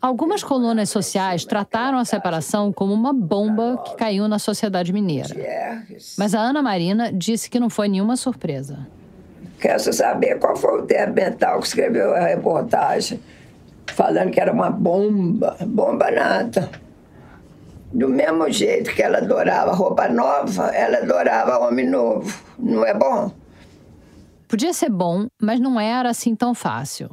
Algumas 0.00 0.42
colunas 0.42 0.90
sociais 0.90 1.44
trataram 1.44 1.98
a 1.98 2.04
separação 2.04 2.72
como 2.72 2.92
uma 2.92 3.12
bomba 3.12 3.82
que 3.84 3.96
caiu 3.96 4.28
na 4.28 4.38
sociedade 4.38 4.92
mineira. 4.92 5.34
Mas 6.18 6.34
a 6.34 6.40
Ana 6.40 6.62
Marina 6.62 7.12
disse 7.12 7.48
que 7.48 7.58
não 7.58 7.70
foi 7.70 7.88
nenhuma 7.88 8.16
surpresa. 8.16 8.86
Quero 9.60 9.92
saber 9.92 10.38
qual 10.38 10.56
foi 10.56 10.80
o 10.80 10.82
tempo 10.82 11.14
mental 11.14 11.60
que 11.60 11.66
escreveu 11.66 12.14
a 12.14 12.20
reportagem, 12.20 13.20
falando 13.86 14.30
que 14.30 14.40
era 14.40 14.52
uma 14.52 14.70
bomba, 14.70 15.56
bomba 15.60 16.10
nada. 16.10 16.70
Do 17.92 18.08
mesmo 18.08 18.50
jeito 18.50 18.94
que 18.94 19.02
ela 19.02 19.18
adorava 19.18 19.72
roupa 19.72 20.08
nova, 20.08 20.66
ela 20.68 20.98
adorava 20.98 21.58
homem 21.66 21.88
novo. 21.88 22.42
Não 22.58 22.84
é 22.84 22.92
bom? 22.92 23.32
Podia 24.48 24.72
ser 24.72 24.90
bom, 24.90 25.26
mas 25.40 25.58
não 25.58 25.80
era 25.80 26.10
assim 26.10 26.34
tão 26.34 26.54
fácil. 26.54 27.10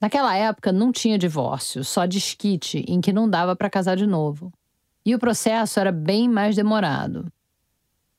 Naquela 0.00 0.36
época 0.36 0.72
não 0.72 0.92
tinha 0.92 1.18
divórcio, 1.18 1.84
só 1.84 2.06
desquite 2.06 2.84
em 2.88 3.00
que 3.00 3.12
não 3.12 3.28
dava 3.28 3.54
para 3.54 3.70
casar 3.70 3.96
de 3.96 4.06
novo. 4.06 4.52
E 5.04 5.14
o 5.14 5.18
processo 5.18 5.78
era 5.78 5.92
bem 5.92 6.28
mais 6.28 6.56
demorado. 6.56 7.26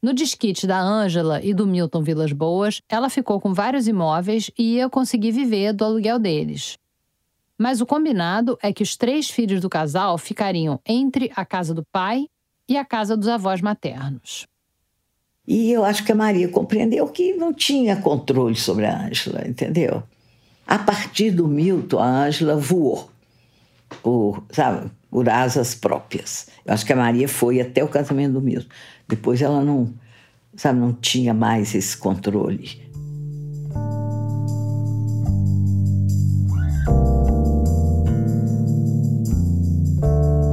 No 0.01 0.13
desquite 0.13 0.67
da 0.67 0.79
Ângela 0.79 1.41
e 1.43 1.53
do 1.53 1.65
Milton 1.65 2.03
Vilas 2.03 2.31
Boas, 2.31 2.81
ela 2.87 3.09
ficou 3.09 3.41
com 3.41 3.53
vários 3.53 3.87
imóveis 3.87 4.51
e 4.57 4.75
ia 4.75 4.89
conseguir 4.89 5.31
viver 5.31 5.73
do 5.73 5.83
aluguel 5.83 6.19
deles. 6.19 6.77
Mas 7.57 7.81
o 7.81 7.85
combinado 7.85 8.57
é 8.61 8.71
que 8.71 8.83
os 8.83 8.95
três 8.95 9.29
filhos 9.29 9.59
do 9.59 9.69
casal 9.69 10.17
ficariam 10.17 10.79
entre 10.85 11.31
a 11.35 11.43
casa 11.43 11.73
do 11.73 11.83
pai 11.91 12.27
e 12.69 12.77
a 12.77 12.85
casa 12.85 13.17
dos 13.17 13.27
avós 13.27 13.59
maternos. 13.59 14.45
E 15.47 15.71
eu 15.71 15.83
acho 15.83 16.03
que 16.03 16.11
a 16.11 16.15
Maria 16.15 16.49
compreendeu 16.49 17.07
que 17.07 17.33
não 17.33 17.51
tinha 17.51 17.95
controle 17.95 18.55
sobre 18.55 18.85
a 18.85 19.07
Ângela, 19.07 19.47
entendeu? 19.47 20.03
A 20.67 20.77
partir 20.77 21.31
do 21.31 21.47
Milton, 21.47 21.99
a 21.99 22.25
Ângela 22.25 22.55
voou 22.55 23.09
por, 24.03 24.43
sabe, 24.51 24.91
por 25.09 25.29
asas 25.29 25.73
próprias. 25.73 26.47
Eu 26.65 26.73
acho 26.73 26.85
que 26.85 26.93
a 26.93 26.95
Maria 26.95 27.27
foi 27.27 27.61
até 27.61 27.83
o 27.83 27.87
casamento 27.87 28.33
do 28.33 28.41
Milton. 28.41 28.67
Depois 29.07 29.41
ela 29.41 29.63
não, 29.63 29.93
sabe, 30.55 30.79
não 30.79 30.93
tinha 30.93 31.33
mais 31.33 31.73
esse 31.73 31.95
controle. 31.97 32.85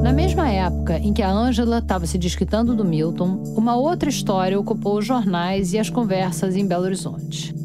Na 0.01 0.13
mesma 0.13 0.49
época 0.49 0.97
em 0.99 1.13
que 1.13 1.21
a 1.21 1.31
Ângela 1.31 1.79
estava 1.79 2.05
se 2.05 2.17
desquitando 2.17 2.75
do 2.75 2.85
Milton, 2.85 3.43
uma 3.55 3.75
outra 3.75 4.09
história 4.09 4.59
ocupou 4.59 4.99
os 4.99 5.05
jornais 5.05 5.73
e 5.73 5.79
as 5.79 5.89
conversas 5.89 6.55
em 6.55 6.65
Belo 6.65 6.85
Horizonte. 6.85 7.64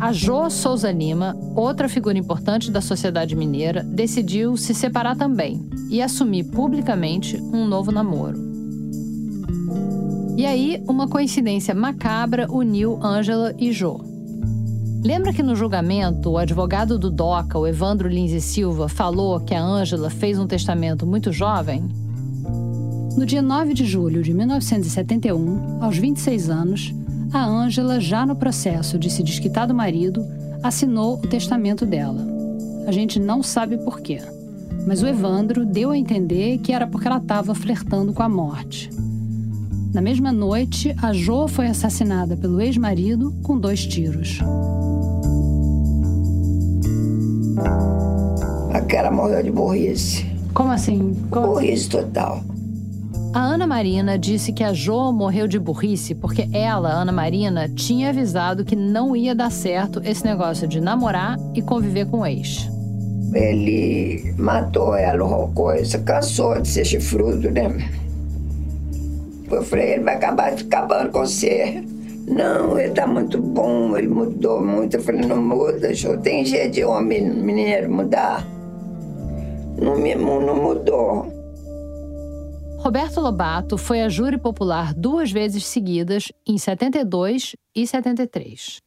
A 0.00 0.12
Jo 0.12 0.48
Souza 0.48 0.90
Lima, 0.90 1.36
outra 1.54 1.86
figura 1.86 2.16
importante 2.16 2.70
da 2.70 2.80
sociedade 2.80 3.36
mineira, 3.36 3.84
decidiu 3.84 4.56
se 4.56 4.74
separar 4.74 5.14
também 5.14 5.68
e 5.90 6.00
assumir 6.00 6.44
publicamente 6.44 7.36
um 7.36 7.66
novo 7.66 7.92
namoro. 7.92 8.38
E 10.38 10.46
aí, 10.46 10.82
uma 10.88 11.06
coincidência 11.06 11.74
macabra 11.74 12.50
uniu 12.50 12.98
Ângela 13.04 13.54
e 13.58 13.70
Jo. 13.72 14.00
Lembra 15.04 15.34
que 15.34 15.42
no 15.42 15.54
julgamento, 15.54 16.30
o 16.30 16.38
advogado 16.38 16.98
do 16.98 17.10
DOCA, 17.10 17.58
o 17.58 17.66
Evandro 17.66 18.08
Lins 18.08 18.32
e 18.32 18.40
Silva, 18.40 18.88
falou 18.88 19.38
que 19.40 19.54
a 19.54 19.62
Ângela 19.62 20.08
fez 20.08 20.38
um 20.38 20.46
testamento 20.46 21.06
muito 21.06 21.30
jovem? 21.30 21.84
No 23.18 23.26
dia 23.26 23.42
9 23.42 23.74
de 23.74 23.84
julho 23.84 24.22
de 24.22 24.32
1971, 24.32 25.82
aos 25.82 25.98
26 25.98 26.48
anos, 26.48 26.94
a 27.32 27.44
Ângela, 27.44 28.00
já 28.00 28.26
no 28.26 28.34
processo 28.34 28.98
de 28.98 29.08
se 29.10 29.22
desquitar 29.22 29.66
do 29.66 29.74
marido, 29.74 30.26
assinou 30.62 31.14
o 31.14 31.26
testamento 31.26 31.86
dela. 31.86 32.26
A 32.86 32.92
gente 32.92 33.20
não 33.20 33.42
sabe 33.42 33.78
por 33.78 34.00
quê, 34.00 34.20
mas 34.86 35.02
o 35.02 35.06
Evandro 35.06 35.64
deu 35.64 35.90
a 35.90 35.98
entender 35.98 36.58
que 36.58 36.72
era 36.72 36.86
porque 36.86 37.06
ela 37.06 37.18
estava 37.18 37.54
flertando 37.54 38.12
com 38.12 38.22
a 38.22 38.28
morte. 38.28 38.90
Na 39.92 40.00
mesma 40.00 40.32
noite, 40.32 40.94
a 41.02 41.12
Jo 41.12 41.48
foi 41.48 41.66
assassinada 41.66 42.36
pelo 42.36 42.60
ex-marido 42.60 43.34
com 43.42 43.58
dois 43.58 43.84
tiros. 43.86 44.38
Aquela 48.72 49.10
morreu 49.10 49.42
de 49.42 49.50
burrice. 49.50 50.26
Como 50.54 50.70
assim? 50.70 51.16
Como 51.30 51.48
burrice 51.48 51.88
total. 51.88 52.42
A 53.32 53.38
Ana 53.38 53.64
Marina 53.64 54.18
disse 54.18 54.52
que 54.52 54.64
a 54.64 54.72
Jo 54.72 55.12
morreu 55.12 55.46
de 55.46 55.56
burrice 55.56 56.16
porque 56.16 56.48
ela, 56.52 56.90
Ana 56.90 57.12
Marina, 57.12 57.68
tinha 57.68 58.08
avisado 58.08 58.64
que 58.64 58.74
não 58.74 59.14
ia 59.14 59.36
dar 59.36 59.52
certo 59.52 60.02
esse 60.04 60.24
negócio 60.24 60.66
de 60.66 60.80
namorar 60.80 61.38
e 61.54 61.62
conviver 61.62 62.06
com 62.06 62.20
o 62.20 62.26
ex. 62.26 62.68
Ele 63.32 64.34
matou 64.36 64.96
ela, 64.96 65.24
ou 65.24 65.46
coisa, 65.52 66.00
cansou 66.00 66.60
de 66.60 66.66
ser 66.66 66.84
chifrudo, 66.84 67.48
né? 67.52 67.88
Eu 69.48 69.62
falei, 69.62 69.92
ele 69.92 70.02
vai 70.02 70.16
acabar 70.16 70.52
acabando 70.52 71.10
com 71.10 71.20
você. 71.20 71.84
Não, 72.26 72.76
ele 72.80 72.92
tá 72.92 73.06
muito 73.06 73.40
bom, 73.40 73.96
ele 73.96 74.08
mudou 74.08 74.60
muito. 74.60 74.96
Eu 74.96 75.02
falei, 75.02 75.24
não 75.24 75.40
muda, 75.40 75.94
Jo. 75.94 76.18
Tem 76.18 76.44
jeito 76.44 76.74
de 76.74 76.84
homem 76.84 77.30
mineiro 77.30 77.88
mudar. 77.92 78.44
Não, 79.78 79.96
não 80.40 80.56
mudou. 80.56 81.39
Roberto 82.90 83.20
Lobato 83.20 83.78
foi 83.78 84.00
a 84.00 84.08
júri 84.08 84.36
popular 84.36 84.92
duas 84.92 85.30
vezes 85.30 85.64
seguidas, 85.64 86.32
em 86.44 86.58
72 86.58 87.54
e 87.72 87.86
73. 87.86 88.80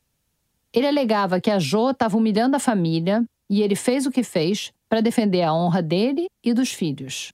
Ele 0.73 0.87
alegava 0.87 1.39
que 1.39 1.49
a 1.49 1.57
Jo 1.57 1.91
estava 1.91 2.17
humilhando 2.17 2.57
a 2.57 2.59
família 2.59 3.23
e 3.49 3.61
ele 3.61 3.77
fez 3.77 4.05
o 4.05 4.11
que 4.11 4.21
fez 4.21 4.73
para 4.89 4.99
defender 4.99 5.43
a 5.43 5.53
honra 5.53 5.81
dele 5.81 6.27
e 6.43 6.53
dos 6.53 6.73
filhos. 6.73 7.31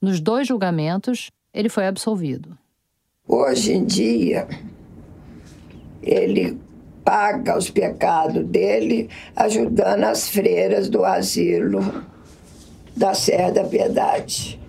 Nos 0.00 0.18
dois 0.18 0.48
julgamentos, 0.48 1.30
ele 1.54 1.68
foi 1.68 1.86
absolvido. 1.86 2.58
Hoje 3.28 3.72
em 3.72 3.84
dia, 3.84 4.48
ele 6.02 6.58
paga 7.04 7.56
os 7.56 7.70
pecados 7.70 8.44
dele 8.46 9.08
ajudando 9.36 10.02
as 10.02 10.28
freiras 10.28 10.88
do 10.88 11.04
asilo 11.04 12.04
da 12.96 13.14
Serra 13.14 13.52
da 13.52 13.62
Piedade. 13.62 14.60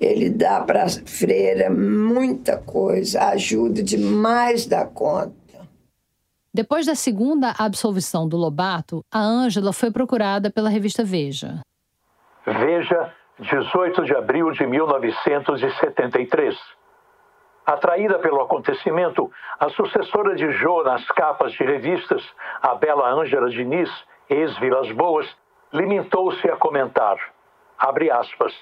Ele 0.00 0.30
dá 0.30 0.62
para 0.62 0.84
a 0.84 0.88
freira 0.88 1.68
muita 1.68 2.56
coisa, 2.56 3.28
ajuda 3.28 3.82
demais 3.82 4.66
da 4.66 4.86
conta. 4.86 5.38
Depois 6.52 6.86
da 6.86 6.94
segunda 6.94 7.54
absolvição 7.58 8.26
do 8.26 8.36
Lobato, 8.36 9.04
a 9.12 9.20
Ângela 9.20 9.72
foi 9.72 9.90
procurada 9.90 10.50
pela 10.50 10.70
revista 10.70 11.04
Veja. 11.04 11.60
Veja, 12.44 13.12
18 13.38 14.04
de 14.04 14.14
abril 14.16 14.50
de 14.52 14.66
1973. 14.66 16.58
Atraída 17.64 18.18
pelo 18.18 18.40
acontecimento, 18.40 19.30
a 19.60 19.68
sucessora 19.68 20.34
de 20.34 20.50
Jô 20.52 20.82
nas 20.82 21.06
capas 21.08 21.52
de 21.52 21.62
revistas, 21.62 22.22
a 22.60 22.74
bela 22.74 23.08
Ângela 23.12 23.48
Diniz, 23.50 23.90
ex-Vilas 24.28 24.90
Boas, 24.92 25.26
limitou-se 25.72 26.50
a 26.50 26.56
comentar, 26.56 27.16
abre 27.78 28.10
aspas, 28.10 28.52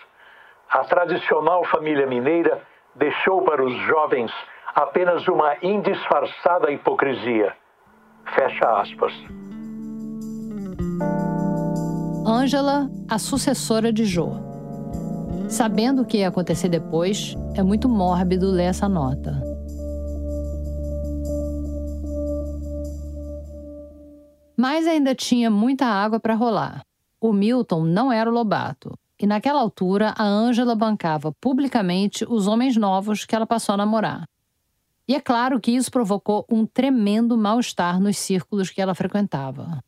a 0.71 0.85
tradicional 0.85 1.64
família 1.64 2.07
mineira 2.07 2.62
deixou 2.95 3.43
para 3.43 3.64
os 3.64 3.75
jovens 3.87 4.31
apenas 4.75 5.27
uma 5.27 5.57
indisfarçada 5.62 6.71
hipocrisia. 6.71 7.55
Fecha 8.35 8.81
aspas. 8.81 9.12
Ângela, 12.27 12.91
a 13.11 13.19
sucessora 13.19 13.93
de 13.93 14.05
Jô. 14.05 14.33
Sabendo 15.49 16.03
o 16.03 16.05
que 16.05 16.19
ia 16.19 16.29
acontecer 16.29 16.69
depois, 16.69 17.35
é 17.57 17.62
muito 17.62 17.89
mórbido 17.89 18.51
ler 18.51 18.64
essa 18.64 18.87
nota. 18.87 19.43
Mas 24.55 24.87
ainda 24.87 25.14
tinha 25.14 25.51
muita 25.51 25.87
água 25.87 26.21
para 26.21 26.35
rolar. 26.35 26.83
O 27.21 27.33
Milton 27.33 27.85
não 27.85 28.12
era 28.12 28.29
o 28.29 28.33
Lobato, 28.33 28.93
e 29.19 29.27
naquela 29.27 29.61
altura 29.61 30.14
a 30.16 30.25
Ângela 30.25 30.75
bancava 30.75 31.33
publicamente 31.41 32.25
os 32.29 32.47
homens 32.47 32.77
novos 32.77 33.25
que 33.25 33.35
ela 33.35 33.47
passou 33.47 33.75
a 33.75 33.79
namorar. 33.79 34.29
E 35.09 35.14
é 35.14 35.21
claro 35.21 35.59
que 35.59 35.71
isso 35.71 35.91
provocou 35.91 36.45
um 36.51 36.66
tremendo 36.66 37.37
mal-estar 37.37 37.99
nos 37.99 38.19
círculos 38.19 38.71
que 38.71 38.81
ela 38.81 38.95
frequentava. 38.95 39.83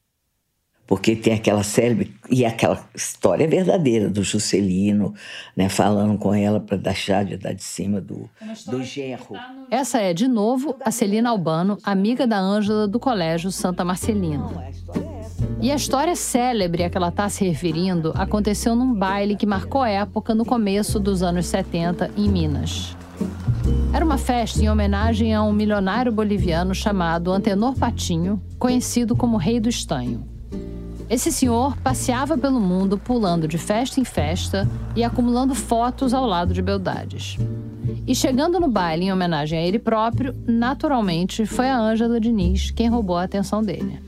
Porque 0.90 1.14
tem 1.14 1.32
aquela 1.32 1.62
célebre 1.62 2.12
e 2.28 2.44
aquela 2.44 2.84
história 2.92 3.46
verdadeira 3.46 4.10
do 4.10 4.24
Juscelino, 4.24 5.14
né, 5.56 5.68
falando 5.68 6.18
com 6.18 6.34
ela 6.34 6.58
para 6.58 6.76
deixar 6.76 7.24
de 7.24 7.36
dar 7.36 7.52
de 7.52 7.62
cima 7.62 8.00
do, 8.00 8.28
do 8.66 8.82
genro. 8.82 9.36
Essa 9.70 10.00
é, 10.00 10.12
de 10.12 10.26
novo, 10.26 10.74
a 10.84 10.90
Celina 10.90 11.30
Albano, 11.30 11.78
amiga 11.84 12.26
da 12.26 12.40
Ângela 12.40 12.88
do 12.88 12.98
Colégio 12.98 13.52
Santa 13.52 13.84
Marcelina. 13.84 14.50
E 15.60 15.70
a 15.70 15.76
história 15.76 16.16
célebre 16.16 16.82
a 16.82 16.90
que 16.90 16.96
ela 16.96 17.10
está 17.10 17.28
se 17.28 17.44
referindo 17.44 18.12
aconteceu 18.16 18.74
num 18.74 18.92
baile 18.92 19.36
que 19.36 19.46
marcou 19.46 19.84
época 19.84 20.34
no 20.34 20.44
começo 20.44 20.98
dos 20.98 21.22
anos 21.22 21.46
70 21.46 22.10
em 22.16 22.28
Minas. 22.28 22.96
Era 23.94 24.04
uma 24.04 24.18
festa 24.18 24.60
em 24.60 24.68
homenagem 24.68 25.32
a 25.32 25.42
um 25.44 25.52
milionário 25.52 26.10
boliviano 26.10 26.74
chamado 26.74 27.30
Antenor 27.30 27.78
Patinho, 27.78 28.42
conhecido 28.58 29.14
como 29.14 29.36
Rei 29.36 29.60
do 29.60 29.68
Estanho. 29.68 30.29
Esse 31.10 31.32
senhor 31.32 31.76
passeava 31.78 32.38
pelo 32.38 32.60
mundo 32.60 32.96
pulando 32.96 33.48
de 33.48 33.58
festa 33.58 33.98
em 33.98 34.04
festa 34.04 34.68
e 34.94 35.02
acumulando 35.02 35.56
fotos 35.56 36.14
ao 36.14 36.24
lado 36.24 36.54
de 36.54 36.62
beldades. 36.62 37.36
E 38.06 38.14
chegando 38.14 38.60
no 38.60 38.68
baile 38.68 39.06
em 39.06 39.12
homenagem 39.12 39.58
a 39.58 39.62
ele 39.62 39.80
próprio, 39.80 40.32
naturalmente 40.46 41.44
foi 41.44 41.68
a 41.68 41.76
Ângela 41.76 42.20
Diniz 42.20 42.70
quem 42.70 42.88
roubou 42.88 43.16
a 43.16 43.24
atenção 43.24 43.60
dele. 43.60 43.98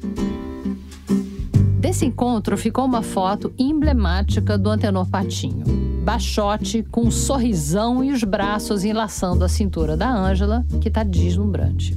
Desse 1.80 2.06
encontro 2.06 2.56
ficou 2.56 2.84
uma 2.84 3.02
foto 3.02 3.52
emblemática 3.58 4.56
do 4.56 4.70
antenor 4.70 5.10
Patinho. 5.10 5.64
Baixote, 6.04 6.84
com 6.84 7.02
um 7.02 7.10
sorrisão 7.10 8.04
e 8.04 8.12
os 8.12 8.22
braços 8.22 8.84
enlaçando 8.84 9.44
a 9.44 9.48
cintura 9.48 9.96
da 9.96 10.08
Ângela, 10.08 10.64
que 10.80 10.88
tá 10.88 11.02
deslumbrante. 11.02 11.96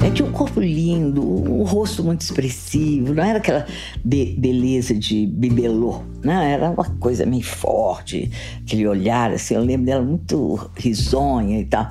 É, 0.00 0.10
tinha 0.10 0.28
um 0.28 0.32
corpo 0.32 0.60
lindo, 0.60 1.22
um 1.22 1.64
rosto 1.64 2.04
muito 2.04 2.20
expressivo, 2.20 3.12
não 3.12 3.24
era 3.24 3.38
aquela 3.38 3.66
be 4.04 4.36
beleza 4.38 4.94
de 4.94 5.26
bibelô, 5.26 6.02
né? 6.22 6.52
Era 6.52 6.70
uma 6.70 6.84
coisa 6.84 7.26
meio 7.26 7.42
forte, 7.42 8.30
aquele 8.62 8.86
olhar, 8.86 9.32
assim, 9.32 9.54
eu 9.54 9.62
lembro 9.62 9.86
dela 9.86 10.02
muito 10.02 10.70
risonha 10.76 11.58
e 11.58 11.64
tal. 11.64 11.90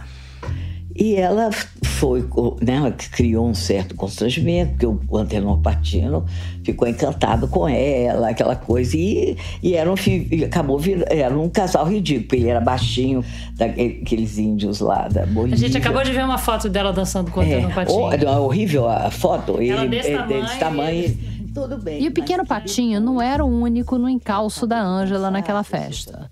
E 0.95 1.15
ela 1.15 1.51
foi, 1.97 2.21
né, 2.61 2.75
ela 2.75 2.91
criou 2.91 3.47
um 3.47 3.55
certo 3.55 3.95
constrangimento, 3.95 4.73
porque 4.73 4.85
o 4.85 5.17
Antenor 5.17 5.59
Patino 5.59 6.25
ficou 6.63 6.87
encantado 6.87 7.47
com 7.47 7.67
ela, 7.67 8.29
aquela 8.29 8.55
coisa, 8.55 8.95
e, 8.95 9.35
e 9.63 9.73
era 9.73 9.91
um, 9.91 9.95
acabou 10.45 10.77
vir, 10.77 11.03
era 11.09 11.37
um 11.37 11.49
casal 11.49 11.87
ridículo, 11.87 12.39
ele 12.39 12.49
era 12.49 12.61
baixinho, 12.61 13.25
daqueles 13.55 14.37
índios 14.37 14.79
lá 14.79 15.07
da 15.07 15.25
Bolívia. 15.25 15.55
A 15.55 15.57
gente 15.57 15.77
acabou 15.77 16.03
de 16.03 16.11
ver 16.11 16.23
uma 16.23 16.37
foto 16.37 16.69
dela 16.69 16.93
dançando 16.93 17.31
com 17.31 17.39
o 17.39 17.43
Antenor 17.43 17.71
é, 17.71 17.73
Patino. 17.73 18.13
É 18.13 18.37
horrível 18.37 18.87
a 18.87 19.09
foto, 19.09 19.53
ela 19.53 19.81
ele, 19.83 19.89
desse, 19.89 20.11
é, 20.11 20.17
tamanho, 20.17 20.43
desse 20.43 20.59
tamanho. 20.59 21.17
Tudo 21.53 21.77
bem. 21.79 22.03
E 22.03 22.07
o 22.07 22.11
pequeno 22.11 22.45
Patinho 22.45 23.01
não 23.01 23.19
era 23.19 23.43
o 23.43 23.47
único 23.47 23.97
no 23.97 24.07
encalço 24.07 24.67
da 24.67 24.79
Ângela 24.79 25.31
naquela 25.31 25.63
festa. 25.63 26.29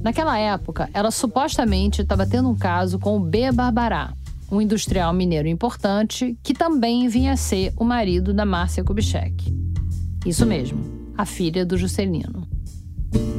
Naquela 0.00 0.38
época, 0.38 0.88
ela 0.94 1.10
supostamente 1.10 2.00
estava 2.00 2.26
tendo 2.26 2.48
um 2.48 2.56
caso 2.56 2.98
com 2.98 3.18
o 3.18 3.20
B. 3.20 3.52
Barbará, 3.52 4.14
um 4.50 4.60
industrial 4.60 5.12
mineiro 5.12 5.48
importante 5.48 6.38
que 6.42 6.52
também 6.52 7.08
vinha 7.08 7.32
a 7.32 7.36
ser 7.36 7.72
o 7.76 7.84
marido 7.84 8.32
da 8.32 8.44
Márcia 8.44 8.84
Kubitschek. 8.84 9.54
Isso 10.26 10.44
mesmo, 10.44 10.80
a 11.16 11.24
filha 11.24 11.64
do 11.64 11.76
Juscelino. 11.76 12.48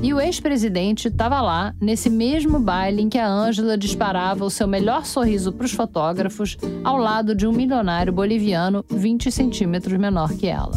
E 0.04 0.14
o 0.14 0.20
ex-presidente 0.20 1.08
estava 1.08 1.40
lá, 1.42 1.76
nesse 1.80 2.10
mesmo 2.10 2.60
baile 2.60 3.04
em 3.04 3.10
que 3.10 3.20
a 3.20 3.30
Ângela 3.30 3.78
disparava 3.78 4.44
o 4.44 4.50
seu 4.50 4.68
melhor 4.68 5.06
sorriso 5.06 5.52
para 5.52 5.66
os 5.66 5.72
fotógrafos, 5.72 6.58
ao 6.84 6.98
lado 6.98 7.36
de 7.36 7.46
um 7.46 7.52
milionário 7.52 8.12
boliviano 8.12 8.84
20 8.90 9.32
centímetros 9.32 10.00
menor 10.00 10.34
que 10.34 10.48
ela. 10.48 10.74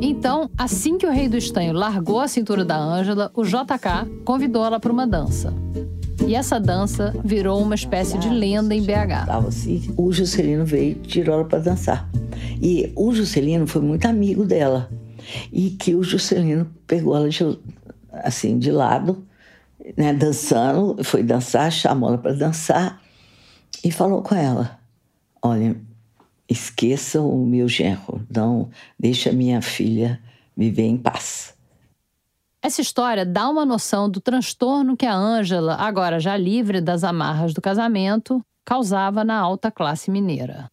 Então, 0.00 0.50
assim 0.56 0.96
que 0.96 1.06
o 1.06 1.12
rei 1.12 1.28
do 1.28 1.36
estanho 1.36 1.74
largou 1.74 2.20
a 2.20 2.26
cintura 2.26 2.64
da 2.64 2.76
Ângela, 2.76 3.30
o 3.34 3.44
JK 3.44 4.22
convidou 4.24 4.64
ela 4.64 4.80
para 4.80 4.90
uma 4.92 5.06
dança. 5.06 5.52
E 6.28 6.34
essa 6.34 6.60
dança 6.60 7.14
virou 7.24 7.58
uma 7.62 7.74
espécie 7.74 8.18
de 8.18 8.28
lenda 8.28 8.74
em 8.74 8.82
BH. 8.82 9.24
O 9.96 10.12
Juscelino 10.12 10.62
veio 10.62 10.90
e 10.90 10.94
tirou 10.96 11.36
ela 11.36 11.44
para 11.46 11.58
dançar. 11.58 12.06
E 12.60 12.92
o 12.94 13.14
Juscelino 13.14 13.66
foi 13.66 13.80
muito 13.80 14.06
amigo 14.06 14.44
dela. 14.44 14.90
E 15.50 15.70
que 15.70 15.94
o 15.94 16.02
Juscelino 16.02 16.70
pegou 16.86 17.16
ela 17.16 17.30
de, 17.30 17.58
assim 18.12 18.58
de 18.58 18.70
lado, 18.70 19.26
né, 19.96 20.12
dançando, 20.12 21.02
foi 21.02 21.22
dançar, 21.22 21.72
chamou 21.72 22.10
ela 22.10 22.18
para 22.18 22.34
dançar 22.34 23.00
e 23.82 23.90
falou 23.90 24.20
com 24.20 24.34
ela: 24.34 24.78
Olha, 25.40 25.80
esqueça 26.46 27.22
o 27.22 27.46
meu 27.46 27.66
genro, 27.66 28.20
não 28.30 28.68
deixa 29.00 29.32
minha 29.32 29.62
filha 29.62 30.20
viver 30.54 30.84
em 30.84 30.98
paz. 30.98 31.54
Essa 32.60 32.80
história 32.80 33.24
dá 33.24 33.48
uma 33.48 33.64
noção 33.64 34.10
do 34.10 34.20
transtorno 34.20 34.96
que 34.96 35.06
a 35.06 35.14
Ângela, 35.14 35.76
agora 35.76 36.18
já 36.18 36.36
livre 36.36 36.80
das 36.80 37.04
amarras 37.04 37.54
do 37.54 37.60
casamento, 37.60 38.44
causava 38.64 39.22
na 39.24 39.38
alta 39.38 39.70
classe 39.70 40.10
mineira. 40.10 40.68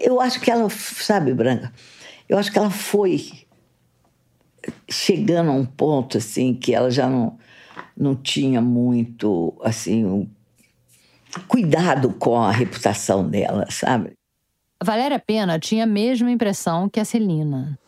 Eu 0.00 0.20
acho 0.20 0.40
que 0.40 0.50
ela, 0.50 0.68
sabe, 0.70 1.34
Branca, 1.34 1.72
eu 2.28 2.38
acho 2.38 2.50
que 2.50 2.58
ela 2.58 2.70
foi 2.70 3.46
chegando 4.88 5.50
a 5.50 5.54
um 5.54 5.64
ponto 5.64 6.18
assim 6.18 6.54
que 6.54 6.74
ela 6.74 6.90
já 6.90 7.08
não, 7.08 7.36
não 7.96 8.14
tinha 8.14 8.60
muito 8.60 9.54
assim 9.62 10.04
um 10.04 10.28
cuidado 11.48 12.12
com 12.14 12.36
a 12.36 12.52
reputação 12.52 13.28
dela, 13.28 13.66
sabe? 13.70 14.12
Valéria 14.82 15.18
Pena 15.18 15.58
tinha 15.58 15.84
a 15.84 15.86
mesma 15.86 16.30
impressão 16.30 16.88
que 16.88 17.00
a 17.00 17.04
Celina. 17.04 17.78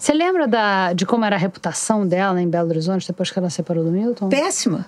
Você 0.00 0.14
lembra 0.14 0.48
da, 0.48 0.94
de 0.94 1.04
como 1.04 1.26
era 1.26 1.36
a 1.36 1.38
reputação 1.38 2.08
dela 2.08 2.40
em 2.40 2.48
Belo 2.48 2.70
Horizonte 2.70 3.06
depois 3.06 3.30
que 3.30 3.38
ela 3.38 3.50
separou 3.50 3.84
do 3.84 3.92
Milton? 3.92 4.30
Péssima. 4.30 4.86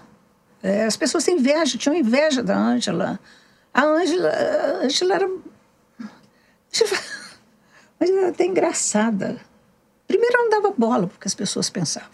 É, 0.62 0.84
as 0.84 0.96
pessoas 0.96 1.22
têm 1.22 1.36
inveja, 1.36 1.76
tinham 1.76 1.94
inveja 1.94 2.42
da 2.42 2.56
Ângela. 2.56 3.20
A 3.74 3.84
Ângela, 3.84 4.30
a 4.30 4.84
Ângela 4.86 5.14
era. 5.14 5.28
Mas 8.00 8.08
era 8.08 8.28
até 8.30 8.46
engraçada. 8.46 9.36
Primeiro, 10.08 10.34
ela 10.34 10.44
não 10.48 10.62
dava 10.62 10.74
bola 10.78 11.06
porque 11.06 11.28
as 11.28 11.34
pessoas 11.34 11.68
pensavam. 11.68 12.08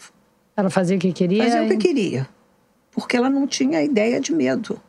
Ela 0.57 0.69
fazia 0.69 0.97
o 0.97 1.01
que 1.01 1.13
queria? 1.13 1.45
Fazia 1.45 1.63
e... 1.63 1.67
o 1.67 1.69
que 1.69 1.77
queria. 1.77 2.29
Porque 2.91 3.17
ela 3.17 3.31
não 3.31 3.47
tinha 3.47 3.81
ideia 3.81 4.19
de 4.21 4.35
medo. 4.35 4.83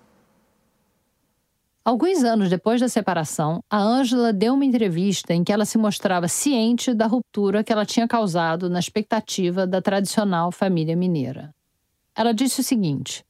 Alguns 1.89 2.23
anos 2.23 2.51
depois 2.51 2.79
da 2.79 2.87
separação, 2.87 3.63
a 3.67 3.79
Ângela 3.79 4.31
deu 4.31 4.53
uma 4.53 4.63
entrevista 4.63 5.33
em 5.33 5.43
que 5.43 5.51
ela 5.51 5.65
se 5.65 5.75
mostrava 5.75 6.27
ciente 6.27 6.93
da 6.93 7.07
ruptura 7.07 7.63
que 7.63 7.73
ela 7.73 7.83
tinha 7.83 8.07
causado 8.07 8.69
na 8.69 8.77
expectativa 8.77 9.65
da 9.65 9.81
tradicional 9.81 10.51
família 10.51 10.95
mineira. 10.95 11.51
Ela 12.15 12.31
disse 12.31 12.61
o 12.61 12.63
seguinte: 12.63 13.25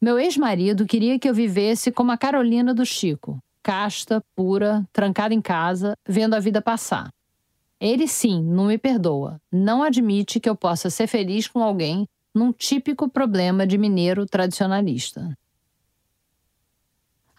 Meu 0.00 0.18
ex-marido 0.18 0.86
queria 0.86 1.18
que 1.18 1.28
eu 1.28 1.34
vivesse 1.34 1.92
como 1.92 2.10
a 2.10 2.16
Carolina 2.16 2.72
do 2.72 2.86
Chico, 2.86 3.38
casta, 3.62 4.22
pura, 4.34 4.82
trancada 4.90 5.34
em 5.34 5.42
casa, 5.42 5.94
vendo 6.08 6.32
a 6.32 6.40
vida 6.40 6.62
passar. 6.62 7.12
Ele 7.78 8.08
sim 8.08 8.42
não 8.42 8.68
me 8.68 8.78
perdoa, 8.78 9.38
não 9.52 9.82
admite 9.82 10.40
que 10.40 10.48
eu 10.48 10.56
possa 10.56 10.88
ser 10.88 11.06
feliz 11.06 11.46
com 11.48 11.62
alguém 11.62 12.08
num 12.34 12.50
típico 12.50 13.10
problema 13.10 13.66
de 13.66 13.76
mineiro 13.76 14.24
tradicionalista 14.24 15.36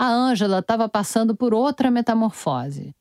a 0.04 0.10
Ângela 0.10 0.60
estava 0.60 0.90
passando 0.90 1.34
por 1.34 1.54
outra 1.54 1.90
metamorfose. 1.90 2.94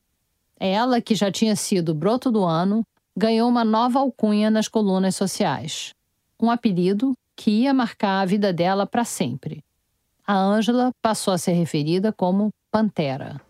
Ela, 0.57 1.01
que 1.01 1.17
já 1.17 1.33
tinha 1.33 1.57
sido 1.57 1.93
broto 1.93 2.31
do 2.31 2.45
ano, 2.45 2.87
ganhou 3.17 3.49
uma 3.49 3.65
nova 3.65 3.99
alcunha 3.99 4.49
nas 4.49 4.69
colunas 4.69 5.17
sociais. 5.17 5.93
Um 6.41 6.49
apelido 6.49 7.13
que 7.35 7.51
ia 7.51 7.75
marcar 7.75 8.21
a 8.21 8.25
vida 8.25 8.53
dela 8.53 8.87
para 8.87 9.05
sempre. 9.05 9.65
A 10.25 10.39
Ângela 10.39 10.93
passou 11.03 11.35
a 11.35 11.39
ser 11.39 11.55
referida 11.55 12.13
como 12.13 12.51
Pantera. 12.71 13.41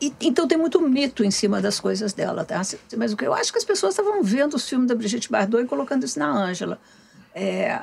E, 0.00 0.10
então 0.22 0.48
tem 0.48 0.56
muito 0.56 0.80
mito 0.80 1.22
em 1.22 1.30
cima 1.30 1.60
das 1.60 1.78
coisas 1.78 2.14
dela, 2.14 2.42
tá? 2.42 2.62
Mas 2.96 3.12
o 3.12 3.18
que 3.18 3.26
eu 3.26 3.34
acho 3.34 3.52
que 3.52 3.58
as 3.58 3.66
pessoas 3.66 3.92
estavam 3.92 4.22
vendo 4.22 4.54
os 4.54 4.66
filmes 4.66 4.88
da 4.88 4.94
Brigitte 4.94 5.30
Bardot 5.30 5.62
e 5.62 5.66
colocando 5.66 6.04
isso 6.04 6.18
na 6.18 6.30
Ângela. 6.30 6.80
É, 7.34 7.78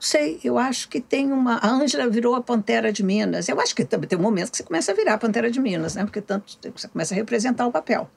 sei, 0.00 0.40
eu 0.42 0.58
acho 0.58 0.88
que 0.88 1.00
tem 1.00 1.32
uma. 1.32 1.56
A 1.56 1.68
Ângela 1.68 2.08
virou 2.08 2.34
a 2.34 2.40
Pantera 2.40 2.92
de 2.92 3.02
Minas. 3.02 3.48
Eu 3.48 3.60
acho 3.60 3.74
que 3.74 3.84
também 3.84 4.08
tem 4.08 4.18
um 4.18 4.22
momento 4.22 4.50
que 4.50 4.56
você 4.56 4.62
começa 4.62 4.92
a 4.92 4.94
virar 4.94 5.14
a 5.14 5.18
Pantera 5.18 5.50
de 5.50 5.60
Minas, 5.60 5.94
né? 5.94 6.04
Porque 6.04 6.20
tanto 6.20 6.58
você 6.74 6.88
começa 6.88 7.14
a 7.14 7.16
representar 7.16 7.66
o 7.66 7.72
papel. 7.72 8.08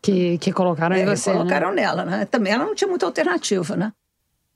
Que, 0.00 0.38
que 0.38 0.52
colocaram 0.52 0.94
é, 0.94 1.02
em 1.02 1.04
você. 1.04 1.30
Que 1.30 1.36
colocaram 1.36 1.70
né? 1.70 1.82
nela, 1.82 2.04
né? 2.04 2.24
Também 2.26 2.52
ela 2.52 2.64
não 2.64 2.74
tinha 2.74 2.88
muita 2.88 3.06
alternativa, 3.06 3.76
né? 3.76 3.92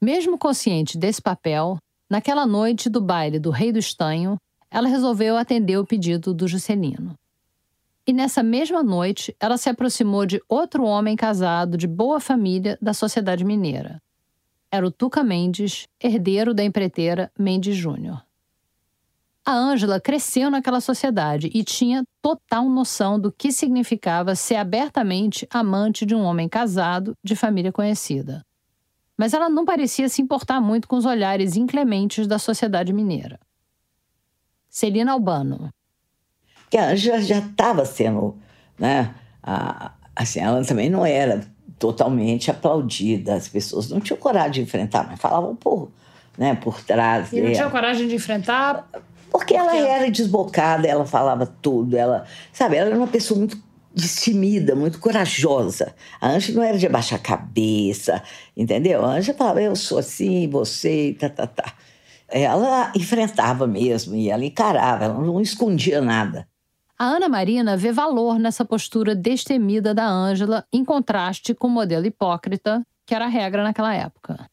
Mesmo 0.00 0.36
consciente 0.36 0.98
desse 0.98 1.22
papel, 1.22 1.78
naquela 2.10 2.46
noite 2.46 2.90
do 2.90 3.00
baile 3.00 3.38
do 3.38 3.50
Rei 3.50 3.72
do 3.72 3.78
Estanho, 3.78 4.36
ela 4.70 4.88
resolveu 4.88 5.36
atender 5.36 5.78
o 5.78 5.86
pedido 5.86 6.34
do 6.34 6.48
Juscelino. 6.48 7.14
E 8.06 8.12
nessa 8.12 8.42
mesma 8.42 8.82
noite, 8.82 9.34
ela 9.38 9.56
se 9.56 9.68
aproximou 9.68 10.26
de 10.26 10.42
outro 10.48 10.84
homem 10.84 11.14
casado 11.14 11.76
de 11.76 11.86
boa 11.86 12.18
família 12.18 12.76
da 12.82 12.92
sociedade 12.92 13.44
mineira, 13.44 14.02
era 14.72 14.86
o 14.86 14.90
Tuca 14.90 15.22
Mendes, 15.22 15.86
herdeiro 16.02 16.54
da 16.54 16.64
empreiteira 16.64 17.30
Mendes 17.38 17.76
Júnior. 17.76 18.24
A 19.44 19.52
Ângela 19.52 20.00
cresceu 20.00 20.50
naquela 20.50 20.80
sociedade 20.80 21.50
e 21.52 21.62
tinha 21.62 22.04
total 22.22 22.68
noção 22.70 23.20
do 23.20 23.30
que 23.30 23.52
significava 23.52 24.34
ser 24.34 24.54
abertamente 24.54 25.46
amante 25.50 26.06
de 26.06 26.14
um 26.14 26.22
homem 26.22 26.48
casado 26.48 27.14
de 27.22 27.36
família 27.36 27.70
conhecida. 27.70 28.46
Mas 29.14 29.34
ela 29.34 29.50
não 29.50 29.64
parecia 29.64 30.08
se 30.08 30.22
importar 30.22 30.60
muito 30.60 30.88
com 30.88 30.96
os 30.96 31.04
olhares 31.04 31.54
inclementes 31.54 32.26
da 32.26 32.38
sociedade 32.38 32.92
mineira. 32.92 33.38
Celina 34.70 35.12
Albano. 35.12 35.70
Que 36.70 36.78
a 36.78 36.92
Ângela 36.92 37.20
já 37.20 37.40
estava 37.40 37.84
sendo, 37.84 38.38
né? 38.78 39.14
A, 39.42 39.92
assim, 40.16 40.40
ela 40.40 40.64
também 40.64 40.88
não 40.88 41.04
era 41.04 41.51
totalmente 41.82 42.48
aplaudida. 42.48 43.34
As 43.34 43.48
pessoas 43.48 43.90
não 43.90 44.00
tinham 44.00 44.16
coragem 44.16 44.52
de 44.52 44.60
enfrentar, 44.62 45.04
mas 45.10 45.20
falavam 45.20 45.56
por, 45.56 45.90
né, 46.38 46.54
por 46.54 46.80
trás. 46.80 47.32
E 47.32 47.40
não 47.40 47.52
tinham 47.52 47.70
coragem 47.70 48.06
de 48.06 48.14
enfrentar? 48.14 48.88
Porque 49.28 49.52
ela 49.52 49.76
era 49.76 50.08
desbocada, 50.08 50.86
ela 50.86 51.04
falava 51.04 51.44
tudo, 51.44 51.96
ela, 51.96 52.24
sabe, 52.52 52.76
ela 52.76 52.90
era 52.90 52.96
uma 52.96 53.08
pessoa 53.08 53.36
muito 53.36 53.60
destemida, 53.92 54.76
muito 54.76 55.00
corajosa. 55.00 55.92
A 56.20 56.28
Ângela 56.28 56.60
não 56.60 56.68
era 56.68 56.78
de 56.78 56.86
abaixar 56.86 57.18
a 57.18 57.22
cabeça, 57.22 58.22
entendeu? 58.56 59.04
A 59.04 59.14
Ângela 59.14 59.36
falava, 59.36 59.60
eu 59.60 59.74
sou 59.74 59.98
assim, 59.98 60.48
você, 60.48 61.16
tá, 61.18 61.28
tá, 61.28 61.48
tá. 61.48 61.74
Ela 62.28 62.92
enfrentava 62.94 63.66
mesmo, 63.66 64.14
e 64.14 64.30
ela 64.30 64.44
encarava, 64.44 65.06
ela 65.06 65.18
não 65.18 65.40
escondia 65.40 66.00
nada. 66.00 66.46
A 67.02 67.04
Ana 67.04 67.28
Marina 67.28 67.76
vê 67.76 67.90
valor 67.90 68.38
nessa 68.38 68.64
postura 68.64 69.12
destemida 69.12 69.92
da 69.92 70.06
Ângela, 70.06 70.64
em 70.72 70.84
contraste 70.84 71.52
com 71.52 71.66
o 71.66 71.70
modelo 71.70 72.06
hipócrita, 72.06 72.86
que 73.04 73.12
era 73.12 73.24
a 73.24 73.28
regra 73.28 73.64
naquela 73.64 73.92
época. 73.92 74.48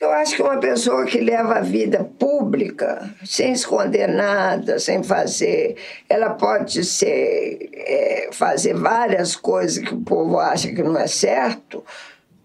Eu 0.00 0.10
acho 0.12 0.34
que 0.34 0.40
uma 0.40 0.58
pessoa 0.58 1.04
que 1.04 1.20
leva 1.20 1.56
a 1.56 1.60
vida 1.60 2.10
pública, 2.18 3.14
sem 3.22 3.52
esconder 3.52 4.08
nada, 4.08 4.78
sem 4.78 5.02
fazer, 5.02 5.76
ela 6.08 6.30
pode 6.30 6.82
ser, 6.84 7.68
é, 7.74 8.30
fazer 8.32 8.72
várias 8.72 9.36
coisas 9.36 9.84
que 9.84 9.92
o 9.92 10.00
povo 10.00 10.38
acha 10.38 10.72
que 10.72 10.82
não 10.82 10.96
é 10.96 11.06
certo, 11.06 11.84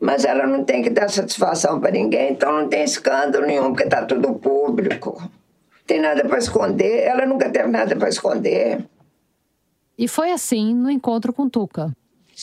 mas 0.01 0.25
ela 0.25 0.45
não 0.45 0.65
tem 0.65 0.83
que 0.83 0.89
dar 0.89 1.09
satisfação 1.09 1.79
para 1.79 1.91
ninguém, 1.91 2.33
então 2.33 2.51
não 2.51 2.67
tem 2.67 2.83
escândalo 2.83 3.45
nenhum, 3.45 3.69
porque 3.69 3.83
está 3.83 4.03
tudo 4.03 4.33
público. 4.33 5.15
Não 5.17 5.87
tem 5.87 6.01
nada 6.01 6.25
para 6.25 6.39
esconder, 6.39 7.03
ela 7.03 7.25
nunca 7.25 7.49
teve 7.49 7.69
nada 7.69 7.95
para 7.95 8.09
esconder. 8.09 8.85
E 9.97 10.07
foi 10.07 10.31
assim 10.31 10.73
no 10.73 10.89
encontro 10.89 11.31
com 11.31 11.47
Tuca. 11.47 11.95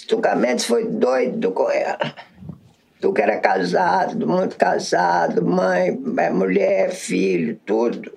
Tuca 0.06 0.36
Mendes 0.36 0.64
foi 0.64 0.86
doido 0.86 1.50
com 1.50 1.68
ela. 1.70 2.14
Tuca 3.00 3.22
era 3.22 3.38
casado, 3.38 4.26
muito 4.26 4.56
casado, 4.56 5.44
mãe, 5.44 5.98
é, 6.18 6.30
mulher, 6.30 6.90
filho, 6.90 7.58
tudo. 7.64 8.12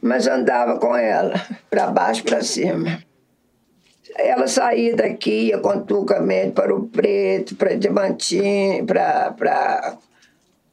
Mas 0.00 0.26
andava 0.26 0.78
com 0.78 0.96
ela, 0.96 1.34
para 1.70 1.86
baixo, 1.86 2.24
para 2.24 2.42
cima. 2.42 3.02
Ela 4.16 4.46
saía 4.48 4.96
daqui, 4.96 5.46
ia 5.46 5.58
com 5.58 5.80
Tuca 5.80 6.20
Mendes 6.20 6.54
para 6.54 6.74
o 6.74 6.88
Preto, 6.88 7.56
para 7.56 7.76
Diamantinho, 7.76 8.84
para 8.84 9.96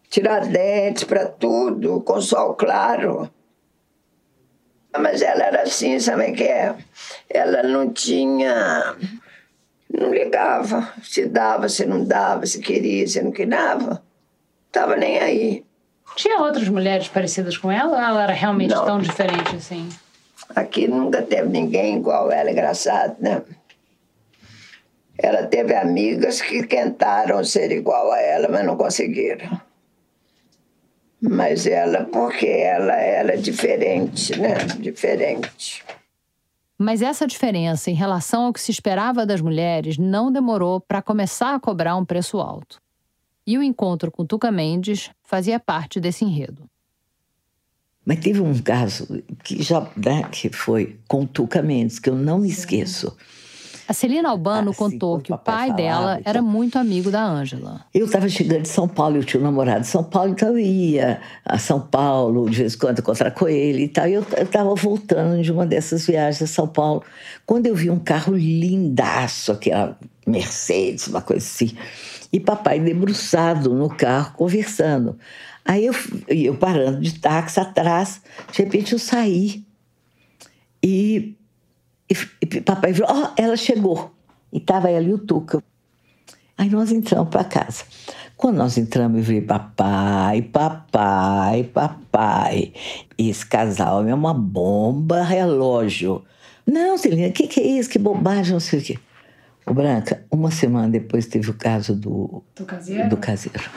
Tiradentes, 0.09 1.03
para 1.03 1.27
tudo, 1.27 2.01
com 2.01 2.19
sol 2.19 2.55
claro. 2.55 3.29
Mas 4.97 5.21
ela 5.21 5.43
era 5.43 5.61
assim, 5.61 5.99
sabe 5.99 6.31
o 6.31 6.33
que 6.33 6.43
é? 6.43 6.75
Ela 7.29 7.63
não 7.63 7.91
tinha. 7.91 8.95
Não 9.91 10.11
ligava. 10.11 10.91
Se 11.03 11.25
dava, 11.25 11.69
se 11.69 11.85
não 11.85 12.03
dava, 12.03 12.45
se 12.45 12.59
queria, 12.59 13.07
se 13.07 13.21
não 13.21 13.31
queria. 13.31 14.01
Tava 14.71 14.95
nem 14.95 15.19
aí. 15.19 15.65
Tinha 16.15 16.39
outras 16.39 16.67
mulheres 16.67 17.07
parecidas 17.07 17.57
com 17.57 17.71
ela 17.71 17.91
ou 17.91 18.01
ela 18.01 18.23
era 18.23 18.33
realmente 18.33 18.73
não. 18.73 18.85
tão 18.85 18.99
diferente 18.99 19.55
assim? 19.55 19.87
Aqui 20.55 20.87
nunca 20.87 21.21
teve 21.21 21.47
ninguém 21.49 21.97
igual 21.97 22.31
ela, 22.31 22.51
engraçado, 22.51 23.15
né? 23.19 23.41
Ela 25.17 25.43
teve 25.43 25.75
amigas 25.75 26.41
que 26.41 26.65
tentaram 26.65 27.43
ser 27.43 27.71
igual 27.71 28.11
a 28.11 28.19
ela, 28.19 28.47
mas 28.49 28.65
não 28.65 28.75
conseguiram. 28.75 29.59
Mas 31.21 31.65
ela, 31.67 32.05
porque 32.05 32.47
ela 32.47 32.93
era 32.93 33.37
diferente, 33.37 34.39
né? 34.39 34.55
Diferente. 34.79 35.83
Mas 36.77 37.01
essa 37.01 37.27
diferença 37.27 37.91
em 37.91 37.93
relação 37.93 38.45
ao 38.45 38.53
que 38.53 38.61
se 38.61 38.71
esperava 38.71 39.25
das 39.25 39.41
mulheres 39.41 39.97
não 39.97 40.31
demorou 40.31 40.79
para 40.79 41.01
começar 41.01 41.53
a 41.53 41.59
cobrar 41.59 41.97
um 41.97 42.05
preço 42.05 42.37
alto. 42.39 42.81
E 43.45 43.57
o 43.57 43.63
encontro 43.63 44.09
com 44.09 44.25
Tuca 44.25 44.49
Mendes 44.49 45.11
fazia 45.23 45.59
parte 45.59 45.99
desse 45.99 46.23
enredo. 46.23 46.69
Mas 48.05 48.19
teve 48.21 48.39
um 48.39 48.57
caso 48.61 49.21
que 49.43 49.61
já 49.61 49.81
né, 49.97 50.23
que 50.31 50.49
foi 50.49 50.97
com 51.07 51.25
Tuca 51.25 51.61
Mendes, 51.61 51.99
que 51.99 52.09
eu 52.09 52.15
não 52.15 52.39
me 52.39 52.49
esqueço. 52.49 53.15
A 53.89 53.93
Celina 53.93 54.29
Albano 54.29 54.69
ah, 54.69 54.75
contou 54.75 55.19
que 55.19 55.33
o 55.33 55.37
pai 55.37 55.73
dela 55.73 56.21
era 56.23 56.43
muito 56.43 56.77
amigo 56.77 57.09
da 57.09 57.25
Ângela. 57.25 57.83
Eu 57.91 58.05
estava 58.05 58.29
chegando 58.29 58.61
de 58.61 58.69
São 58.69 58.87
Paulo, 58.87 59.17
eu 59.17 59.23
tinha 59.23 59.41
um 59.41 59.43
namorado 59.43 59.81
de 59.81 59.87
São 59.87 60.03
Paulo, 60.03 60.29
então 60.29 60.49
eu 60.49 60.59
ia 60.59 61.19
a 61.43 61.57
São 61.57 61.81
Paulo 61.81 62.47
de 62.47 62.57
vez 62.57 62.75
em 62.75 62.77
quando 62.77 62.99
encontrar 62.99 63.31
com 63.31 63.49
ele 63.49 63.85
e 63.85 63.87
tal. 63.87 64.07
E 64.07 64.13
eu 64.13 64.23
estava 64.37 64.75
voltando 64.75 65.41
de 65.41 65.51
uma 65.51 65.65
dessas 65.65 66.05
viagens 66.05 66.43
a 66.43 66.45
São 66.45 66.67
Paulo, 66.67 67.01
quando 67.47 67.65
eu 67.65 67.73
vi 67.73 67.89
um 67.89 67.97
carro 67.97 68.35
lindaço, 68.35 69.53
aquela 69.53 69.97
Mercedes, 70.27 71.07
uma 71.07 71.23
coisa 71.23 71.43
assim. 71.43 71.75
E 72.31 72.39
papai 72.39 72.79
debruçado 72.79 73.73
no 73.73 73.89
carro, 73.89 74.35
conversando. 74.35 75.17
Aí 75.65 75.87
eu, 75.87 75.95
eu 76.27 76.53
parando 76.53 77.01
de 77.01 77.17
táxi 77.17 77.59
atrás, 77.59 78.21
de 78.51 78.61
repente 78.61 78.93
eu 78.93 78.99
saí. 78.99 79.65
E 80.83 81.38
e, 82.09 82.15
e 82.41 82.61
papai 82.61 82.93
falou: 82.93 83.15
Ó, 83.15 83.23
oh, 83.23 83.41
ela 83.41 83.55
chegou. 83.55 84.11
E 84.51 84.57
estava 84.57 84.89
ela 84.89 85.05
e 85.05 85.13
o 85.13 85.17
Tuca. 85.17 85.63
Aí 86.57 86.69
nós 86.69 86.91
entramos 86.91 87.29
para 87.29 87.43
casa. 87.43 87.83
Quando 88.35 88.57
nós 88.57 88.77
entramos, 88.77 89.19
eu 89.19 89.23
falei: 89.23 89.41
papai, 89.41 90.41
papai, 90.41 91.63
papai. 91.63 92.73
Esse 93.17 93.45
casal 93.45 94.07
é 94.07 94.13
uma 94.13 94.33
bomba 94.33 95.23
relógio. 95.23 96.23
Não, 96.65 96.97
Celina, 96.97 97.29
o 97.29 97.31
que, 97.31 97.47
que 97.47 97.59
é 97.59 97.67
isso? 97.67 97.89
Que 97.89 97.99
bobagem, 97.99 98.53
não 98.53 98.59
sei 98.59 98.79
o 98.79 98.83
quê. 98.83 98.99
Branca, 99.69 100.25
uma 100.31 100.49
semana 100.49 100.89
depois 100.89 101.27
teve 101.27 101.49
o 101.49 101.53
caso 101.53 101.95
do, 101.95 102.43
do 102.55 102.65
caseiro. 102.65 103.09
Do 103.09 103.17
caseiro. 103.17 103.69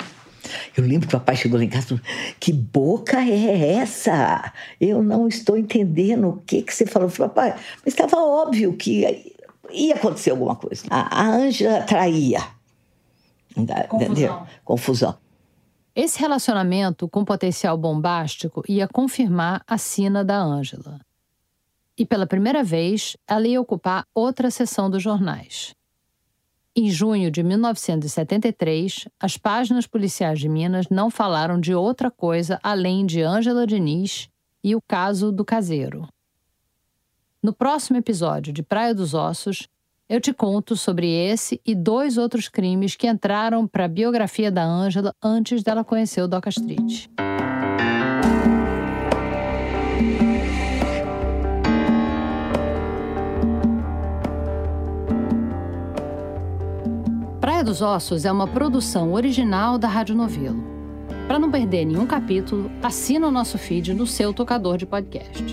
Eu 0.76 0.84
lembro 0.84 1.08
que 1.08 1.14
o 1.14 1.18
papai 1.18 1.36
chegou 1.36 1.58
lá 1.58 1.64
em 1.64 1.68
casa 1.68 1.86
e 1.86 1.88
falou: 1.88 2.04
Que 2.40 2.52
boca 2.52 3.20
é 3.20 3.74
essa? 3.74 4.52
Eu 4.80 5.02
não 5.02 5.28
estou 5.28 5.56
entendendo 5.56 6.28
o 6.28 6.36
que, 6.38 6.62
que 6.62 6.74
você 6.74 6.86
falou. 6.86 7.08
Eu 7.08 7.12
falei, 7.12 7.28
papai, 7.30 7.54
mas 7.84 7.94
estava 7.94 8.16
óbvio 8.16 8.74
que 8.76 9.32
ia 9.70 9.94
acontecer 9.94 10.30
alguma 10.30 10.56
coisa. 10.56 10.84
A, 10.90 11.26
Ângela 11.26 11.82
traía. 11.82 12.40
Confusão. 13.88 14.46
Confusão. 14.64 15.18
Esse 15.94 16.18
relacionamento 16.18 17.06
com 17.06 17.24
potencial 17.24 17.76
bombástico 17.76 18.62
ia 18.66 18.88
confirmar 18.88 19.62
a 19.66 19.76
sina 19.76 20.24
da 20.24 20.38
Ângela. 20.38 21.00
E 21.98 22.06
pela 22.06 22.26
primeira 22.26 22.64
vez, 22.64 23.16
ela 23.28 23.46
ia 23.46 23.60
ocupar 23.60 24.06
outra 24.14 24.50
seção 24.50 24.88
dos 24.88 25.02
jornais. 25.02 25.74
Em 26.74 26.88
junho 26.88 27.30
de 27.30 27.42
1973, 27.42 29.06
as 29.20 29.36
páginas 29.36 29.86
policiais 29.86 30.38
de 30.38 30.48
Minas 30.48 30.88
não 30.88 31.10
falaram 31.10 31.60
de 31.60 31.74
outra 31.74 32.10
coisa 32.10 32.58
além 32.62 33.04
de 33.04 33.20
Ângela 33.20 33.66
Diniz 33.66 34.30
e 34.64 34.74
o 34.74 34.80
caso 34.80 35.30
do 35.30 35.44
caseiro. 35.44 36.08
No 37.42 37.52
próximo 37.52 37.98
episódio 37.98 38.54
de 38.54 38.62
Praia 38.62 38.94
dos 38.94 39.12
Ossos, 39.12 39.68
eu 40.08 40.18
te 40.18 40.32
conto 40.32 40.74
sobre 40.74 41.10
esse 41.10 41.60
e 41.66 41.74
dois 41.74 42.16
outros 42.16 42.48
crimes 42.48 42.96
que 42.96 43.06
entraram 43.06 43.66
para 43.66 43.84
a 43.84 43.88
biografia 43.88 44.50
da 44.50 44.64
Ângela 44.64 45.14
antes 45.22 45.62
dela 45.62 45.84
conhecer 45.84 46.22
o 46.22 46.28
Doca 46.28 46.48
Street. 46.48 47.06
Praia 57.62 57.70
dos 57.74 57.80
Ossos 57.80 58.24
é 58.24 58.32
uma 58.32 58.48
produção 58.48 59.12
original 59.12 59.78
da 59.78 59.86
Rádio 59.86 60.16
Novelo. 60.16 60.64
Para 61.28 61.38
não 61.38 61.48
perder 61.48 61.84
nenhum 61.84 62.04
capítulo, 62.04 62.68
assina 62.82 63.28
o 63.28 63.30
nosso 63.30 63.56
feed 63.56 63.94
no 63.94 64.04
seu 64.04 64.34
tocador 64.34 64.76
de 64.76 64.84
podcast. 64.84 65.44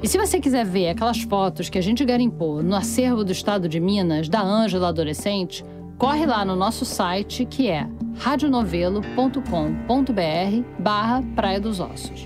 E 0.00 0.06
se 0.06 0.16
você 0.16 0.38
quiser 0.38 0.64
ver 0.64 0.90
aquelas 0.90 1.20
fotos 1.22 1.68
que 1.68 1.76
a 1.76 1.82
gente 1.82 2.04
garimpou 2.04 2.62
no 2.62 2.76
acervo 2.76 3.24
do 3.24 3.32
estado 3.32 3.68
de 3.68 3.80
Minas 3.80 4.28
da 4.28 4.40
Ângela 4.40 4.90
Adolescente, 4.90 5.64
corre 5.98 6.24
lá 6.26 6.44
no 6.44 6.54
nosso 6.54 6.84
site 6.84 7.44
que 7.44 7.68
é 7.68 7.88
radionovelo.com.br 8.18 9.42
barra 10.78 11.24
Praia 11.34 11.58
dos 11.58 11.80
Ossos. 11.80 12.24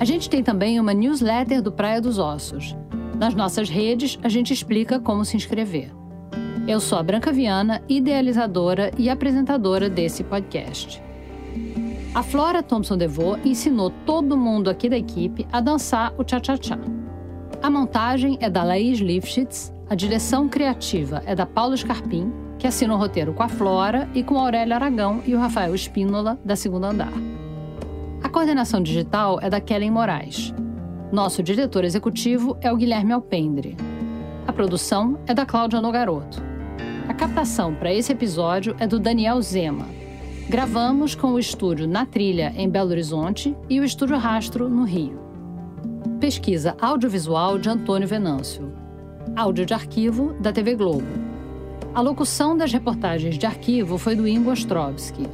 A 0.00 0.04
gente 0.04 0.28
tem 0.28 0.42
também 0.42 0.80
uma 0.80 0.92
newsletter 0.92 1.62
do 1.62 1.70
Praia 1.70 2.00
dos 2.00 2.18
Ossos. 2.18 2.74
Nas 3.16 3.32
nossas 3.32 3.70
redes, 3.70 4.18
a 4.24 4.28
gente 4.28 4.52
explica 4.52 4.98
como 4.98 5.24
se 5.24 5.36
inscrever. 5.36 6.01
Eu 6.66 6.78
sou 6.78 6.96
a 6.96 7.02
Branca 7.02 7.32
Viana, 7.32 7.82
idealizadora 7.88 8.92
e 8.96 9.10
apresentadora 9.10 9.90
desse 9.90 10.22
podcast. 10.22 11.02
A 12.14 12.22
Flora 12.22 12.62
Thompson 12.62 12.96
DeVoe 12.96 13.40
ensinou 13.44 13.90
todo 14.06 14.36
mundo 14.36 14.70
aqui 14.70 14.88
da 14.88 14.96
equipe 14.96 15.44
a 15.50 15.60
dançar 15.60 16.14
o 16.16 16.24
cha-cha-cha. 16.24 16.78
A 17.60 17.68
montagem 17.68 18.38
é 18.40 18.48
da 18.48 18.62
Laís 18.62 19.00
Lifshitz, 19.00 19.72
a 19.90 19.96
direção 19.96 20.48
criativa 20.48 21.20
é 21.26 21.34
da 21.34 21.44
Paula 21.44 21.76
Scarpim, 21.76 22.32
que 22.60 22.66
assina 22.66 22.94
o 22.94 22.98
roteiro 22.98 23.34
com 23.34 23.42
a 23.42 23.48
Flora 23.48 24.08
e 24.14 24.22
com 24.22 24.36
o 24.36 24.38
Aurélio 24.38 24.74
Aragão 24.74 25.20
e 25.26 25.34
o 25.34 25.38
Rafael 25.40 25.74
Espínola, 25.74 26.38
da 26.44 26.54
Segunda 26.54 26.90
Andar. 26.90 27.12
A 28.22 28.28
coordenação 28.28 28.80
digital 28.80 29.40
é 29.42 29.50
da 29.50 29.60
Kellen 29.60 29.90
Moraes. 29.90 30.54
Nosso 31.10 31.42
diretor 31.42 31.82
executivo 31.82 32.56
é 32.60 32.72
o 32.72 32.76
Guilherme 32.76 33.12
Alpendre. 33.12 33.76
A 34.46 34.52
produção 34.52 35.18
é 35.26 35.34
da 35.34 35.44
Cláudia 35.44 35.80
Nogaroto. 35.80 36.51
A 37.08 37.14
captação 37.14 37.74
para 37.74 37.92
esse 37.92 38.12
episódio 38.12 38.76
é 38.78 38.86
do 38.86 38.98
Daniel 38.98 39.40
Zema. 39.42 39.86
Gravamos 40.48 41.14
com 41.14 41.32
o 41.32 41.38
estúdio 41.38 41.88
Na 41.88 42.06
Trilha, 42.06 42.52
em 42.56 42.68
Belo 42.68 42.90
Horizonte, 42.90 43.56
e 43.68 43.80
o 43.80 43.84
estúdio 43.84 44.16
Rastro, 44.16 44.68
no 44.68 44.84
Rio. 44.84 45.20
Pesquisa 46.20 46.76
audiovisual 46.80 47.58
de 47.58 47.68
Antônio 47.68 48.06
Venâncio. 48.06 48.72
Áudio 49.34 49.66
de 49.66 49.74
arquivo 49.74 50.34
da 50.34 50.52
TV 50.52 50.76
Globo. 50.76 51.06
A 51.94 52.00
locução 52.00 52.56
das 52.56 52.72
reportagens 52.72 53.36
de 53.36 53.46
arquivo 53.46 53.98
foi 53.98 54.14
do 54.14 54.26
Ingo 54.26 54.50
Ostrovsky. 54.50 55.26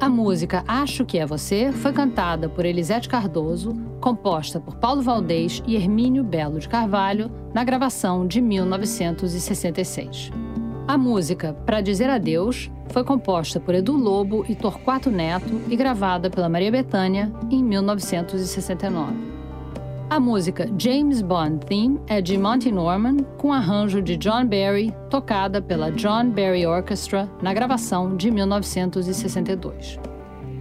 A 0.00 0.08
música 0.08 0.64
Acho 0.66 1.04
Que 1.04 1.18
É 1.18 1.26
Você 1.26 1.72
foi 1.72 1.92
cantada 1.92 2.48
por 2.48 2.64
Elisete 2.64 3.08
Cardoso, 3.08 3.74
composta 4.00 4.60
por 4.60 4.76
Paulo 4.76 5.02
Valdez 5.02 5.62
e 5.66 5.76
Hermínio 5.76 6.24
Belo 6.24 6.58
de 6.58 6.68
Carvalho, 6.68 7.30
na 7.54 7.64
gravação 7.64 8.26
de 8.26 8.40
1966. 8.40 10.45
A 10.88 10.96
música 10.96 11.52
Pra 11.66 11.80
Dizer 11.80 12.08
Adeus 12.08 12.70
foi 12.90 13.02
composta 13.02 13.58
por 13.58 13.74
Edu 13.74 13.96
Lobo 13.96 14.46
e 14.48 14.54
Torquato 14.54 15.10
Neto 15.10 15.60
e 15.68 15.74
gravada 15.74 16.30
pela 16.30 16.48
Maria 16.48 16.70
Bethânia 16.70 17.32
em 17.50 17.62
1969. 17.62 19.12
A 20.08 20.20
música 20.20 20.70
James 20.78 21.20
Bond 21.22 21.66
Theme 21.66 22.00
é 22.06 22.20
de 22.22 22.38
Monty 22.38 22.70
Norman, 22.70 23.16
com 23.36 23.52
arranjo 23.52 24.00
de 24.00 24.16
John 24.16 24.46
Barry, 24.46 24.94
tocada 25.10 25.60
pela 25.60 25.90
John 25.90 26.30
Barry 26.30 26.64
Orchestra 26.64 27.28
na 27.42 27.52
gravação 27.52 28.16
de 28.16 28.30
1962. 28.30 29.98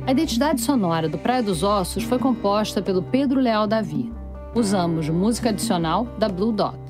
A 0.08 0.12
identidade 0.12 0.60
sonora 0.60 1.08
do 1.08 1.20
Praia 1.20 1.44
dos 1.44 1.62
Ossos 1.62 2.04
foi 2.04 2.18
composta 2.18 2.82
pelo 2.82 3.04
Pedro 3.04 3.40
Leal 3.40 3.68
Davi. 3.68 4.12
Usamos 4.56 5.08
música 5.08 5.50
adicional 5.50 6.08
da 6.18 6.28
Blue 6.28 6.52
Dot. 6.52 6.85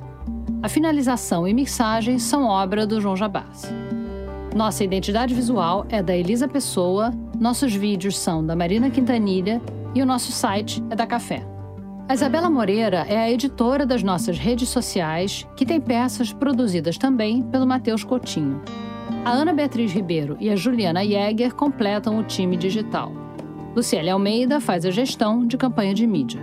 A 0.66 0.68
finalização 0.68 1.48
e 1.48 1.54
mixagem 1.54 2.18
são 2.18 2.46
obra 2.46 2.88
do 2.88 3.00
João 3.00 3.16
Jabassi. 3.16 3.68
Nossa 4.56 4.84
identidade 4.84 5.32
visual 5.32 5.86
é 5.90 6.02
da 6.02 6.18
Elisa 6.18 6.48
Pessoa, 6.48 7.14
nossos 7.40 7.76
vídeos 7.76 8.18
são 8.18 8.44
da 8.44 8.56
Marina 8.56 8.90
Quintanilha 8.90 9.62
e 9.94 10.02
o 10.02 10.08
nosso 10.08 10.32
site 10.32 10.84
é 10.90 10.96
da 10.96 11.06
Café. 11.06 11.46
A 12.10 12.16
Isabela 12.16 12.50
Moreira 12.50 13.06
é 13.08 13.16
a 13.16 13.32
editora 13.32 13.86
das 13.86 14.02
nossas 14.02 14.40
redes 14.40 14.68
sociais, 14.68 15.48
que 15.56 15.68
tem 15.68 15.80
peças 15.80 16.34
produzidas 16.34 16.98
também 16.98 17.44
pelo 17.44 17.68
Matheus 17.68 18.04
Coutinho. 18.04 18.60
A 19.24 19.30
Ana 19.30 19.54
Beatriz 19.54 19.92
Ribeiro 19.92 20.36
e 20.40 20.50
a 20.50 20.56
Juliana 20.56 21.06
Jäger 21.06 21.54
completam 21.54 22.18
o 22.18 22.24
time 22.24 22.58
digital. 22.58 23.12
Luciele 23.76 24.10
Almeida 24.10 24.60
faz 24.60 24.84
a 24.84 24.90
gestão 24.90 25.46
de 25.46 25.58
campanha 25.58 25.94
de 25.94 26.08
mídia. 26.08 26.42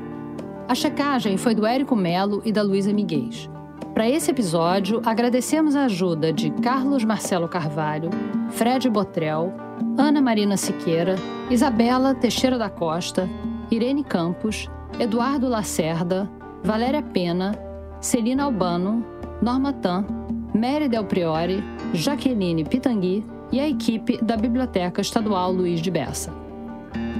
A 0.68 0.76
checagem 0.76 1.36
foi 1.36 1.56
do 1.56 1.66
Érico 1.66 1.96
Melo 1.96 2.40
e 2.44 2.52
da 2.52 2.62
Luísa 2.62 2.92
Miguel. 2.92 3.50
Para 3.94 4.08
esse 4.08 4.30
episódio, 4.30 5.02
agradecemos 5.04 5.76
a 5.76 5.84
ajuda 5.84 6.32
de 6.32 6.50
Carlos 6.50 7.04
Marcelo 7.04 7.46
Carvalho, 7.46 8.08
Fred 8.50 8.88
Botrel, 8.88 9.52
Ana 9.98 10.22
Marina 10.22 10.56
Siqueira, 10.56 11.16
Isabela 11.50 12.14
Teixeira 12.14 12.56
da 12.56 12.70
Costa, 12.70 13.28
Irene 13.70 14.02
Campos, 14.02 14.66
Eduardo 14.98 15.46
Lacerda, 15.46 16.30
Valéria 16.64 17.02
Pena, 17.02 17.52
Celina 18.00 18.44
Albano, 18.44 19.04
Norma 19.42 19.74
Tan, 19.74 20.06
Mary 20.54 20.88
Del 20.88 21.04
Priori, 21.04 21.62
Jaqueline 21.92 22.64
Pitangui 22.64 23.22
e 23.52 23.60
a 23.60 23.68
equipe 23.68 24.16
da 24.22 24.38
Biblioteca 24.38 25.02
Estadual 25.02 25.52
Luiz 25.52 25.82
de 25.82 25.90
Bessa. 25.90 26.32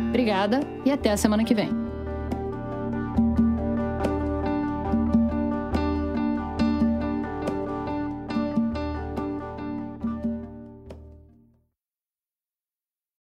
Obrigada 0.09 0.61
e 0.87 0.91
até 0.91 1.11
a 1.11 1.19
semana 1.19 1.45
que 1.45 1.55
vem. 1.55 1.82